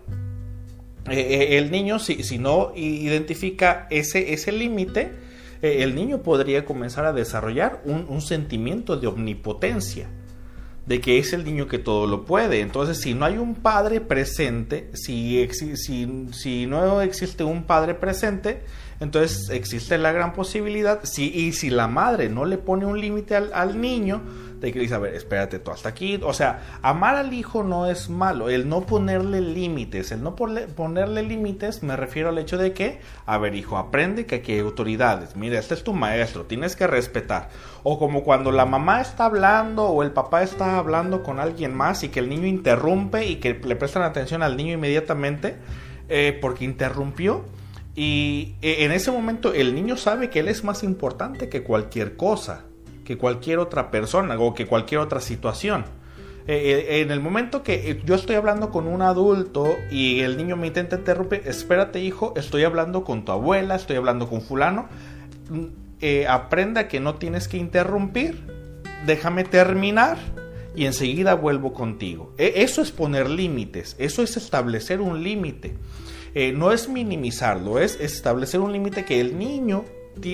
el 1.09 1.71
niño 1.71 1.99
si, 1.99 2.23
si, 2.23 2.39
no 2.39 2.73
identifica 2.75 3.87
ese, 3.91 4.33
ese 4.33 4.53
límite, 4.53 5.26
el 5.63 5.95
niño 5.95 6.23
podría 6.23 6.65
comenzar 6.65 7.05
a 7.05 7.13
desarrollar 7.13 7.83
un, 7.85 8.21
sentimiento 8.21 8.97
de 8.97 9.07
omnipotencia 9.07 10.09
de 10.87 11.01
que 11.01 11.19
es 11.19 11.33
el 11.33 11.45
niño 11.45 11.67
que 11.67 11.79
todo 11.79 12.07
lo 12.07 12.25
puede. 12.25 12.61
Entonces, 12.61 13.01
si 13.01 13.13
no 13.13 13.25
hay 13.25 13.39
un 13.39 13.57
padre 13.57 14.01
presente, 14.01 14.91
si, 14.95 15.47
no 16.69 17.01
existe 17.03 17.43
un 17.43 17.65
padre 17.65 17.95
presente, 17.95 18.63
entonces 19.01 19.51
existe 19.51 19.99
la 19.99 20.13
gran 20.13 20.33
posibilidad, 20.33 21.01
si, 21.03 21.29
y 21.29 21.53
si 21.53 21.71
la 21.71 21.89
madre 21.89 22.29
no 22.29 22.45
le 22.45 22.57
pone 22.57 22.87
un 22.87 23.01
límite 23.01 23.35
al, 23.35 23.81
niño, 23.81 24.23
de 24.61 24.73
que 24.73 24.79
dice, 24.81 24.95
a 24.95 24.99
ver, 24.99 25.15
espérate 25.15 25.59
tú 25.59 25.71
hasta 25.71 25.89
aquí. 25.89 26.21
O 26.23 26.33
sea, 26.33 26.79
amar 26.83 27.17
al 27.17 27.33
hijo 27.33 27.63
no 27.63 27.87
es 27.87 28.09
malo, 28.09 28.49
el 28.49 28.69
no 28.69 28.83
ponerle 28.83 29.41
límites, 29.41 30.13
el 30.13 30.23
no 30.23 30.35
ponerle 30.37 31.23
límites 31.23 31.83
me 31.83 31.97
refiero 31.97 32.29
al 32.31 32.39
hecho 32.39 32.59
de 32.59 32.73
que, 32.73 33.01
a 33.27 33.39
ver 33.39 33.55
hijo, 33.55 33.77
aprende 33.77 34.27
que 34.27 34.37
aquí 34.37 34.53
hay 34.53 34.61
autoridades, 34.61 35.37
mira, 35.37 35.59
este 35.59 35.75
es 35.75 35.85
tu 35.85 35.93
maestro, 35.93 36.45
tienes 36.45 36.77
que 36.77 36.87
respetar. 36.87 37.51
O 37.83 37.99
como 37.99 38.25
cuando 38.25 38.51
la 38.51 38.67
mamá 38.67 39.01
está 39.01 39.27
hablando 39.27 39.85
o 39.85 40.03
el 40.03 40.11
papá 40.11 40.43
está 40.43 40.79
hablando 40.79 41.23
con 41.23 41.39
alguien 41.39 41.75
más 41.75 42.03
y 42.03 42.09
que 42.09 42.21
el 42.21 42.29
niño 42.29 42.47
interrumpe 42.47 43.27
y 43.27 43.37
que 43.37 43.55
le 43.55 43.77
prestan 43.77 44.03
atención 44.03 44.43
al 44.43 44.57
niño 44.57 44.75
inmediatamente 44.75 45.57
eh, 46.09 46.37
porque 46.41 46.65
interrumpió 46.65 47.45
y 47.97 48.57
eh, 48.61 48.85
en 48.85 48.93
ese 48.93 49.11
momento 49.11 49.55
el 49.55 49.75
niño 49.75 49.97
sabe 49.97 50.29
que 50.29 50.41
él 50.41 50.49
es 50.49 50.63
más 50.63 50.85
importante 50.85 51.49
que 51.49 51.63
cualquier 51.63 52.17
cosa, 52.17 52.67
que 53.07 53.17
cualquier 53.17 53.59
otra 53.59 53.91
persona 53.91 54.39
o 54.39 54.53
que 54.53 54.67
cualquier 54.67 55.01
otra 55.01 55.21
situación. 55.21 55.85
Eh, 56.47 56.87
eh, 56.89 57.01
en 57.01 57.11
el 57.11 57.21
momento 57.21 57.63
que 57.63 58.03
yo 58.05 58.15
estoy 58.15 58.37
hablando 58.37 58.71
con 58.71 58.87
un 58.87 59.03
adulto 59.03 59.77
y 59.91 60.21
el 60.21 60.37
niño 60.37 60.57
me 60.57 60.67
intenta 60.67 60.97
interrumpir, 60.97 61.43
espérate 61.45 62.01
hijo, 62.01 62.35
estoy 62.37 62.65
hablando 62.65 63.03
con 63.03 63.25
tu 63.25 63.33
abuela, 63.33 63.75
estoy 63.75 63.97
hablando 63.97 64.29
con 64.29 64.43
fulano, 64.43 64.89
mm, 65.51 65.65
aprenda 66.29 66.89
que 66.89 67.01
no 67.01 67.15
tienes 67.15 67.49
que 67.49 67.57
interrumpir, 67.57 68.43
déjame 69.07 69.45
terminar 69.45 70.19
y 70.77 70.85
enseguida 70.85 71.35
vuelvo 71.35 71.73
contigo. 71.73 72.33
E, 72.37 72.53
eso 72.57 72.83
es 72.83 72.93
poner 72.93 73.31
límites, 73.31 73.97
eso 73.99 74.23
es 74.23 74.37
establecer 74.37 75.01
un 75.01 75.23
límite. 75.23 75.75
Eh, 76.35 76.53
no 76.53 76.71
es 76.71 76.89
minimizarlo, 76.89 77.79
es 77.79 77.99
establecer 77.99 78.61
un 78.61 78.71
límite 78.73 79.07
que 79.07 79.21
el 79.21 79.39
niño 79.39 79.85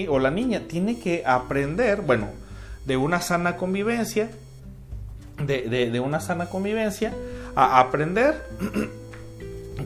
o 0.08 0.18
la 0.18 0.30
niña 0.30 0.62
tiene 0.68 0.98
que 0.98 1.22
aprender, 1.24 2.02
bueno, 2.02 2.28
de 2.84 2.96
una 2.96 3.20
sana 3.20 3.56
convivencia, 3.56 4.30
de, 5.44 6.00
una 6.00 6.20
sana 6.20 6.46
convivencia, 6.46 7.12
a 7.54 7.80
aprender 7.80 8.42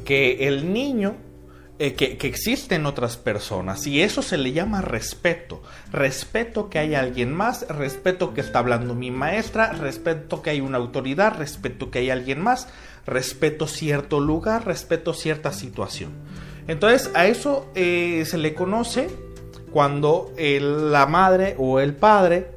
que 0.05 0.49
el 0.49 0.73
niño 0.73 1.15
eh, 1.79 1.95
que, 1.95 2.17
que, 2.17 2.27
existen 2.27 2.87
otras 2.87 3.19
personas 3.19 3.87
y 3.87 4.01
eso 4.01 4.23
se 4.23 4.39
le 4.39 4.53
llama 4.53 4.81
respeto. 4.81 5.63
Respeto 5.93 6.71
que 6.71 6.79
hay 6.79 6.95
alguien 6.95 7.35
más, 7.35 7.69
respeto 7.69 8.33
que 8.33 8.41
está 8.41 8.61
hablando 8.61 8.95
mi 8.95 9.11
maestra, 9.11 9.73
respeto 9.73 10.41
que 10.41 10.51
hay 10.51 10.61
una 10.61 10.79
autoridad, 10.79 11.37
respeto 11.37 11.91
que 11.91 11.99
hay 11.99 12.11
alguien 12.11 12.41
más, 12.41 12.69
respeto 13.05 13.67
cierto 13.67 14.21
lugar, 14.21 14.65
respeto 14.65 15.13
cierta 15.13 15.53
situación. 15.53 16.13
Entonces 16.67 17.11
a 17.15 17.27
eso 17.27 17.71
eh, 17.75 18.25
se 18.27 18.39
le 18.39 18.55
conoce 18.55 19.09
cuando 19.71 20.33
la 20.39 21.07
madre 21.07 21.55
o 21.59 21.81
el 21.81 21.95
padre 21.95 22.56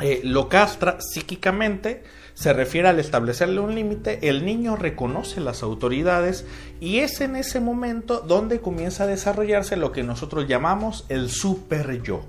eh, 0.00 0.20
lo 0.24 0.48
castra 0.48 0.98
psíquicamente, 1.00 2.02
se 2.34 2.52
refiere 2.52 2.88
al 2.88 2.98
establecerle 2.98 3.60
un 3.60 3.74
límite, 3.74 4.28
el 4.28 4.46
niño 4.46 4.76
reconoce 4.76 5.40
las 5.40 5.62
autoridades 5.62 6.46
y 6.80 7.00
es 7.00 7.20
en 7.20 7.36
ese 7.36 7.60
momento 7.60 8.20
donde 8.20 8.60
comienza 8.60 9.04
a 9.04 9.08
desarrollarse 9.08 9.76
lo 9.76 9.92
que 9.92 10.02
nosotros 10.02 10.48
llamamos 10.48 11.04
el 11.08 11.28
super 11.28 12.02
yo. 12.02 12.22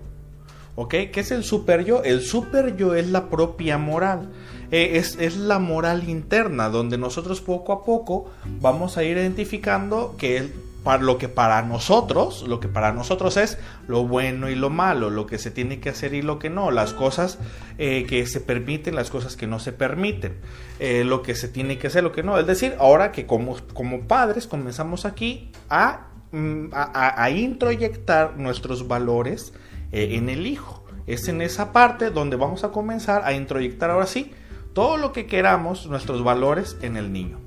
¿Ok? 0.75 0.89
¿Qué 1.11 1.19
es 1.19 1.31
el 1.31 1.43
super 1.43 1.83
yo? 1.83 2.03
El 2.03 2.21
super 2.21 2.75
yo 2.77 2.95
es 2.95 3.09
la 3.09 3.29
propia 3.29 3.77
moral. 3.77 4.29
Eh, 4.71 4.97
es, 4.97 5.35
la 5.35 5.59
moral 5.59 6.07
interna, 6.07 6.69
donde 6.69 6.97
nosotros 6.97 7.41
poco 7.41 7.73
a 7.73 7.83
poco 7.83 8.31
vamos 8.61 8.97
a 8.97 9.03
ir 9.03 9.17
identificando 9.17 10.15
que 10.17 10.49
para 10.83 11.03
lo 11.03 11.17
que 11.17 11.29
para 11.29 11.61
nosotros, 11.61 12.43
lo 12.47 12.59
que 12.59 12.67
para 12.67 12.91
nosotros 12.91 13.37
es 13.37 13.57
lo 13.87 14.07
bueno 14.07 14.49
y 14.49 14.55
lo 14.55 14.69
malo, 14.69 15.09
lo 15.09 15.25
que 15.27 15.37
se 15.37 15.51
tiene 15.51 15.79
que 15.79 15.89
hacer 15.89 16.13
y 16.13 16.21
lo 16.21 16.39
que 16.39 16.49
no, 16.49 16.71
las 16.71 16.93
cosas 16.93 17.37
eh, 17.77 18.05
que 18.07 18.25
se 18.25 18.41
permiten, 18.41 18.95
las 18.95 19.09
cosas 19.09 19.35
que 19.35 19.47
no 19.47 19.59
se 19.59 19.73
permiten, 19.73 20.37
eh, 20.79 21.03
lo 21.03 21.21
que 21.21 21.35
se 21.35 21.47
tiene 21.47 21.77
que 21.77 21.87
hacer, 21.87 22.03
lo 22.03 22.11
que 22.11 22.23
no. 22.23 22.37
Es 22.39 22.47
decir, 22.47 22.75
ahora 22.79 23.11
que 23.11 23.25
como, 23.25 23.57
como 23.73 24.07
padres 24.07 24.47
comenzamos 24.47 25.05
aquí 25.05 25.51
a, 25.69 26.07
mm, 26.31 26.67
a, 26.73 27.23
a 27.23 27.29
introyectar 27.29 28.37
nuestros 28.37 28.87
valores 28.87 29.53
en 29.91 30.29
el 30.29 30.47
hijo. 30.47 30.85
Es 31.05 31.27
en 31.27 31.41
esa 31.41 31.73
parte 31.73 32.11
donde 32.11 32.37
vamos 32.37 32.63
a 32.63 32.69
comenzar 32.69 33.23
a 33.25 33.33
introyectar 33.33 33.89
ahora 33.89 34.05
sí 34.05 34.31
todo 34.73 34.97
lo 34.97 35.11
que 35.11 35.25
queramos, 35.25 35.87
nuestros 35.87 36.23
valores 36.23 36.77
en 36.81 36.95
el 36.95 37.11
niño. 37.11 37.39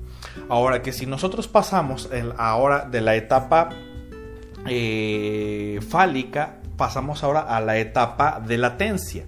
Ahora 0.49 0.81
que 0.81 0.91
si 0.91 1.05
nosotros 1.05 1.47
pasamos 1.47 2.09
ahora 2.37 2.85
de 2.85 3.01
la 3.01 3.15
etapa 3.15 3.69
eh, 4.67 5.79
fálica, 5.87 6.57
pasamos 6.77 7.23
ahora 7.23 7.41
a 7.41 7.59
la 7.61 7.77
etapa 7.77 8.41
de 8.45 8.57
latencia, 8.57 9.25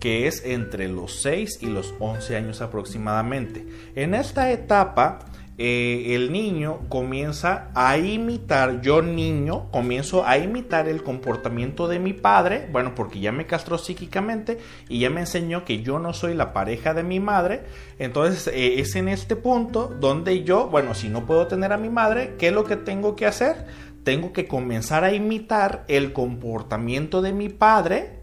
que 0.00 0.26
es 0.26 0.44
entre 0.44 0.88
los 0.88 1.22
6 1.22 1.58
y 1.62 1.66
los 1.66 1.94
11 1.98 2.36
años 2.36 2.60
aproximadamente. 2.60 3.66
En 3.94 4.14
esta 4.14 4.50
etapa 4.50 5.20
eh, 5.60 6.14
el 6.14 6.30
niño 6.30 6.78
comienza 6.88 7.70
a 7.74 7.98
imitar, 7.98 8.80
yo 8.80 9.02
niño, 9.02 9.68
comienzo 9.72 10.24
a 10.24 10.38
imitar 10.38 10.86
el 10.86 11.02
comportamiento 11.02 11.88
de 11.88 11.98
mi 11.98 12.12
padre, 12.12 12.68
bueno, 12.70 12.94
porque 12.94 13.18
ya 13.18 13.32
me 13.32 13.44
castró 13.44 13.76
psíquicamente 13.76 14.58
y 14.88 15.00
ya 15.00 15.10
me 15.10 15.18
enseñó 15.18 15.64
que 15.64 15.82
yo 15.82 15.98
no 15.98 16.12
soy 16.12 16.34
la 16.34 16.52
pareja 16.52 16.94
de 16.94 17.02
mi 17.02 17.18
madre, 17.18 17.62
entonces 17.98 18.46
eh, 18.54 18.78
es 18.78 18.94
en 18.94 19.08
este 19.08 19.34
punto 19.34 19.92
donde 20.00 20.44
yo, 20.44 20.68
bueno, 20.68 20.94
si 20.94 21.08
no 21.08 21.26
puedo 21.26 21.48
tener 21.48 21.72
a 21.72 21.76
mi 21.76 21.88
madre, 21.88 22.36
¿qué 22.38 22.48
es 22.48 22.52
lo 22.52 22.62
que 22.62 22.76
tengo 22.76 23.16
que 23.16 23.26
hacer? 23.26 23.66
Tengo 24.04 24.32
que 24.32 24.46
comenzar 24.46 25.02
a 25.02 25.12
imitar 25.12 25.84
el 25.88 26.12
comportamiento 26.12 27.20
de 27.20 27.32
mi 27.32 27.48
padre 27.48 28.20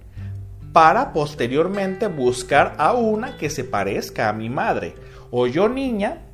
para 0.71 1.11
posteriormente 1.11 2.07
buscar 2.07 2.75
a 2.77 2.93
una 2.93 3.36
que 3.36 3.49
se 3.49 3.65
parezca 3.65 4.29
a 4.29 4.33
mi 4.33 4.49
madre. 4.49 4.95
O 5.31 5.47
yo 5.47 5.67
niña, 5.67 6.24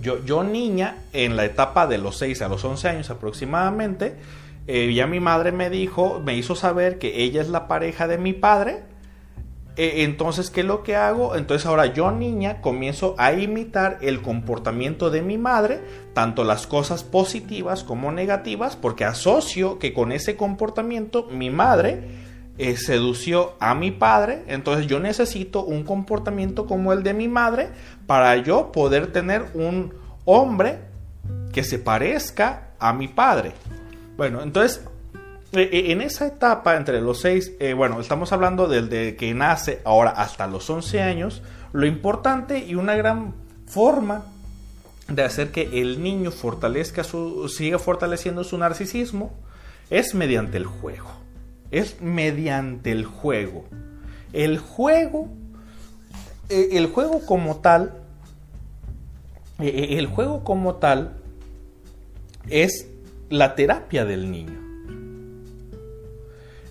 yo, 0.00 0.24
yo 0.24 0.44
niña, 0.44 0.96
en 1.12 1.36
la 1.36 1.44
etapa 1.44 1.86
de 1.86 1.98
los 1.98 2.16
6 2.18 2.42
a 2.42 2.48
los 2.48 2.64
11 2.64 2.88
años 2.88 3.10
aproximadamente, 3.10 4.16
eh, 4.66 4.92
ya 4.94 5.06
mi 5.06 5.20
madre 5.20 5.52
me 5.52 5.70
dijo, 5.70 6.20
me 6.24 6.36
hizo 6.36 6.54
saber 6.54 6.98
que 6.98 7.22
ella 7.22 7.42
es 7.42 7.48
la 7.48 7.68
pareja 7.68 8.06
de 8.08 8.18
mi 8.18 8.32
padre. 8.32 8.82
Eh, 9.76 10.04
entonces, 10.04 10.50
¿qué 10.50 10.60
es 10.60 10.66
lo 10.66 10.82
que 10.82 10.96
hago? 10.96 11.36
Entonces 11.36 11.66
ahora 11.66 11.86
yo 11.86 12.12
niña 12.12 12.60
comienzo 12.60 13.14
a 13.18 13.32
imitar 13.32 13.98
el 14.02 14.22
comportamiento 14.22 15.10
de 15.10 15.20
mi 15.20 15.36
madre, 15.36 15.80
tanto 16.14 16.44
las 16.44 16.66
cosas 16.66 17.02
positivas 17.02 17.82
como 17.82 18.12
negativas, 18.12 18.76
porque 18.76 19.04
asocio 19.04 19.78
que 19.78 19.92
con 19.92 20.12
ese 20.12 20.36
comportamiento 20.36 21.26
mi 21.30 21.50
madre 21.50 22.23
eh, 22.56 22.76
sedució 22.76 23.54
a 23.58 23.74
mi 23.74 23.90
padre, 23.90 24.44
entonces 24.46 24.86
yo 24.86 25.00
necesito 25.00 25.64
un 25.64 25.82
comportamiento 25.82 26.66
como 26.66 26.92
el 26.92 27.02
de 27.02 27.12
mi 27.12 27.26
madre 27.26 27.70
para 28.06 28.36
yo 28.36 28.70
poder 28.70 29.10
tener 29.10 29.46
un 29.54 29.92
hombre 30.24 30.78
que 31.52 31.64
se 31.64 31.80
parezca 31.80 32.68
a 32.78 32.92
mi 32.92 33.08
padre. 33.08 33.54
Bueno, 34.16 34.40
entonces 34.40 34.84
eh, 35.50 35.68
eh, 35.72 35.90
en 35.90 36.00
esa 36.00 36.28
etapa 36.28 36.76
entre 36.76 37.00
los 37.00 37.22
seis, 37.22 37.52
bueno, 37.76 38.00
estamos 38.00 38.32
hablando 38.32 38.68
del 38.68 38.88
de 38.88 39.16
que 39.16 39.34
nace 39.34 39.80
ahora 39.84 40.10
hasta 40.10 40.46
los 40.46 40.70
11 40.70 41.02
años, 41.02 41.42
lo 41.72 41.86
importante 41.86 42.58
y 42.60 42.76
una 42.76 42.94
gran 42.94 43.34
forma 43.66 44.26
de 45.08 45.24
hacer 45.24 45.50
que 45.50 45.80
el 45.80 46.00
niño 46.00 46.30
fortalezca 46.30 47.02
su, 47.02 47.48
siga 47.48 47.80
fortaleciendo 47.80 48.44
su 48.44 48.56
narcisismo 48.58 49.34
es 49.90 50.14
mediante 50.14 50.56
el 50.56 50.66
juego 50.66 51.23
es 51.74 52.00
mediante 52.00 52.92
el 52.92 53.04
juego. 53.04 53.64
El 54.32 54.58
juego, 54.58 55.28
eh, 56.48 56.68
el 56.72 56.86
juego 56.86 57.26
como 57.26 57.56
tal, 57.56 57.94
eh, 59.58 59.66
eh, 59.66 59.98
el 59.98 60.06
juego 60.06 60.44
como 60.44 60.76
tal 60.76 61.16
es 62.48 62.86
la 63.28 63.56
terapia 63.56 64.04
del 64.04 64.30
niño. 64.30 64.60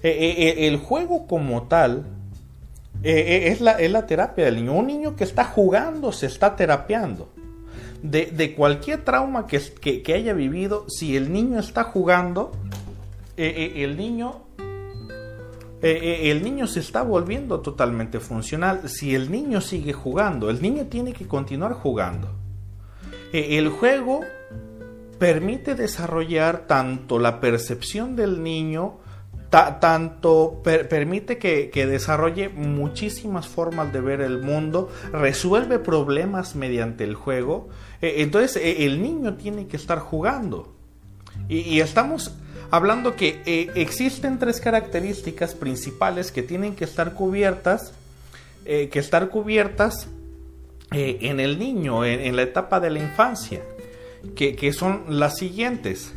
El 0.04 0.78
juego 0.78 1.28
como 1.28 1.64
tal 1.64 2.06
es 3.04 3.62
la, 3.62 3.72
es 3.74 3.90
la 3.90 4.06
terapia 4.06 4.46
del 4.46 4.56
niño. 4.56 4.74
Un 4.74 4.88
niño 4.88 5.16
que 5.16 5.24
está 5.24 5.46
jugando 5.46 6.12
se 6.12 6.26
está 6.26 6.58
terapiando. 6.58 7.30
De, 8.02 8.54
cualquier 8.54 9.06
trauma 9.06 9.48
que, 9.48 9.62
que, 10.02 10.14
haya 10.14 10.34
vivido, 10.34 10.86
si 10.90 11.16
el 11.16 11.32
niño 11.32 11.58
está 11.58 11.86
jugando, 11.86 12.52
el 13.38 13.96
niño 13.96 14.44
eh, 15.84 16.00
eh, 16.02 16.32
el 16.32 16.42
niño 16.44 16.66
se 16.66 16.80
está 16.80 17.04
volviendo 17.04 17.60
totalmente 17.60 18.22
funcional. 18.22 18.88
Si 18.88 19.14
el 19.14 19.30
niño 19.30 19.60
sigue 19.60 19.92
jugando, 19.92 20.50
el 20.50 20.62
niño 20.62 20.86
tiene 20.86 21.12
que 21.12 21.28
continuar 21.28 21.74
jugando. 21.74 22.30
E, 23.34 23.58
el 23.58 23.68
juego 23.68 24.22
permite 25.20 25.76
desarrollar 25.76 26.68
tanto 26.68 27.20
la 27.20 27.42
percepción 27.42 28.16
del 28.16 28.42
niño, 28.42 29.00
tanto 29.50 30.62
permite 30.64 31.38
que, 31.38 31.86
desarrolle 31.86 32.48
muchísimas 32.48 33.48
formas 33.48 33.92
de 33.92 34.00
ver 34.00 34.22
el 34.22 34.42
mundo, 34.42 34.90
resuelve 35.12 35.80
problemas 35.80 36.56
mediante 36.56 37.04
el 37.04 37.14
juego. 37.14 37.68
Entonces 38.02 38.60
el 38.80 39.04
niño 39.04 39.36
tiene 39.36 39.68
que 39.68 39.78
estar 39.78 40.00
jugando. 40.00 40.74
Y, 41.50 41.80
estamos 41.82 42.36
hablando 42.74 43.16
que 43.16 43.44
eh, 43.46 43.70
existen 43.76 44.40
tres 44.40 44.60
características 44.60 45.54
principales 45.54 46.32
que 46.32 46.42
tienen 46.42 46.74
que 46.76 46.86
estar 46.86 47.14
cubiertas, 47.14 47.94
eh, 48.66 48.90
que 48.90 48.98
estar 48.98 49.30
cubiertas 49.30 50.08
eh, 50.92 51.20
en 51.22 51.40
el 51.40 51.60
niño, 51.60 52.04
en, 52.04 52.36
la 52.36 52.42
etapa 52.42 52.80
de 52.80 52.90
la 52.90 52.98
infancia, 52.98 53.62
que, 54.36 54.56
que 54.56 54.74
son 54.74 55.04
las 55.08 55.38
siguientes. 55.38 56.14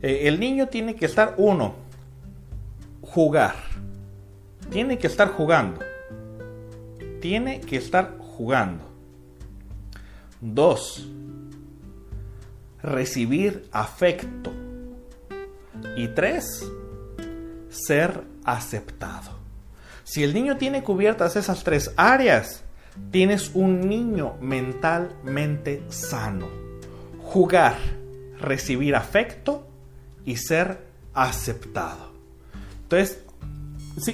el 0.00 0.40
niño 0.40 0.68
tiene 0.68 0.96
que 0.96 1.04
estar, 1.04 1.34
uno, 1.36 1.74
jugar. 3.02 3.56
Tiene 4.70 4.96
que 4.96 5.08
estar 5.08 5.28
jugando. 5.28 5.80
Tiene 7.20 7.60
que 7.60 7.76
estar 7.76 8.16
jugando. 8.16 8.88
Dos, 10.40 11.06
recibir 12.82 13.68
afecto. 13.72 14.71
Y 15.96 16.08
tres, 16.08 16.64
ser 17.68 18.24
aceptado. 18.44 19.30
Si 20.04 20.22
el 20.22 20.34
niño 20.34 20.56
tiene 20.56 20.82
cubiertas 20.82 21.36
esas 21.36 21.64
tres 21.64 21.92
áreas, 21.96 22.64
tienes 23.10 23.50
un 23.54 23.88
niño 23.88 24.34
mentalmente 24.40 25.82
sano. 25.88 26.48
Jugar, 27.22 27.76
recibir 28.40 28.94
afecto 28.94 29.66
y 30.24 30.36
ser 30.36 30.86
aceptado. 31.14 32.12
Entonces, 32.82 33.20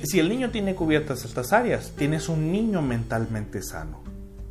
si, 0.04 0.18
el 0.18 0.28
niño 0.28 0.50
tiene 0.50 0.74
cubiertas 0.74 1.24
estas 1.24 1.52
áreas, 1.52 1.92
tienes 1.96 2.28
un 2.28 2.52
niño 2.52 2.82
mentalmente 2.82 3.62
sano. 3.62 4.02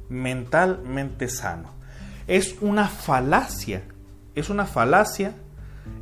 Mentalmente 0.10 1.30
sano. 1.30 1.72
Es 2.28 2.56
una 2.62 2.88
falacia, 2.88 3.84
es 4.36 4.50
una 4.50 4.66
falacia 4.66 5.34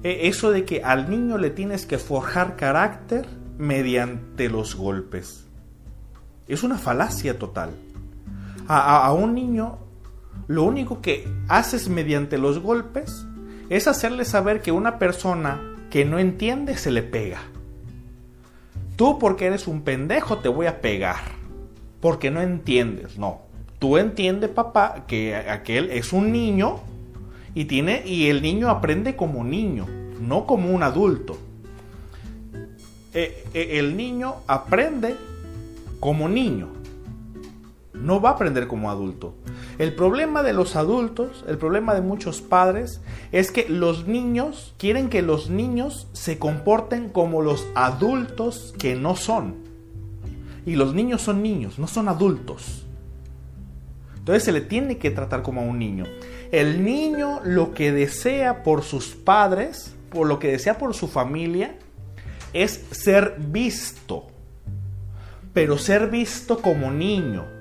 eso 0.04 0.52
de 0.52 0.66
que 0.66 0.84
al 0.84 1.10
niño 1.10 1.38
le 1.38 1.50
tienes 1.50 1.86
que 1.86 1.98
forjar 1.98 2.56
carácter 2.56 3.28
mediante 3.58 4.50
los 4.50 4.76
golpes. 4.76 5.46
Es 6.48 6.64
una 6.64 6.78
falacia 6.78 7.40
total. 7.40 7.72
a, 8.68 9.12
un 9.14 9.34
niño 9.34 9.80
lo 10.48 10.64
único 10.64 11.02
que 11.02 11.28
haces 11.48 11.90
mediante 11.90 12.38
los 12.38 12.60
golpes 12.60 13.26
es 13.70 13.88
hacerle 13.88 14.26
saber 14.26 14.62
que 14.62 14.72
una 14.72 15.00
persona 15.00 15.60
que 15.90 16.06
no 16.06 16.20
entiende 16.20 16.78
se 16.78 16.92
le 16.92 17.02
pega 17.02 17.40
Tú 18.96 19.20
porque 19.20 19.46
eres 19.46 19.68
un 19.68 19.82
pendejo 19.82 20.38
te 20.38 20.50
voy 20.50 20.68
a 20.68 20.82
pegar. 20.82 21.18
Porque 22.00 22.32
no 22.32 22.42
entiendes, 22.42 23.18
no. 23.18 23.42
Tú 23.80 23.98
entiendes, 23.98 24.50
papá, 24.50 25.04
que 25.08 25.36
aquel 25.36 25.92
es 25.92 26.14
un 26.14 26.32
niño 26.32 26.80
y 27.56 27.66
tiene 27.66 28.04
y 28.06 28.28
el 28.28 28.42
niño 28.42 28.70
aprende 28.70 29.16
como 29.16 29.44
niño, 29.44 29.88
no 30.22 30.46
como 30.46 30.70
un 30.70 30.84
adulto. 30.84 31.38
Eh, 33.14 33.46
eh, 33.54 33.80
el 33.80 33.96
niño 33.96 34.36
aprende 34.46 35.16
como 36.02 36.28
niño. 36.28 36.68
No 37.94 38.20
va 38.20 38.32
a 38.32 38.34
aprender 38.34 38.68
como 38.68 38.92
adulto. 38.92 39.36
El 39.80 39.96
problema 39.96 40.44
de 40.44 40.52
los 40.52 40.76
adultos, 40.76 41.46
el 41.48 41.58
problema 41.58 41.94
de 41.96 42.02
muchos 42.02 42.42
padres, 42.42 43.02
es 43.32 43.52
que 43.52 43.70
los 43.70 44.06
niños 44.06 44.74
quieren 44.78 45.10
que 45.10 45.22
los 45.22 45.50
niños 45.50 46.08
se 46.12 46.38
comporten 46.38 47.10
como 47.10 47.42
los 47.42 47.66
adultos 47.74 48.74
que 48.78 48.96
no 48.96 49.16
son. 49.16 49.56
Y 50.66 50.76
los 50.76 50.94
niños 50.94 51.22
son 51.22 51.42
niños, 51.42 51.80
no 51.80 51.88
son 51.88 52.10
adultos. 52.10 52.86
Entonces 54.18 54.44
se 54.44 54.52
le 54.52 54.62
tiene 54.62 54.98
que 54.98 55.12
tratar 55.12 55.42
como 55.42 55.62
a 55.62 55.64
un 55.64 55.80
niño. 55.80 56.06
El 56.52 56.84
niño 56.84 57.42
lo 57.44 57.74
que 57.74 57.92
desea 57.92 58.64
por 58.64 58.84
sus 58.84 59.16
padres, 59.16 59.94
por 60.10 60.28
lo 60.28 60.40
que 60.40 60.52
desea 60.52 60.78
por 60.78 60.94
su 60.94 61.08
familia, 61.08 61.76
es 62.54 62.86
ser 62.92 63.36
visto. 63.38 64.28
Pero 65.54 65.78
ser 65.78 66.10
visto 66.10 66.62
como 66.62 66.92
niño 66.92 67.56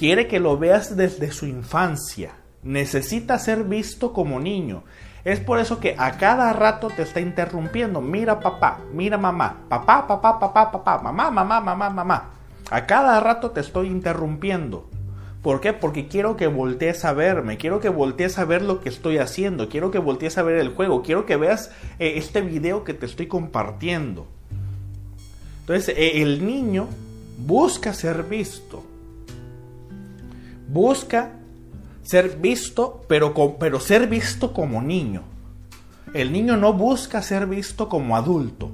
Quiere 0.00 0.28
que 0.28 0.40
lo 0.40 0.56
veas 0.56 0.96
desde 0.96 1.30
su 1.30 1.44
infancia. 1.44 2.30
Necesita 2.62 3.38
ser 3.38 3.64
visto 3.64 4.14
como 4.14 4.40
niño. 4.40 4.82
Es 5.24 5.40
por 5.40 5.58
eso 5.58 5.78
que 5.78 5.94
a 5.98 6.12
cada 6.12 6.54
rato 6.54 6.88
te 6.88 7.02
está 7.02 7.20
interrumpiendo. 7.20 8.00
Mira 8.00 8.40
papá, 8.40 8.78
mira 8.94 9.18
mamá, 9.18 9.58
papá, 9.68 10.06
papá, 10.06 10.38
papá, 10.38 10.72
papá, 10.72 10.98
mamá, 11.02 11.30
mamá, 11.30 11.60
mamá, 11.60 11.90
mamá. 11.90 12.30
A 12.70 12.86
cada 12.86 13.20
rato 13.20 13.50
te 13.50 13.60
estoy 13.60 13.88
interrumpiendo. 13.88 14.88
¿Por 15.42 15.60
qué? 15.60 15.72
Porque 15.72 16.06
quiero 16.06 16.36
que 16.36 16.46
voltees 16.46 17.04
a 17.04 17.12
verme, 17.12 17.56
quiero 17.56 17.80
que 17.80 17.88
voltees 17.88 18.38
a 18.38 18.44
ver 18.44 18.62
lo 18.62 18.80
que 18.80 18.90
estoy 18.90 19.18
haciendo, 19.18 19.68
quiero 19.68 19.90
que 19.90 19.98
voltees 19.98 20.36
a 20.36 20.42
ver 20.42 20.58
el 20.58 20.68
juego, 20.68 21.02
quiero 21.02 21.24
que 21.24 21.36
veas 21.36 21.70
eh, 21.98 22.14
este 22.16 22.42
video 22.42 22.84
que 22.84 22.94
te 22.94 23.06
estoy 23.06 23.26
compartiendo. 23.26 24.26
Entonces, 25.60 25.94
eh, 25.96 26.22
el 26.22 26.46
niño 26.46 26.88
busca 27.38 27.94
ser 27.94 28.24
visto 28.24 28.84
busca 30.72 31.32
ser 32.02 32.36
visto, 32.38 33.02
pero, 33.08 33.34
pero 33.58 33.80
ser 33.80 34.06
visto 34.06 34.52
como 34.52 34.80
niño. 34.80 35.22
El 36.14 36.32
niño 36.32 36.56
no 36.56 36.72
busca 36.72 37.22
ser 37.22 37.46
visto 37.46 37.88
como 37.88 38.16
adulto. 38.16 38.70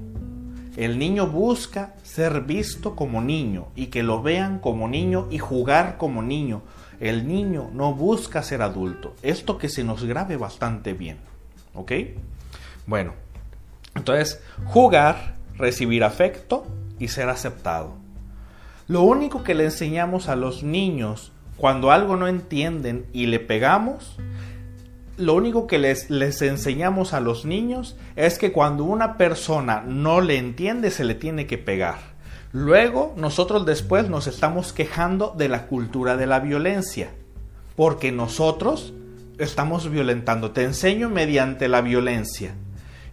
El 0.77 0.99
niño 0.99 1.27
busca 1.27 1.95
ser 2.03 2.43
visto 2.43 2.95
como 2.95 3.23
niño 3.23 3.69
y 3.75 3.87
que 3.87 4.03
lo 4.03 4.23
vean 4.23 4.59
como 4.59 4.89
niño 4.89 5.27
y 5.31 5.39
jugar 5.39 5.97
como 5.97 6.23
niño. 6.23 6.63
El 7.01 7.27
niño 7.27 7.71
no 7.73 7.95
busca 7.95 8.43
ser 8.43 8.61
adulto. 8.61 9.15
Esto 9.23 9.57
que 9.57 9.71
se 9.71 9.85
nos 9.85 10.05
grabe 10.05 10.37
bastante 10.37 10.93
bien. 10.93 11.17
¿Ok? 11.75 11.93
Bueno, 12.87 13.15
entonces 13.95 14.43
jugar, 14.67 15.37
recibir 15.57 16.05
afecto 16.05 16.67
y 16.99 17.09
ser 17.09 17.31
aceptado. 17.31 17.95
Lo 18.87 19.01
único 19.03 19.43
que 19.43 19.55
le 19.55 19.65
enseñamos 19.65 20.29
a 20.29 20.37
los 20.37 20.63
niños 20.63 21.33
cuando 21.57 21.91
algo 21.91 22.17
no 22.17 22.29
entienden 22.29 23.07
y 23.15 23.27
le 23.27 23.41
pegamos, 23.41 24.19
lo 25.17 25.35
único 25.35 25.67
que 25.67 25.79
les, 25.79 26.11
les, 26.11 26.43
enseñamos 26.43 27.13
a 27.13 27.21
los 27.21 27.45
niños 27.45 27.97
es 28.17 28.39
que 28.39 28.53
cuando 28.53 28.85
una 28.85 29.17
persona 29.17 29.83
no 29.87 30.21
le 30.21 30.39
entiende 30.39 30.91
se 30.91 31.05
le 31.05 31.15
tiene 31.15 31.47
que 31.47 31.59
pegar. 31.59 31.99
Luego 32.53 33.15
nosotros 33.17 33.67
después 33.67 34.09
nos 34.09 34.27
estamos 34.27 34.73
quejando 34.73 35.35
de 35.37 35.49
la 35.49 35.67
cultura 35.67 36.17
de 36.17 36.27
la 36.27 36.41
violencia, 36.41 37.11
porque 37.77 38.13
nosotros 38.13 38.93
estamos 39.39 39.91
violentando. 39.91 40.53
Te 40.53 40.63
enseño 40.63 41.09
mediante 41.11 41.69
la 41.69 41.81
violencia. 41.81 42.55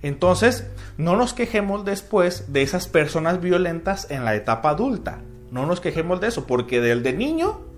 Entonces, 0.01 0.67
no 0.97 1.15
nos 1.15 1.33
quejemos 1.33 1.85
después 1.85 2.51
de 2.51 2.61
esas 2.61 2.87
personas 2.87 3.41
violentas 3.41 4.09
en 4.11 4.25
la 4.25 4.35
etapa 4.35 4.69
adulta. 4.69 5.19
No 5.51 5.65
nos 5.65 5.79
quejemos 5.79 6.19
de 6.19 6.27
eso, 6.27 6.45
porque 6.45 6.81
del 6.81 7.03
de 7.03 7.13
niño 7.13 7.73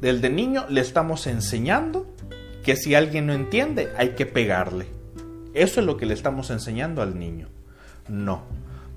desde 0.00 0.30
niño 0.30 0.64
le 0.68 0.80
estamos 0.80 1.26
enseñando 1.26 2.06
que 2.62 2.76
si 2.76 2.94
alguien 2.94 3.26
no 3.26 3.32
entiende 3.32 3.92
hay 3.96 4.10
que 4.10 4.26
pegarle. 4.26 4.86
Eso 5.54 5.80
es 5.80 5.86
lo 5.86 5.96
que 5.96 6.06
le 6.06 6.14
estamos 6.14 6.50
enseñando 6.50 7.02
al 7.02 7.18
niño. 7.18 7.48
No, 8.08 8.42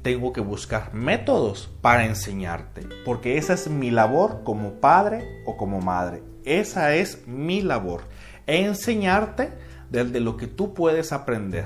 tengo 0.02 0.34
que 0.34 0.42
buscar 0.42 0.94
métodos 0.94 1.70
para 1.82 2.06
enseñarte, 2.06 2.88
porque 3.06 3.38
esa 3.38 3.54
es 3.54 3.68
mi 3.70 3.92
labor 3.92 4.42
como 4.44 4.74
padre 4.74 5.24
o 5.46 5.58
como 5.58 5.82
madre. 5.82 6.24
Esa 6.44 6.96
es 6.96 7.28
mi 7.28 7.62
labor, 7.62 8.02
enseñarte 8.48 9.52
desde 9.90 10.20
lo 10.20 10.38
que 10.38 10.48
tú 10.48 10.74
puedes 10.74 11.12
aprender. 11.12 11.66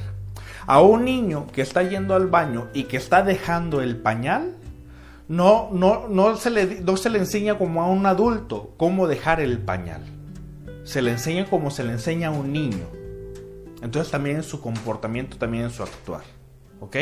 A 0.67 0.81
un 0.81 1.05
niño 1.05 1.47
que 1.53 1.61
está 1.61 1.83
yendo 1.83 2.15
al 2.15 2.27
baño 2.27 2.67
y 2.73 2.83
que 2.83 2.97
está 2.97 3.21
dejando 3.21 3.81
el 3.81 3.97
pañal, 3.97 4.55
no, 5.27 5.69
no, 5.71 6.07
no, 6.07 6.35
se 6.35 6.49
le, 6.49 6.81
no 6.81 6.97
se 6.97 7.09
le 7.09 7.19
enseña 7.19 7.57
como 7.57 7.81
a 7.81 7.87
un 7.87 8.05
adulto 8.05 8.73
cómo 8.77 9.07
dejar 9.07 9.39
el 9.39 9.59
pañal. 9.59 10.01
Se 10.85 11.01
le 11.01 11.11
enseña 11.11 11.45
como 11.49 11.69
se 11.69 11.83
le 11.83 11.91
enseña 11.91 12.29
a 12.29 12.31
un 12.31 12.53
niño. 12.53 12.87
Entonces 13.81 14.09
también 14.09 14.37
en 14.37 14.43
su 14.43 14.61
comportamiento, 14.61 15.37
también 15.37 15.65
en 15.65 15.71
su 15.71 15.83
actuar. 15.83 16.23
¿Ok? 16.79 16.95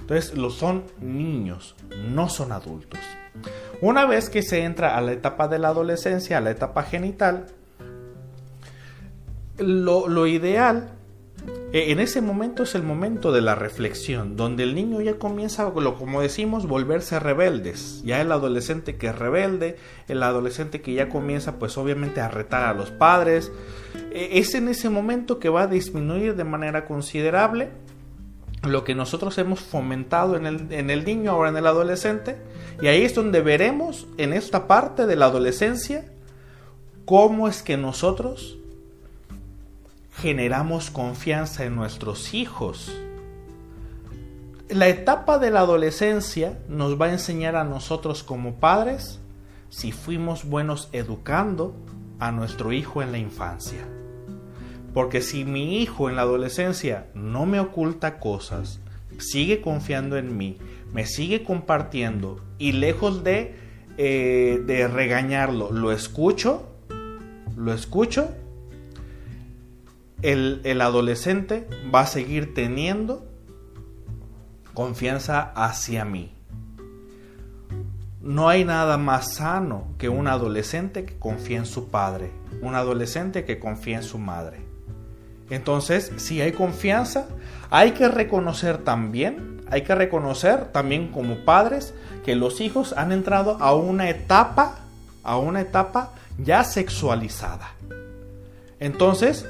Entonces 0.00 0.36
los 0.38 0.54
son 0.54 0.84
niños, 1.00 1.74
no 2.08 2.28
son 2.28 2.52
adultos. 2.52 3.00
Una 3.80 4.06
vez 4.06 4.30
que 4.30 4.42
se 4.42 4.64
entra 4.64 4.96
a 4.96 5.00
la 5.00 5.12
etapa 5.12 5.48
de 5.48 5.58
la 5.58 5.68
adolescencia, 5.68 6.38
a 6.38 6.40
la 6.40 6.50
etapa 6.50 6.84
genital, 6.84 7.46
lo, 9.58 10.06
lo 10.06 10.26
ideal 10.26 10.97
en 11.72 12.00
ese 12.00 12.22
momento 12.22 12.62
es 12.62 12.74
el 12.74 12.82
momento 12.82 13.30
de 13.30 13.42
la 13.42 13.54
reflexión, 13.54 14.36
donde 14.36 14.62
el 14.62 14.74
niño 14.74 15.02
ya 15.02 15.18
comienza, 15.18 15.70
como 15.70 16.22
decimos, 16.22 16.66
volverse 16.66 17.20
rebeldes. 17.20 18.02
Ya 18.04 18.22
el 18.22 18.32
adolescente 18.32 18.96
que 18.96 19.08
es 19.08 19.18
rebelde, 19.18 19.76
el 20.08 20.22
adolescente 20.22 20.80
que 20.80 20.94
ya 20.94 21.10
comienza 21.10 21.58
pues 21.58 21.76
obviamente 21.76 22.22
a 22.22 22.28
retar 22.28 22.64
a 22.64 22.72
los 22.72 22.90
padres. 22.90 23.52
E, 24.12 24.38
es 24.38 24.54
en 24.54 24.68
ese 24.68 24.88
momento 24.88 25.38
que 25.38 25.50
va 25.50 25.62
a 25.62 25.66
disminuir 25.66 26.36
de 26.36 26.44
manera 26.44 26.86
considerable 26.86 27.68
lo 28.66 28.82
que 28.82 28.94
nosotros 28.94 29.36
hemos 29.36 29.60
fomentado 29.60 30.36
en 30.36 30.46
el, 30.46 30.72
en 30.72 30.88
el 30.88 31.04
niño, 31.04 31.32
ahora 31.32 31.50
en 31.50 31.58
el 31.58 31.66
adolescente. 31.66 32.38
Y 32.80 32.86
ahí 32.86 33.02
es 33.02 33.14
donde 33.14 33.42
veremos 33.42 34.06
en 34.16 34.32
esta 34.32 34.66
parte 34.66 35.06
de 35.06 35.16
la 35.16 35.26
adolescencia 35.26 36.06
cómo 37.04 37.46
es 37.46 37.62
que 37.62 37.76
nosotros 37.76 38.58
generamos 40.20 40.90
confianza 40.90 41.64
en 41.64 41.76
nuestros 41.76 42.34
hijos. 42.34 42.92
La 44.68 44.88
etapa 44.88 45.38
de 45.38 45.50
la 45.50 45.60
adolescencia 45.60 46.58
nos 46.68 47.00
va 47.00 47.06
a 47.06 47.12
enseñar 47.12 47.54
a 47.54 47.64
nosotros 47.64 48.24
como 48.24 48.56
padres 48.56 49.20
si 49.68 49.92
fuimos 49.92 50.44
buenos 50.44 50.88
educando 50.92 51.74
a 52.18 52.32
nuestro 52.32 52.72
hijo 52.72 53.00
en 53.00 53.12
la 53.12 53.18
infancia. 53.18 53.86
Porque 54.92 55.20
si 55.20 55.44
mi 55.44 55.80
hijo 55.80 56.10
en 56.10 56.16
la 56.16 56.22
adolescencia 56.22 57.06
no 57.14 57.46
me 57.46 57.60
oculta 57.60 58.18
cosas, 58.18 58.80
sigue 59.18 59.60
confiando 59.60 60.16
en 60.16 60.36
mí, 60.36 60.58
me 60.92 61.06
sigue 61.06 61.44
compartiendo 61.44 62.40
y 62.58 62.72
lejos 62.72 63.22
de, 63.22 63.54
eh, 63.98 64.60
de 64.66 64.88
regañarlo, 64.88 65.70
lo 65.70 65.92
escucho, 65.92 66.68
lo 67.56 67.72
escucho 67.72 68.34
el, 70.22 70.80
adolescente 70.80 71.68
va 71.94 72.00
a 72.00 72.06
seguir 72.06 72.54
teniendo 72.54 73.26
confianza 74.74 75.52
hacia 75.54 76.04
mí. 76.04 76.34
No 78.20 78.48
hay 78.48 78.64
nada 78.64 78.98
más 78.98 79.34
sano 79.34 79.88
que 79.96 80.08
un 80.08 80.26
adolescente 80.26 81.04
que 81.04 81.18
confía 81.18 81.58
en 81.58 81.66
su 81.66 81.88
padre, 81.88 82.30
un 82.62 82.74
adolescente 82.74 83.44
que 83.44 83.58
confía 83.58 83.98
en 83.98 84.02
su 84.02 84.18
madre. 84.18 84.58
Entonces, 85.50 86.12
si 86.16 86.40
hay 86.40 86.52
confianza, 86.52 87.28
hay 87.70 87.92
que 87.92 88.08
reconocer 88.08 88.78
también, 88.78 89.62
hay 89.70 89.82
que 89.82 89.94
reconocer 89.94 90.72
también 90.72 91.10
como 91.10 91.44
padres 91.44 91.94
que 92.24 92.36
los 92.36 92.60
hijos 92.60 92.92
han 92.92 93.12
entrado 93.12 93.56
a 93.60 93.74
una 93.74 94.10
etapa, 94.10 94.80
a 95.22 95.38
una 95.38 95.60
etapa 95.62 96.12
ya 96.38 96.64
sexualizada. 96.64 97.70
Entonces, 98.78 99.46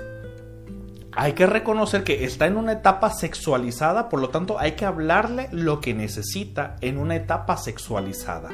hay 1.12 1.32
que 1.32 1.46
reconocer 1.46 2.04
que 2.04 2.24
está 2.24 2.46
en 2.46 2.56
una 2.56 2.72
etapa 2.72 3.10
sexualizada, 3.10 4.08
por 4.08 4.20
lo 4.20 4.28
tanto 4.28 4.58
hay 4.58 4.72
que 4.72 4.84
hablarle 4.84 5.48
lo 5.52 5.80
que 5.80 5.94
necesita 5.94 6.76
en 6.80 6.98
una 6.98 7.16
etapa 7.16 7.56
sexualizada. 7.56 8.50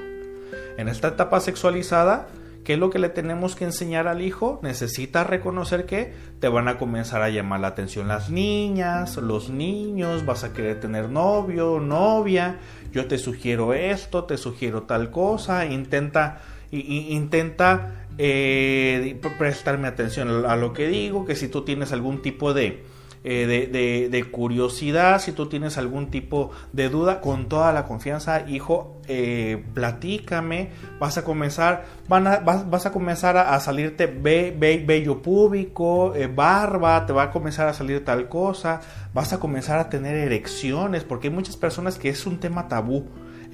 En 0.77 0.89
esta 0.89 1.09
etapa 1.09 1.41
sexualizada, 1.41 2.27
¿qué 2.65 2.75
es 2.75 2.79
lo 2.79 2.91
que 2.91 2.99
le 2.99 3.09
tenemos 3.09 3.55
que 3.55 3.65
enseñar 3.65 4.09
al 4.09 4.23
hijo? 4.23 4.61
Necesita 4.63 5.25
reconocer 5.25 5.85
que 5.87 6.15
te 6.41 6.49
van 6.49 6.69
a 6.69 6.79
comenzar 6.79 7.23
a 7.23 7.29
llamar 7.29 7.61
la 7.61 7.69
atención 7.69 8.09
las 8.09 8.31
niñas, 8.31 9.17
los 9.17 9.51
niños, 9.51 10.25
vas 10.25 10.45
a 10.45 10.53
querer 10.53 10.81
tener 10.81 11.11
novio, 11.11 11.81
novia, 11.81 12.59
yo 12.93 13.07
te 13.07 13.19
sugiero 13.19 13.75
esto, 13.75 14.25
te 14.25 14.37
sugiero 14.37 14.83
tal 14.83 15.11
cosa, 15.11 15.67
intenta, 15.67 16.41
intenta 16.71 18.04
eh, 18.19 19.21
prestarme 19.39 19.89
atención 19.89 20.47
a 20.47 20.57
lo 20.57 20.73
que 20.73 20.89
digo, 20.89 21.25
que 21.25 21.35
si 21.35 21.49
tú 21.49 21.63
tienes 21.65 21.93
algún 21.93 22.23
tipo 22.23 22.55
de, 22.55 22.85
eh, 23.25 24.09
de, 24.11 24.25
curiosidad, 24.31 25.21
si 25.21 25.33
tú 25.33 25.47
tienes 25.49 25.79
algún 25.79 26.11
tipo 26.11 26.51
de 26.73 26.89
duda, 26.89 27.21
con 27.21 27.49
toda 27.49 27.73
la 27.73 27.87
confianza, 27.87 28.49
hijo, 28.49 29.01
eh, 29.09 29.65
platícame, 29.75 30.71
vas 31.01 31.19
a 31.19 31.25
comenzar, 31.25 31.87
a, 32.09 32.39
vas, 32.41 32.87
a 32.87 32.93
comenzar 32.93 33.37
a, 33.37 33.59
salirte 33.59 34.07
be, 34.07 34.53
bello 34.87 35.23
público, 35.23 36.15
barba, 36.35 37.07
te 37.07 37.13
va 37.13 37.25
a 37.25 37.31
comenzar 37.31 37.69
a 37.69 37.75
salir 37.75 38.05
tal 38.05 38.29
cosa, 38.29 38.81
vas 39.13 39.33
a 39.33 39.41
comenzar 39.41 39.79
a 39.79 39.89
tener 39.89 40.15
erecciones, 40.17 41.03
porque 41.03 41.29
hay 41.29 41.35
muchas 41.35 41.57
personas 41.57 41.99
que 41.99 42.11
es 42.11 42.27
un 42.27 42.39
tema 42.39 42.69
tabú 42.69 43.09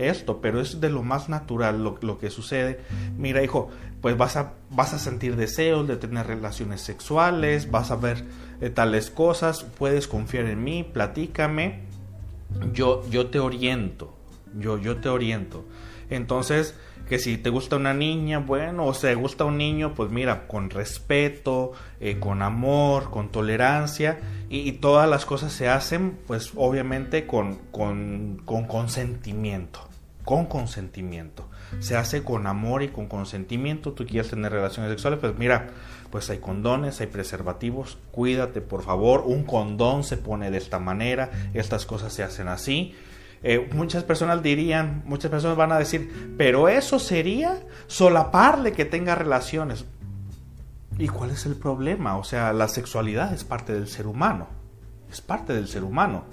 esto, 0.08 0.40
pero 0.40 0.60
es 0.60 0.80
de 0.80 0.90
lo 0.90 1.02
más 1.02 1.28
natural 1.28 1.82
lo, 1.82 2.18
que 2.18 2.30
sucede. 2.30 2.80
Mira, 3.16 3.42
hijo, 3.42 3.70
pues 4.00 4.16
vas 4.16 4.36
a, 4.36 4.52
vas 4.70 4.94
a 4.94 4.98
sentir 4.98 5.36
deseos 5.36 5.86
de 5.86 5.96
tener 5.96 6.26
relaciones 6.26 6.80
sexuales, 6.80 7.70
vas 7.70 7.90
a 7.90 7.96
ver 7.96 8.24
eh, 8.60 8.70
tales 8.70 9.10
cosas, 9.10 9.64
puedes 9.64 10.08
confiar 10.08 10.46
en 10.46 10.64
mí, 10.64 10.84
platícame, 10.84 11.80
yo, 12.72 13.08
yo 13.10 13.28
te 13.28 13.38
oriento, 13.38 14.14
yo, 14.58 14.78
yo 14.78 14.96
te 14.96 15.08
oriento. 15.08 15.64
Entonces, 16.08 16.74
que 17.08 17.18
si 17.18 17.38
te 17.38 17.50
gusta 17.50 17.76
una 17.76 17.94
niña, 17.94 18.38
bueno, 18.38 18.86
o 18.86 18.94
se 18.94 19.14
gusta 19.14 19.44
un 19.44 19.58
niño, 19.58 19.94
pues 19.94 20.10
mira, 20.10 20.48
con 20.48 20.70
respeto, 20.70 21.72
eh, 22.00 22.18
con 22.18 22.42
amor, 22.42 23.10
con 23.10 23.30
tolerancia, 23.30 24.18
y, 24.48 24.72
todas 24.72 25.08
las 25.08 25.26
cosas 25.26 25.52
se 25.52 25.68
hacen, 25.68 26.18
pues 26.26 26.52
obviamente 26.56 27.26
con, 27.26 27.56
con, 27.70 28.42
con 28.44 28.66
consentimiento 28.66 29.90
con 30.24 30.46
consentimiento. 30.46 31.48
Se 31.78 31.96
hace 31.96 32.22
con 32.24 32.46
amor 32.46 32.82
y 32.82 32.88
con 32.88 33.06
consentimiento. 33.06 33.92
Tú 33.92 34.04
quieres 34.04 34.30
tener 34.30 34.52
relaciones 34.52 34.90
sexuales, 34.90 35.20
pues 35.20 35.38
mira, 35.38 35.68
pues 36.10 36.28
hay 36.30 36.38
condones, 36.38 37.00
hay 37.00 37.06
preservativos. 37.06 37.98
Cuídate, 38.10 38.60
por 38.60 38.82
favor. 38.82 39.22
Un 39.26 39.44
condón 39.44 40.04
se 40.04 40.16
pone 40.16 40.50
de 40.50 40.58
esta 40.58 40.78
manera. 40.78 41.30
Estas 41.54 41.86
cosas 41.86 42.12
se 42.12 42.22
hacen 42.22 42.48
así. 42.48 42.94
Eh, 43.42 43.70
muchas 43.72 44.04
personas 44.04 44.42
dirían, 44.42 45.02
muchas 45.06 45.30
personas 45.30 45.56
van 45.56 45.72
a 45.72 45.78
decir, 45.78 46.34
pero 46.36 46.68
eso 46.68 46.98
sería 46.98 47.62
solaparle 47.86 48.72
que 48.72 48.84
tenga 48.84 49.14
relaciones. 49.14 49.86
¿Y 50.98 51.08
cuál 51.08 51.30
es 51.30 51.46
el 51.46 51.56
problema? 51.56 52.18
O 52.18 52.24
sea, 52.24 52.52
la 52.52 52.68
sexualidad 52.68 53.32
es 53.32 53.44
parte 53.44 53.72
del 53.72 53.88
ser 53.88 54.06
humano. 54.06 54.48
Es 55.10 55.22
parte 55.22 55.54
del 55.54 55.68
ser 55.68 55.84
humano 55.84 56.24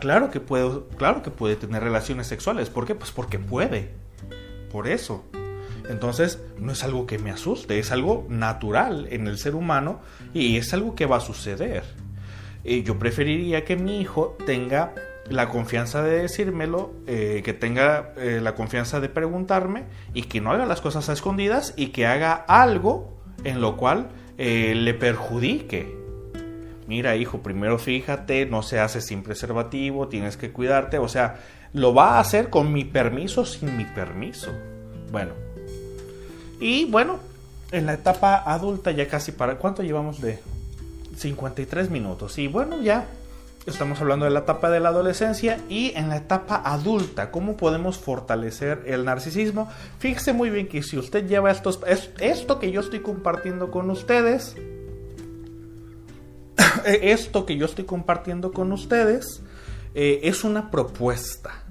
claro, 0.00 0.30
que 0.30 0.40
puede, 0.40 0.80
claro 0.96 1.22
que 1.22 1.30
puede 1.30 1.56
tener 1.56 1.82
relaciones 1.82 2.26
sexuales. 2.26 2.70
¿Por 2.70 2.86
qué? 2.86 2.94
Pues 2.94 3.12
porque 3.12 3.38
puede. 3.38 3.94
Por 4.70 4.88
eso. 4.88 5.24
Entonces, 5.88 6.42
no 6.58 6.72
es 6.72 6.84
algo 6.84 7.06
que 7.06 7.18
me 7.18 7.30
asuste, 7.30 7.78
es 7.78 7.92
algo 7.92 8.26
natural 8.28 9.08
en 9.10 9.26
el 9.26 9.38
ser 9.38 9.54
humano 9.54 10.00
y 10.34 10.56
es 10.56 10.72
algo 10.74 10.94
que 10.94 11.06
va 11.06 11.16
a 11.16 11.20
suceder. 11.20 11.82
Y 12.62 12.82
yo 12.82 12.98
preferiría 12.98 13.64
que 13.64 13.76
mi 13.76 14.00
hijo 14.00 14.36
tenga 14.44 14.92
la 15.30 15.48
confianza 15.48 16.02
de 16.02 16.22
decírmelo, 16.22 16.92
eh, 17.06 17.42
que 17.44 17.54
tenga 17.54 18.12
eh, 18.16 18.40
la 18.42 18.54
confianza 18.54 19.00
de 19.00 19.08
preguntarme 19.08 19.84
y 20.12 20.22
que 20.22 20.40
no 20.40 20.52
haga 20.52 20.66
las 20.66 20.80
cosas 20.80 21.08
a 21.08 21.12
escondidas 21.12 21.72
y 21.76 21.88
que 21.88 22.06
haga 22.06 22.34
algo 22.34 23.18
en 23.44 23.60
lo 23.60 23.76
cual 23.76 24.08
eh, 24.36 24.74
le 24.74 24.94
perjudique 24.94 25.98
mira 26.88 27.14
hijo, 27.16 27.42
primero 27.42 27.78
fíjate, 27.78 28.46
no 28.46 28.62
se 28.62 28.80
hace 28.80 29.02
sin 29.02 29.22
preservativo, 29.22 30.08
tienes 30.08 30.36
que 30.38 30.50
cuidarte, 30.50 30.98
o 30.98 31.06
sea, 31.06 31.36
lo 31.72 31.94
va 31.94 32.16
a 32.16 32.20
hacer 32.20 32.50
con 32.50 32.72
mi 32.72 32.84
permiso, 32.84 33.44
sin 33.44 33.76
mi 33.76 33.84
permiso. 33.84 34.52
Bueno, 35.10 35.32
y 36.60 36.84
bueno, 36.86 37.18
en 37.70 37.86
la 37.86 37.94
etapa 37.94 38.42
adulta 38.44 38.90
ya 38.90 39.08
casi 39.08 39.32
para, 39.32 39.58
¿cuánto 39.58 39.82
llevamos 39.82 40.20
de 40.20 40.40
53 41.16 41.90
minutos? 41.90 42.38
Y 42.38 42.48
bueno, 42.48 42.80
ya 42.80 43.06
estamos 43.66 44.00
hablando 44.00 44.24
de 44.24 44.30
la 44.30 44.40
etapa 44.40 44.70
de 44.70 44.80
la 44.80 44.88
adolescencia 44.88 45.58
y 45.68 45.92
en 45.94 46.08
la 46.08 46.16
etapa 46.16 46.62
adulta, 46.64 47.30
¿cómo 47.30 47.56
podemos 47.56 47.98
fortalecer 47.98 48.82
el 48.86 49.04
narcisismo? 49.04 49.70
Fíjese 49.98 50.32
muy 50.32 50.50
bien 50.50 50.68
que 50.68 50.82
si 50.82 50.98
usted 50.98 51.26
lleva 51.26 51.50
estos, 51.50 51.80
esto 52.18 52.58
que 52.58 52.72
yo 52.72 52.80
estoy 52.80 53.00
compartiendo 53.00 53.70
con 53.70 53.90
ustedes, 53.90 54.56
esto 56.86 57.46
que 57.46 57.56
yo 57.56 57.66
estoy 57.66 57.84
compartiendo 57.84 58.52
con 58.52 58.72
ustedes 58.72 59.42
eh, 59.94 60.20
es 60.24 60.44
una 60.44 60.70
propuesta. 60.70 61.64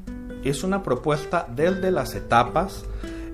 Es 0.44 0.64
una 0.64 0.84
propuesta 0.84 1.48
desde 1.54 1.92
las 1.92 2.16
etapas. 2.16 2.86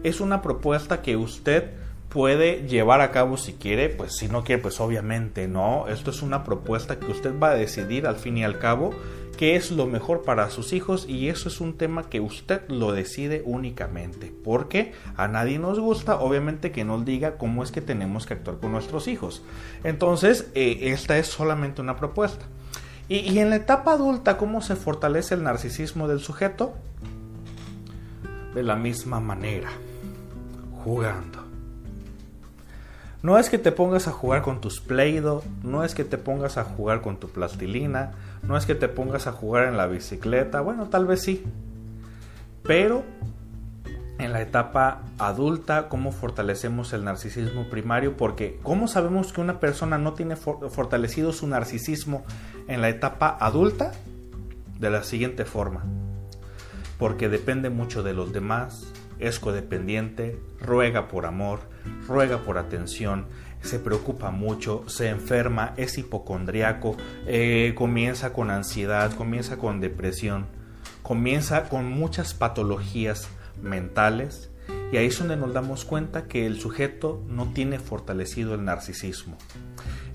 Es 0.03 0.19
una 0.19 0.41
propuesta 0.41 1.01
que 1.01 1.15
usted 1.15 1.71
puede 2.13 2.67
llevar 2.67 3.01
a 3.01 3.09
cabo 3.09 3.37
si 3.37 3.53
quiere, 3.53 3.89
pues 3.89 4.15
si 4.15 4.27
no 4.27 4.43
quiere, 4.43 4.61
pues 4.61 4.79
obviamente 4.79 5.47
no. 5.47 5.87
Esto 5.87 6.11
es 6.11 6.21
una 6.21 6.43
propuesta 6.43 6.99
que 6.99 7.07
usted 7.07 7.37
va 7.39 7.49
a 7.49 7.55
decidir 7.55 8.05
al 8.05 8.17
fin 8.17 8.37
y 8.37 8.43
al 8.43 8.59
cabo 8.59 8.93
qué 9.37 9.55
es 9.55 9.71
lo 9.71 9.87
mejor 9.87 10.21
para 10.21 10.49
sus 10.51 10.73
hijos 10.73 11.05
y 11.09 11.29
eso 11.29 11.49
es 11.49 11.59
un 11.59 11.73
tema 11.73 12.09
que 12.09 12.19
usted 12.19 12.61
lo 12.69 12.91
decide 12.91 13.41
únicamente. 13.45 14.31
Porque 14.43 14.93
a 15.17 15.27
nadie 15.27 15.57
nos 15.57 15.79
gusta, 15.79 16.19
obviamente, 16.19 16.71
que 16.71 16.85
nos 16.85 17.03
diga 17.03 17.37
cómo 17.37 17.63
es 17.63 17.71
que 17.71 17.81
tenemos 17.81 18.27
que 18.27 18.35
actuar 18.35 18.57
con 18.59 18.71
nuestros 18.71 19.07
hijos. 19.07 19.43
Entonces, 19.83 20.51
eh, 20.53 20.79
esta 20.83 21.17
es 21.17 21.27
solamente 21.27 21.81
una 21.81 21.97
propuesta. 21.97 22.45
Y, 23.09 23.37
en 23.39 23.49
la 23.49 23.57
etapa 23.57 23.93
adulta, 23.93 24.37
¿cómo 24.37 24.61
se 24.61 24.75
fortalece 24.75 25.35
el 25.35 25.43
narcisismo 25.43 26.07
del 26.07 26.19
sujeto? 26.19 26.73
De 28.55 28.63
la 28.63 28.75
misma 28.75 29.19
manera, 29.19 29.69
jugando 30.83 31.43
No 33.21 33.37
es 33.37 33.49
que 33.49 33.57
te 33.57 33.71
pongas 33.71 34.07
a 34.07 34.11
jugar 34.11 34.41
con 34.41 34.61
tus 34.61 34.79
Play-Doh, 34.79 35.43
no 35.63 35.83
es 35.83 35.95
que 35.95 36.05
te 36.05 36.17
pongas 36.17 36.57
a 36.57 36.63
jugar 36.63 37.01
con 37.01 37.17
tu 37.17 37.29
plastilina, 37.29 38.13
no 38.41 38.55
es 38.55 38.65
que 38.65 38.75
te 38.75 38.87
pongas 38.87 39.27
a 39.27 39.31
jugar 39.33 39.67
en 39.67 39.75
la 39.75 39.87
bicicleta, 39.87 40.61
bueno, 40.61 40.87
tal 40.87 41.05
vez 41.05 41.21
sí. 41.21 41.43
Pero 42.63 43.03
en 44.23 44.31
la 44.31 44.41
etapa 44.41 45.01
adulta, 45.17 45.89
¿cómo 45.89 46.11
fortalecemos 46.11 46.93
el 46.93 47.03
narcisismo 47.03 47.69
primario? 47.69 48.15
Porque 48.15 48.57
¿cómo 48.63 48.87
sabemos 48.87 49.33
que 49.33 49.41
una 49.41 49.59
persona 49.59 49.97
no 49.97 50.13
tiene 50.13 50.35
fortalecido 50.35 51.33
su 51.33 51.45
narcisismo 51.47 52.23
en 52.67 52.81
la 52.81 52.89
etapa 52.89 53.37
adulta? 53.39 53.91
De 54.79 54.89
la 54.89 55.03
siguiente 55.03 55.43
forma. 55.45 55.83
Porque 56.97 57.27
depende 57.27 57.69
mucho 57.69 58.01
de 58.01 58.13
los 58.13 58.31
demás, 58.31 58.93
es 59.19 59.39
codependiente, 59.39 60.39
ruega 60.59 61.09
por 61.09 61.25
amor, 61.25 61.59
ruega 62.07 62.39
por 62.39 62.57
atención, 62.57 63.25
se 63.61 63.79
preocupa 63.79 64.31
mucho, 64.31 64.83
se 64.87 65.09
enferma, 65.09 65.73
es 65.75 65.97
hipocondriaco, 65.97 66.95
eh, 67.27 67.73
comienza 67.75 68.31
con 68.31 68.51
ansiedad, 68.51 69.13
comienza 69.15 69.57
con 69.57 69.81
depresión, 69.81 70.45
comienza 71.01 71.67
con 71.67 71.91
muchas 71.91 72.33
patologías 72.33 73.29
mentales 73.61 74.49
y 74.93 74.97
ahí 74.97 75.07
es 75.07 75.17
donde 75.17 75.37
nos 75.37 75.53
damos 75.53 75.85
cuenta 75.85 76.27
que 76.27 76.45
el 76.45 76.59
sujeto 76.59 77.23
no 77.27 77.51
tiene 77.51 77.79
fortalecido 77.79 78.53
el 78.53 78.63
narcisismo. 78.63 79.37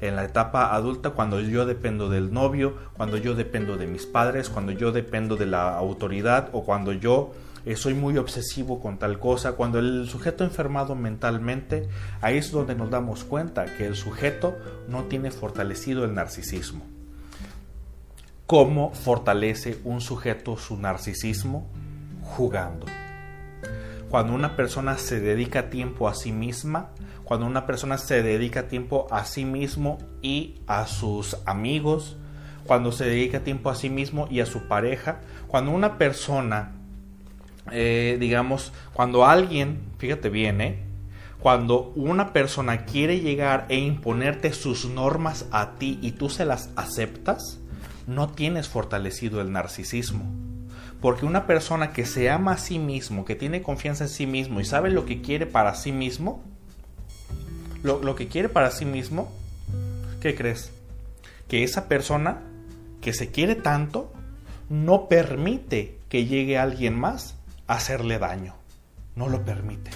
En 0.01 0.15
la 0.15 0.25
etapa 0.25 0.73
adulta, 0.73 1.11
cuando 1.11 1.41
yo 1.41 1.67
dependo 1.67 2.09
del 2.09 2.33
novio, 2.33 2.77
cuando 2.97 3.17
yo 3.17 3.35
dependo 3.35 3.77
de 3.77 3.89
mis 3.89 4.07
padres, 4.07 4.49
cuando 4.49 4.71
yo 4.71 4.93
dependo 4.93 5.35
de 5.35 5.47
la 5.47 5.77
autoridad 5.77 6.51
o 6.53 6.63
cuando 6.63 6.93
yo 6.93 7.33
eh, 7.67 7.75
soy 7.75 7.95
muy 7.95 8.17
obsesivo 8.19 8.81
con 8.81 8.99
tal 8.99 9.19
cosa, 9.19 9.55
cuando 9.55 9.81
el 9.81 10.09
sujeto 10.09 10.45
enfermado 10.45 10.95
mentalmente, 10.95 11.89
ahí 12.21 12.39
es 12.39 12.53
donde 12.53 12.77
nos 12.77 12.89
damos 12.89 13.25
cuenta 13.25 13.65
que 13.77 13.85
el 13.85 13.97
sujeto 13.97 14.57
no 14.89 15.05
tiene 15.05 15.33
fortalecido 15.33 16.05
el 16.05 16.15
narcisismo. 16.15 16.87
¿Cómo 18.47 18.95
fortalece 18.95 19.79
un 19.83 20.01
sujeto 20.01 20.57
su 20.57 20.77
narcisismo? 20.79 21.69
Jugando. 22.23 22.87
Cuando 24.11 24.33
una 24.33 24.57
persona 24.57 24.97
se 24.99 25.21
dedica 25.21 25.71
tiempo 25.71 26.09
a 26.09 26.15
sí 26.15 26.33
misma, 26.33 26.91
cuando 27.25 27.47
una 27.47 27.67
persona 27.67 27.99
se 27.99 28.23
dedica 28.23 28.69
tiempo 28.69 29.07
a 29.11 29.25
sí 29.25 29.45
mismo 29.45 29.99
y 30.23 30.61
a 30.67 30.87
sus 30.87 31.37
amigos, 31.45 32.17
cuando 32.67 32.93
se 32.93 33.05
dedica 33.05 33.41
tiempo 33.41 33.71
a 33.71 33.75
sí 33.75 33.91
mismo 33.91 34.27
y 34.31 34.41
a 34.41 34.47
su 34.47 34.67
pareja, 34.67 35.21
cuando 35.47 35.73
una 35.73 35.99
persona 35.99 36.73
eh, 37.71 38.17
digamos, 38.21 38.73
cuando 38.93 39.27
alguien, 39.27 39.81
fíjate 39.99 40.31
bien, 40.31 40.61
¿eh? 40.61 40.85
cuando 41.41 41.93
una 41.95 42.33
persona 42.33 42.85
quiere 42.85 43.21
llegar 43.21 43.67
e 43.69 43.79
imponerte 43.79 44.53
sus 44.53 44.87
normas 44.87 45.47
a 45.53 45.75
ti 45.79 45.99
y 46.03 46.13
tú 46.13 46.31
se 46.31 46.45
las 46.45 46.71
aceptas, 46.77 47.61
no 48.07 48.29
tienes 48.31 48.69
fortalecido 48.69 49.41
el 49.41 49.53
narcisismo. 49.53 50.48
Porque 51.01 51.27
una 51.27 51.47
persona 51.47 51.93
que 51.93 52.05
se 52.05 52.29
ama 52.31 52.53
a 52.53 52.59
sí 52.59 52.79
mismo, 52.79 53.25
que 53.25 53.37
tiene 53.37 53.63
confianza 53.63 54.05
en 54.05 54.11
sí 54.11 54.27
mismo 54.27 54.61
y 54.61 54.65
sabe 54.65 54.91
lo 54.91 55.07
que 55.07 55.23
quiere 55.23 55.47
para 55.47 55.75
sí 55.75 55.93
mismo, 55.93 56.43
lo, 57.83 58.15
que 58.15 58.29
quiere 58.29 58.49
para 58.49 58.71
sí 58.71 58.85
mismo, 58.85 59.31
¿qué 60.21 60.35
crees? 60.35 60.73
Que 61.47 61.63
esa 61.63 61.87
persona 61.89 62.41
que 63.01 63.13
se 63.13 63.31
quiere 63.31 63.55
tanto 63.55 64.13
no 64.69 65.09
permite 65.09 65.99
que 66.09 66.27
llegue 66.27 66.59
alguien 66.59 66.99
más 66.99 67.37
hacerle 67.67 68.19
daño. 68.19 68.55
No 69.15 69.29
lo 69.29 69.45
permite. 69.45 69.91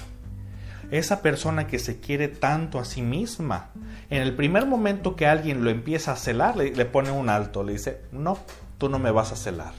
Esa 0.90 1.22
persona 1.22 1.66
que 1.66 1.78
se 1.78 2.00
quiere 2.00 2.28
tanto 2.28 2.78
a 2.78 2.84
sí 2.84 3.02
misma, 3.02 3.70
en 4.10 4.22
el 4.22 4.36
primer 4.36 4.66
momento 4.66 5.16
que 5.16 5.26
alguien 5.26 5.64
lo 5.64 5.70
empieza 5.70 6.12
a 6.12 6.16
celar, 6.16 6.56
le, 6.56 6.84
pone 6.84 7.10
un 7.10 7.30
alto, 7.30 7.64
le 7.64 7.72
dice, 7.72 8.02
no, 8.12 8.38
tú 8.78 8.88
no 8.88 8.98
me 8.98 9.10
vas 9.10 9.32
a 9.32 9.36
celar, 9.36 9.72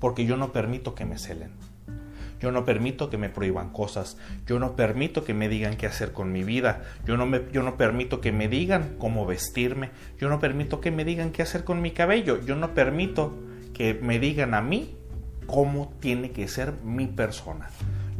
porque 0.00 0.24
yo 0.26 0.36
no 0.36 0.52
permito 0.52 0.94
que 0.94 1.04
me 1.04 1.18
celen. 1.18 1.52
Yo 2.40 2.50
no 2.50 2.64
permito 2.64 3.10
que 3.10 3.18
me 3.18 3.28
prohíban 3.28 3.70
cosas. 3.70 4.16
Yo 4.46 4.58
no 4.58 4.74
permito 4.74 5.24
que 5.24 5.34
me 5.34 5.48
digan 5.48 5.76
qué 5.76 5.86
hacer 5.86 6.12
con 6.12 6.32
mi 6.32 6.42
vida. 6.42 6.82
Yo 7.04 7.18
no, 7.18 7.26
me, 7.26 7.42
yo 7.52 7.62
no 7.62 7.76
permito 7.76 8.22
que 8.22 8.32
me 8.32 8.48
digan 8.48 8.96
cómo 8.98 9.26
vestirme. 9.26 9.90
Yo 10.18 10.30
no 10.30 10.40
permito 10.40 10.80
que 10.80 10.90
me 10.90 11.04
digan 11.04 11.32
qué 11.32 11.42
hacer 11.42 11.64
con 11.64 11.82
mi 11.82 11.90
cabello. 11.90 12.40
Yo 12.40 12.56
no 12.56 12.72
permito 12.72 13.36
que 13.74 13.92
me 13.94 14.18
digan 14.18 14.54
a 14.54 14.62
mí 14.62 14.96
cómo 15.46 15.92
tiene 16.00 16.30
que 16.30 16.48
ser 16.48 16.72
mi 16.82 17.06
persona. 17.06 17.68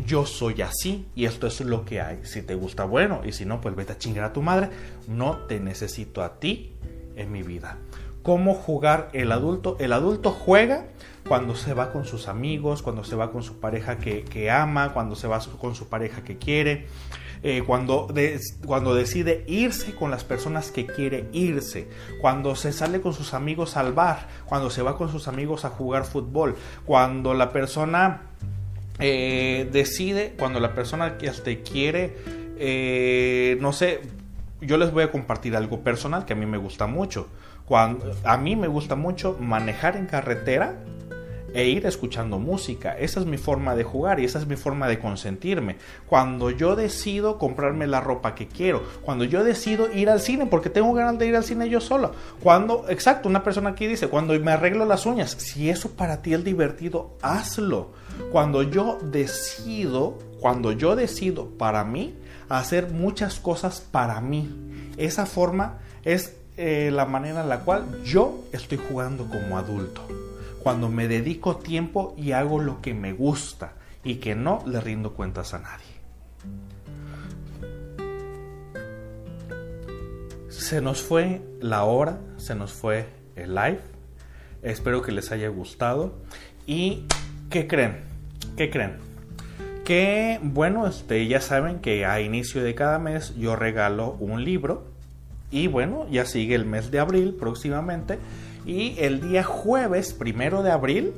Yo 0.07 0.27
soy 0.27 0.61
así 0.63 1.07
y 1.15 1.25
esto 1.25 1.47
es 1.47 1.61
lo 1.63 1.87
que 1.87 2.03
hay. 2.03 2.21
Si 2.23 2.43
te 2.43 2.55
gusta, 2.55 2.85
bueno, 2.85 3.23
y 3.25 3.33
si 3.33 3.47
no, 3.47 3.61
pues 3.61 3.75
vete 3.75 3.93
a 3.93 3.99
chingar 3.99 4.25
a 4.25 4.33
tu 4.35 4.43
madre. 4.43 4.69
No 5.09 5.39
te 5.47 5.61
necesito 5.61 6.23
a 6.23 6.39
ti 6.39 6.75
en 7.17 7.33
mi 7.33 7.43
vida. 7.43 7.79
¿Cómo 8.23 8.55
jugar 8.55 9.09
el 9.13 9.33
adulto? 9.33 9.77
El 9.81 9.93
adulto 9.93 10.31
juega 10.31 10.87
cuando 11.27 11.55
se 11.55 11.75
va 11.75 11.93
con 11.93 12.05
sus 12.05 12.29
amigos, 12.29 12.83
cuando 12.83 13.05
se 13.05 13.17
va 13.17 13.33
con 13.33 13.43
su 13.43 13.61
pareja 13.61 13.99
que, 13.99 14.25
que 14.25 14.51
ama, 14.51 14.93
cuando 14.93 15.17
se 15.17 15.29
va 15.29 15.41
con 15.59 15.75
su 15.75 15.89
pareja 15.89 16.23
que 16.23 16.37
quiere, 16.39 16.87
eh, 17.43 17.63
cuando, 17.67 18.09
cuando 18.67 18.95
decide 18.95 19.45
irse 19.47 19.95
con 19.95 20.11
las 20.11 20.25
personas 20.25 20.71
que 20.71 20.85
quiere 20.85 21.27
irse, 21.33 21.89
cuando 22.21 22.55
se 22.55 22.71
sale 22.73 23.01
con 23.01 23.15
sus 23.15 23.33
amigos 23.33 23.79
al 23.79 23.95
bar, 23.95 24.29
cuando 24.45 24.69
se 24.69 24.83
va 24.83 24.99
con 24.99 25.11
sus 25.11 25.27
amigos 25.27 25.65
a 25.65 25.71
jugar 25.71 26.05
fútbol, 26.05 26.57
cuando 26.85 27.33
la 27.33 27.51
persona 27.51 28.23
eh, 28.99 29.67
decide, 29.73 30.35
cuando 30.39 30.61
la 30.61 30.75
persona 30.75 31.17
que 31.17 31.31
te 31.31 31.63
quiere, 31.63 32.17
eh, 32.59 33.57
no 33.61 33.73
sé, 33.73 34.03
yo 34.61 34.77
les 34.77 34.93
voy 34.93 35.05
a 35.05 35.11
compartir 35.11 35.57
algo 35.57 35.81
personal 35.81 36.27
que 36.27 36.35
a 36.35 36.37
mí 36.37 36.45
me 36.45 36.59
gusta 36.59 36.87
mucho. 36.87 37.27
A 37.71 38.37
mí 38.37 38.57
me 38.57 38.69
gusta 38.69 38.97
mucho 38.97 39.37
manejar 39.39 39.97
en 39.97 40.07
carretera 40.07 40.77
e 41.55 41.69
ir 41.69 41.87
escuchando 41.87 42.39
música. 42.39 42.97
Esa 42.99 43.21
es 43.21 43.27
mi 43.27 43.37
forma 43.37 43.75
de 43.75 43.85
jugar 43.85 44.21
y 44.21 44.25
esa 44.25 44.39
es 44.39 44.47
mi 44.47 44.57
forma 44.57 44.89
de 44.89 44.99
consentirme. 44.99 45.77
Cuando 46.07 46.51
yo 46.51 46.77
decido 46.77 47.39
comprarme 47.39 47.87
la 47.87 48.01
ropa 48.01 48.35
que 48.35 48.47
quiero, 48.49 48.83
cuando 49.03 49.25
yo 49.25 49.45
decido 49.45 49.93
ir 49.93 50.11
al 50.11 50.21
cine, 50.21 50.47
porque 50.47 50.71
tengo 50.71 50.93
ganas 50.93 51.19
de 51.19 51.27
ir 51.27 51.37
al 51.37 51.45
cine 51.45 51.69
yo 51.69 51.81
solo. 51.81 52.13
Cuando, 52.43 52.89
exacto, 52.89 53.29
una 53.29 53.43
persona 53.43 53.71
aquí 53.71 53.87
dice, 53.87 54.09
cuando 54.09 54.39
me 54.39 54.53
arreglo 54.53 54.85
las 54.85 55.07
uñas, 55.07 55.31
si 55.39 55.71
eso 55.71 55.91
para 55.93 56.23
ti 56.23 56.35
es 56.35 56.45
divertido, 56.45 57.17
hazlo. 57.23 57.93
Cuando 58.33 58.63
yo 58.63 58.99
decido, 59.03 60.19
cuando 60.41 60.73
yo 60.73 60.97
decido 60.97 61.49
para 61.51 61.85
mí, 61.85 62.17
hacer 62.49 62.91
muchas 62.91 63.39
cosas 63.41 63.81
para 63.81 64.21
mí. 64.21 64.51
Esa 64.97 65.25
forma 65.25 65.79
es 66.05 66.40
eh, 66.63 66.91
la 66.91 67.07
manera 67.07 67.41
en 67.41 67.49
la 67.49 67.61
cual 67.61 68.03
yo 68.05 68.45
estoy 68.53 68.77
jugando 68.77 69.25
como 69.25 69.57
adulto 69.57 70.07
cuando 70.63 70.91
me 70.91 71.09
dedico 71.09 71.57
tiempo 71.57 72.15
y 72.19 72.33
hago 72.33 72.61
lo 72.61 72.83
que 72.83 72.93
me 72.93 73.15
gusta 73.15 73.73
y 74.05 74.17
que 74.17 74.35
no 74.35 74.63
le 74.67 74.79
rindo 74.83 75.15
cuentas 75.15 75.55
a 75.55 75.61
nadie. 75.61 75.87
Se 80.51 80.83
nos 80.83 81.01
fue 81.01 81.41
la 81.63 81.85
hora, 81.85 82.19
se 82.37 82.55
nos 82.55 82.75
fue 82.75 83.07
el 83.37 83.55
live. 83.55 83.81
Espero 84.63 85.01
que 85.01 85.13
les 85.13 85.33
haya 85.33 85.49
gustado. 85.49 86.19
¿Y 86.67 87.07
qué 87.49 87.67
creen? 87.67 88.01
¿Qué 88.59 88.69
creen? 88.69 88.99
Que 89.87 90.39
bueno, 90.43 90.87
este, 90.87 91.27
ya 91.27 91.41
saben 91.41 91.79
que 91.79 92.05
a 92.05 92.21
inicio 92.21 92.63
de 92.63 92.75
cada 92.75 92.99
mes 92.99 93.35
yo 93.37 93.57
regalo 93.57 94.11
un 94.21 94.45
libro. 94.45 95.00
Y 95.51 95.67
bueno, 95.67 96.07
ya 96.11 96.25
sigue 96.25 96.55
el 96.55 96.65
mes 96.65 96.91
de 96.91 97.01
abril 97.01 97.35
próximamente. 97.39 98.19
Y 98.65 98.95
el 98.99 99.21
día 99.21 99.43
jueves, 99.43 100.13
primero 100.13 100.63
de 100.63 100.71
abril, 100.71 101.13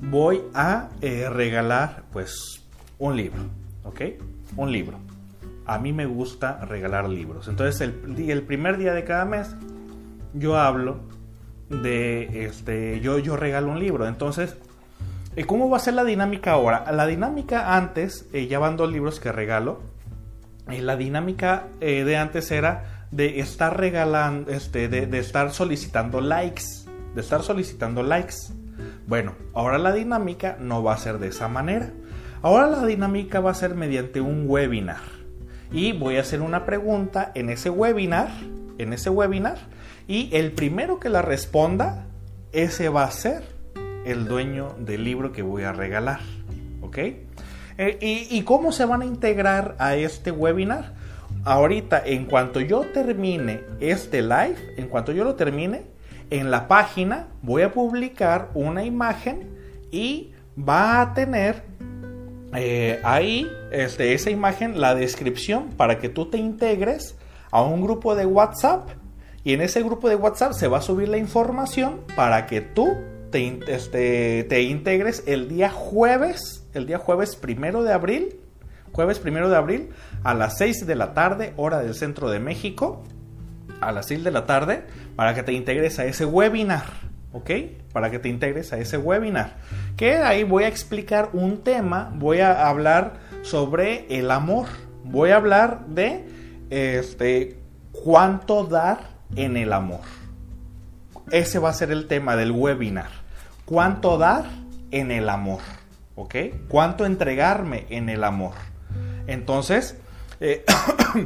voy 0.00 0.42
a 0.54 0.88
eh, 1.00 1.28
regalar 1.28 2.04
pues 2.12 2.62
un 2.98 3.16
libro, 3.16 3.42
¿ok? 3.84 4.00
Un 4.56 4.72
libro. 4.72 4.98
A 5.66 5.78
mí 5.78 5.92
me 5.92 6.06
gusta 6.06 6.64
regalar 6.64 7.08
libros. 7.08 7.48
Entonces 7.48 7.80
el, 7.80 8.42
primer 8.42 8.78
día 8.78 8.94
de 8.94 9.04
cada 9.04 9.24
mes 9.24 9.54
yo 10.32 10.56
hablo 10.56 11.00
de, 11.68 12.46
este, 12.46 13.00
yo, 13.00 13.18
yo 13.18 13.36
regalo 13.36 13.70
un 13.70 13.78
libro. 13.78 14.06
Entonces, 14.06 14.56
eh, 15.36 15.44
¿cómo 15.44 15.68
va 15.68 15.76
a 15.76 15.80
ser 15.80 15.94
la 15.94 16.04
dinámica 16.04 16.52
ahora? 16.52 16.90
La 16.92 17.06
dinámica 17.06 17.76
antes, 17.76 18.26
eh, 18.32 18.46
ya 18.46 18.58
van 18.58 18.76
dos 18.76 18.90
libros 18.90 19.20
que 19.20 19.32
regalo. 19.32 19.80
la 20.66 20.96
dinámica 20.96 21.66
de 21.80 22.16
antes 22.16 22.50
era 22.52 22.89
de 23.10 23.40
estar 23.40 23.76
regalando, 23.76 24.50
este, 24.50 24.88
de, 24.88 25.18
estar 25.18 25.52
solicitando 25.52 26.20
likes, 26.20 26.64
de 27.14 27.20
estar 27.20 27.42
solicitando 27.42 28.02
likes. 28.02 28.34
Bueno, 29.06 29.34
ahora 29.54 29.78
la 29.78 29.92
dinámica 29.92 30.56
no 30.60 30.82
va 30.82 30.94
a 30.94 30.98
ser 30.98 31.18
de 31.18 31.28
esa 31.28 31.48
manera. 31.48 31.90
Ahora 32.42 32.68
la 32.68 32.86
dinámica 32.86 33.40
va 33.40 33.50
a 33.50 33.54
ser 33.54 33.74
mediante 33.74 34.20
un 34.20 34.44
webinar. 34.46 35.02
Y 35.72 35.92
voy 35.92 36.16
a 36.16 36.20
hacer 36.20 36.40
una 36.40 36.64
pregunta 36.64 37.32
en 37.34 37.50
ese 37.50 37.70
webinar, 37.70 38.30
en 38.78 38.92
ese 38.92 39.10
webinar, 39.10 39.58
y 40.08 40.34
el 40.34 40.52
primero 40.52 40.98
que 40.98 41.08
la 41.08 41.22
responda, 41.22 42.06
ese 42.52 42.88
va 42.88 43.04
a 43.04 43.10
ser 43.10 43.42
el 44.04 44.26
dueño 44.26 44.74
del 44.78 45.04
libro 45.04 45.32
que 45.32 45.42
voy 45.42 45.64
a 45.64 45.72
regalar. 45.72 46.20
¿Ok? 46.80 46.98
Eh, 46.98 47.98
y, 48.00 48.26
¿Y 48.36 48.42
cómo 48.42 48.72
se 48.72 48.84
van 48.84 49.02
a 49.02 49.06
integrar 49.06 49.76
a 49.78 49.94
este 49.94 50.30
webinar? 50.30 50.94
Ahorita, 51.44 52.02
en 52.04 52.26
cuanto 52.26 52.60
yo 52.60 52.80
termine 52.92 53.62
este 53.80 54.22
live, 54.22 54.56
en 54.76 54.88
cuanto 54.88 55.12
yo 55.12 55.24
lo 55.24 55.34
termine, 55.34 55.82
en 56.30 56.50
la 56.50 56.68
página 56.68 57.28
voy 57.42 57.62
a 57.62 57.72
publicar 57.72 58.50
una 58.54 58.84
imagen 58.84 59.48
y 59.90 60.32
va 60.56 61.00
a 61.00 61.14
tener 61.14 61.62
eh, 62.54 63.00
ahí 63.04 63.50
este, 63.70 64.14
esa 64.14 64.30
imagen 64.30 64.80
la 64.80 64.94
descripción 64.94 65.70
para 65.76 65.98
que 65.98 66.08
tú 66.08 66.30
te 66.30 66.38
integres 66.38 67.16
a 67.50 67.62
un 67.62 67.82
grupo 67.82 68.14
de 68.14 68.26
WhatsApp. 68.26 68.88
Y 69.42 69.54
en 69.54 69.62
ese 69.62 69.82
grupo 69.82 70.08
de 70.08 70.16
WhatsApp 70.16 70.52
se 70.52 70.68
va 70.68 70.78
a 70.78 70.82
subir 70.82 71.08
la 71.08 71.16
información 71.16 72.00
para 72.14 72.46
que 72.46 72.60
tú 72.60 72.88
te, 73.30 73.60
este, 73.68 74.44
te 74.44 74.62
integres 74.62 75.24
el 75.26 75.48
día 75.48 75.70
jueves, 75.70 76.66
el 76.74 76.86
día 76.86 76.98
jueves 76.98 77.36
primero 77.36 77.82
de 77.82 77.92
abril, 77.92 78.36
jueves 78.92 79.18
primero 79.18 79.48
de 79.48 79.56
abril 79.56 79.90
a 80.22 80.34
las 80.34 80.58
6 80.58 80.86
de 80.86 80.94
la 80.94 81.14
tarde, 81.14 81.54
hora 81.56 81.78
del 81.80 81.94
centro 81.94 82.30
de 82.30 82.40
México, 82.40 83.02
a 83.80 83.92
las 83.92 84.06
6 84.06 84.24
de 84.24 84.30
la 84.30 84.46
tarde, 84.46 84.84
para 85.16 85.34
que 85.34 85.42
te 85.42 85.52
integres 85.52 85.98
a 85.98 86.04
ese 86.04 86.24
webinar, 86.24 86.84
¿ok? 87.32 87.50
Para 87.92 88.10
que 88.10 88.18
te 88.18 88.28
integres 88.28 88.72
a 88.72 88.78
ese 88.78 88.98
webinar. 88.98 89.56
Que 89.96 90.16
ahí 90.16 90.44
voy 90.44 90.64
a 90.64 90.68
explicar 90.68 91.30
un 91.32 91.62
tema, 91.62 92.12
voy 92.14 92.40
a 92.40 92.68
hablar 92.68 93.14
sobre 93.42 94.06
el 94.18 94.30
amor, 94.30 94.66
voy 95.04 95.30
a 95.30 95.36
hablar 95.36 95.86
de 95.86 96.24
este 96.70 97.58
cuánto 97.92 98.64
dar 98.64 99.00
en 99.36 99.56
el 99.56 99.72
amor. 99.72 100.00
Ese 101.30 101.58
va 101.58 101.70
a 101.70 101.74
ser 101.74 101.90
el 101.92 102.06
tema 102.06 102.36
del 102.36 102.50
webinar. 102.50 103.10
¿Cuánto 103.64 104.18
dar 104.18 104.44
en 104.90 105.12
el 105.12 105.28
amor? 105.28 105.60
¿Ok? 106.16 106.34
¿Cuánto 106.68 107.06
entregarme 107.06 107.86
en 107.88 108.08
el 108.08 108.24
amor? 108.24 108.54
Entonces, 109.26 109.96
eh, 110.40 110.64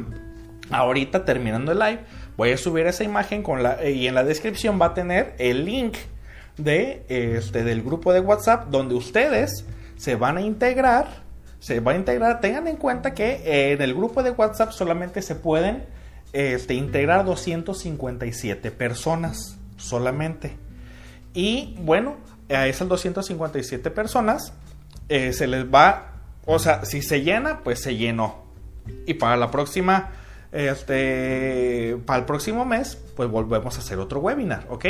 ahorita 0.69 1.25
terminando 1.25 1.71
el 1.71 1.79
live, 1.79 1.99
voy 2.37 2.51
a 2.51 2.57
subir 2.57 2.85
esa 2.87 3.03
imagen 3.03 3.43
la, 3.61 3.87
y 3.87 4.07
en 4.07 4.15
la 4.15 4.23
descripción 4.23 4.79
va 4.81 4.87
a 4.87 4.93
tener 4.93 5.35
el 5.39 5.65
link 5.65 5.95
de, 6.57 7.05
este, 7.09 7.63
del 7.63 7.81
grupo 7.81 8.13
de 8.13 8.19
WhatsApp 8.19 8.67
donde 8.69 8.95
ustedes 8.95 9.65
se 9.97 10.15
van 10.15 10.37
a 10.37 10.41
integrar. 10.41 11.23
Se 11.59 11.79
va 11.79 11.93
a 11.93 11.95
integrar. 11.95 12.41
Tengan 12.41 12.67
en 12.67 12.75
cuenta 12.75 13.13
que 13.13 13.71
en 13.71 13.81
el 13.81 13.95
grupo 13.95 14.21
de 14.21 14.31
WhatsApp 14.31 14.71
solamente 14.71 15.21
se 15.21 15.35
pueden 15.35 15.85
este, 16.33 16.73
integrar 16.75 17.25
257 17.25 18.71
personas 18.71 19.57
solamente. 19.77 20.57
Y 21.33 21.75
bueno, 21.79 22.17
a 22.49 22.67
esas 22.67 22.87
257 22.87 23.89
personas 23.89 24.53
eh, 25.09 25.33
se 25.33 25.47
les 25.47 25.65
va, 25.65 26.13
o 26.45 26.59
sea, 26.59 26.85
si 26.85 27.01
se 27.01 27.21
llena, 27.21 27.61
pues 27.63 27.81
se 27.81 27.95
llenó. 27.95 28.44
Y 29.05 29.15
para 29.15 29.37
la 29.37 29.51
próxima, 29.51 30.11
este, 30.51 31.97
para 32.05 32.19
el 32.19 32.25
próximo 32.25 32.65
mes, 32.65 32.97
pues 33.15 33.29
volvemos 33.29 33.77
a 33.77 33.79
hacer 33.79 33.99
otro 33.99 34.19
webinar, 34.19 34.65
¿ok? 34.69 34.85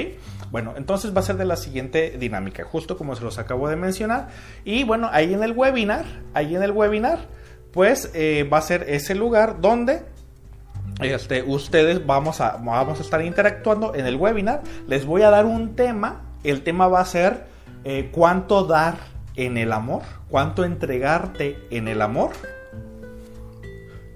Bueno, 0.51 0.73
entonces 0.77 1.15
va 1.15 1.19
a 1.19 1.23
ser 1.23 1.37
de 1.37 1.45
la 1.45 1.55
siguiente 1.55 2.17
dinámica, 2.19 2.63
justo 2.63 2.97
como 2.97 3.15
se 3.15 3.23
los 3.23 3.37
acabo 3.37 3.67
de 3.69 3.75
mencionar. 3.75 4.29
Y 4.63 4.83
bueno, 4.83 5.09
ahí 5.11 5.33
en 5.33 5.43
el 5.43 5.51
webinar, 5.53 6.05
ahí 6.33 6.55
en 6.55 6.63
el 6.63 6.71
webinar, 6.71 7.27
pues 7.71 8.11
eh, 8.13 8.47
va 8.51 8.59
a 8.59 8.61
ser 8.61 8.85
ese 8.87 9.15
lugar 9.15 9.59
donde 9.59 10.03
este, 11.01 11.43
ustedes 11.43 12.05
vamos 12.05 12.39
a, 12.39 12.57
vamos 12.57 12.99
a 12.99 13.01
estar 13.01 13.21
interactuando 13.21 13.95
en 13.95 14.05
el 14.05 14.15
webinar. 14.15 14.61
Les 14.87 15.05
voy 15.05 15.23
a 15.23 15.29
dar 15.29 15.45
un 15.45 15.75
tema. 15.75 16.21
El 16.43 16.61
tema 16.61 16.87
va 16.87 17.01
a 17.01 17.05
ser 17.05 17.47
eh, 17.83 18.09
cuánto 18.11 18.65
dar 18.65 18.95
en 19.35 19.57
el 19.57 19.73
amor, 19.73 20.03
cuánto 20.29 20.63
entregarte 20.63 21.57
en 21.69 21.87
el 21.87 22.01
amor. 22.01 22.31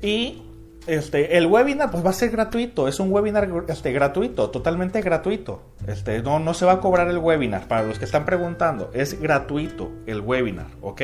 Y 0.02 0.42
este, 0.88 1.38
el 1.38 1.46
webinar 1.46 1.92
pues 1.92 2.06
va 2.06 2.10
a 2.10 2.14
ser 2.14 2.32
gratuito, 2.32 2.88
es 2.88 3.00
un 3.00 3.12
webinar 3.12 3.50
este, 3.68 3.92
gratuito, 3.92 4.50
totalmente 4.50 5.02
gratuito. 5.02 5.62
Este, 5.88 6.22
no, 6.22 6.40
no 6.40 6.54
se 6.54 6.66
va 6.66 6.74
a 6.74 6.80
cobrar 6.80 7.10
el 7.10 7.18
webinar, 7.18 7.68
para 7.68 7.84
los 7.84 8.00
que 8.00 8.06
están 8.06 8.26
preguntando, 8.26 8.90
es 8.94 9.20
gratuito 9.20 9.92
el 10.08 10.22
webinar, 10.22 10.68
¿ok? 10.82 11.02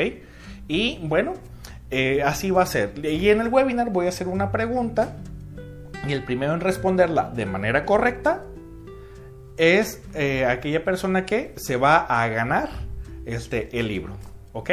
Y 0.68 1.00
bueno, 1.04 1.34
eh, 1.92 2.24
así 2.24 2.52
va 2.52 2.64
a 2.64 2.66
ser. 2.66 2.94
Y 3.06 3.30
en 3.30 3.42
el 3.42 3.50
webinar 3.50 3.92
voy 3.92 4.08
a 4.08 4.10
hacer 4.10 4.28
una 4.28 4.52
pregunta 4.52 5.18
y 6.08 6.14
el 6.14 6.24
primero 6.24 6.54
en 6.54 6.62
responderla 6.62 7.32
de 7.36 7.46
manera 7.46 7.86
correcta 7.86 8.44
es 9.58 10.02
eh, 10.14 10.46
aquella 10.46 10.84
persona 10.84 11.26
que 11.26 11.54
se 11.58 11.78
va 11.78 11.98
a 11.98 12.28
ganar 12.28 12.70
este, 13.26 13.78
el 13.80 13.88
libro. 13.88 14.14
¿Ok? 14.54 14.72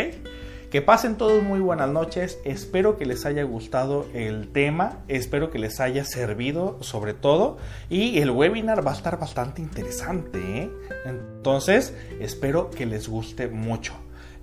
Que 0.72 0.80
pasen 0.80 1.16
todos 1.16 1.42
muy 1.42 1.60
buenas 1.60 1.90
noches. 1.90 2.38
Espero 2.46 2.96
que 2.96 3.04
les 3.04 3.26
haya 3.26 3.42
gustado 3.42 4.06
el 4.14 4.48
tema. 4.48 5.00
Espero 5.06 5.50
que 5.50 5.58
les 5.58 5.80
haya 5.80 6.02
servido 6.06 6.78
sobre 6.82 7.12
todo. 7.12 7.58
Y 7.90 8.20
el 8.20 8.30
webinar 8.30 8.84
va 8.84 8.92
a 8.92 8.94
estar 8.94 9.18
bastante 9.18 9.60
interesante. 9.60 10.38
¿eh? 10.62 10.70
Entonces, 11.04 11.94
espero 12.20 12.70
que 12.70 12.86
les 12.86 13.06
guste 13.06 13.48
mucho. 13.48 13.92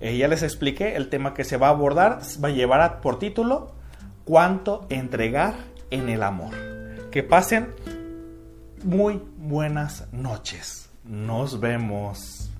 Eh, 0.00 0.18
ya 0.18 0.28
les 0.28 0.44
expliqué 0.44 0.94
el 0.94 1.08
tema 1.08 1.34
que 1.34 1.42
se 1.42 1.56
va 1.56 1.66
a 1.66 1.70
abordar. 1.70 2.20
Va 2.42 2.46
a 2.46 2.52
llevar 2.52 3.00
por 3.00 3.18
título 3.18 3.72
¿Cuánto 4.24 4.86
entregar 4.88 5.54
en 5.90 6.08
el 6.08 6.22
amor? 6.22 6.54
Que 7.10 7.24
pasen 7.24 7.74
muy 8.84 9.20
buenas 9.36 10.06
noches. 10.12 10.90
Nos 11.02 11.58
vemos. 11.58 12.52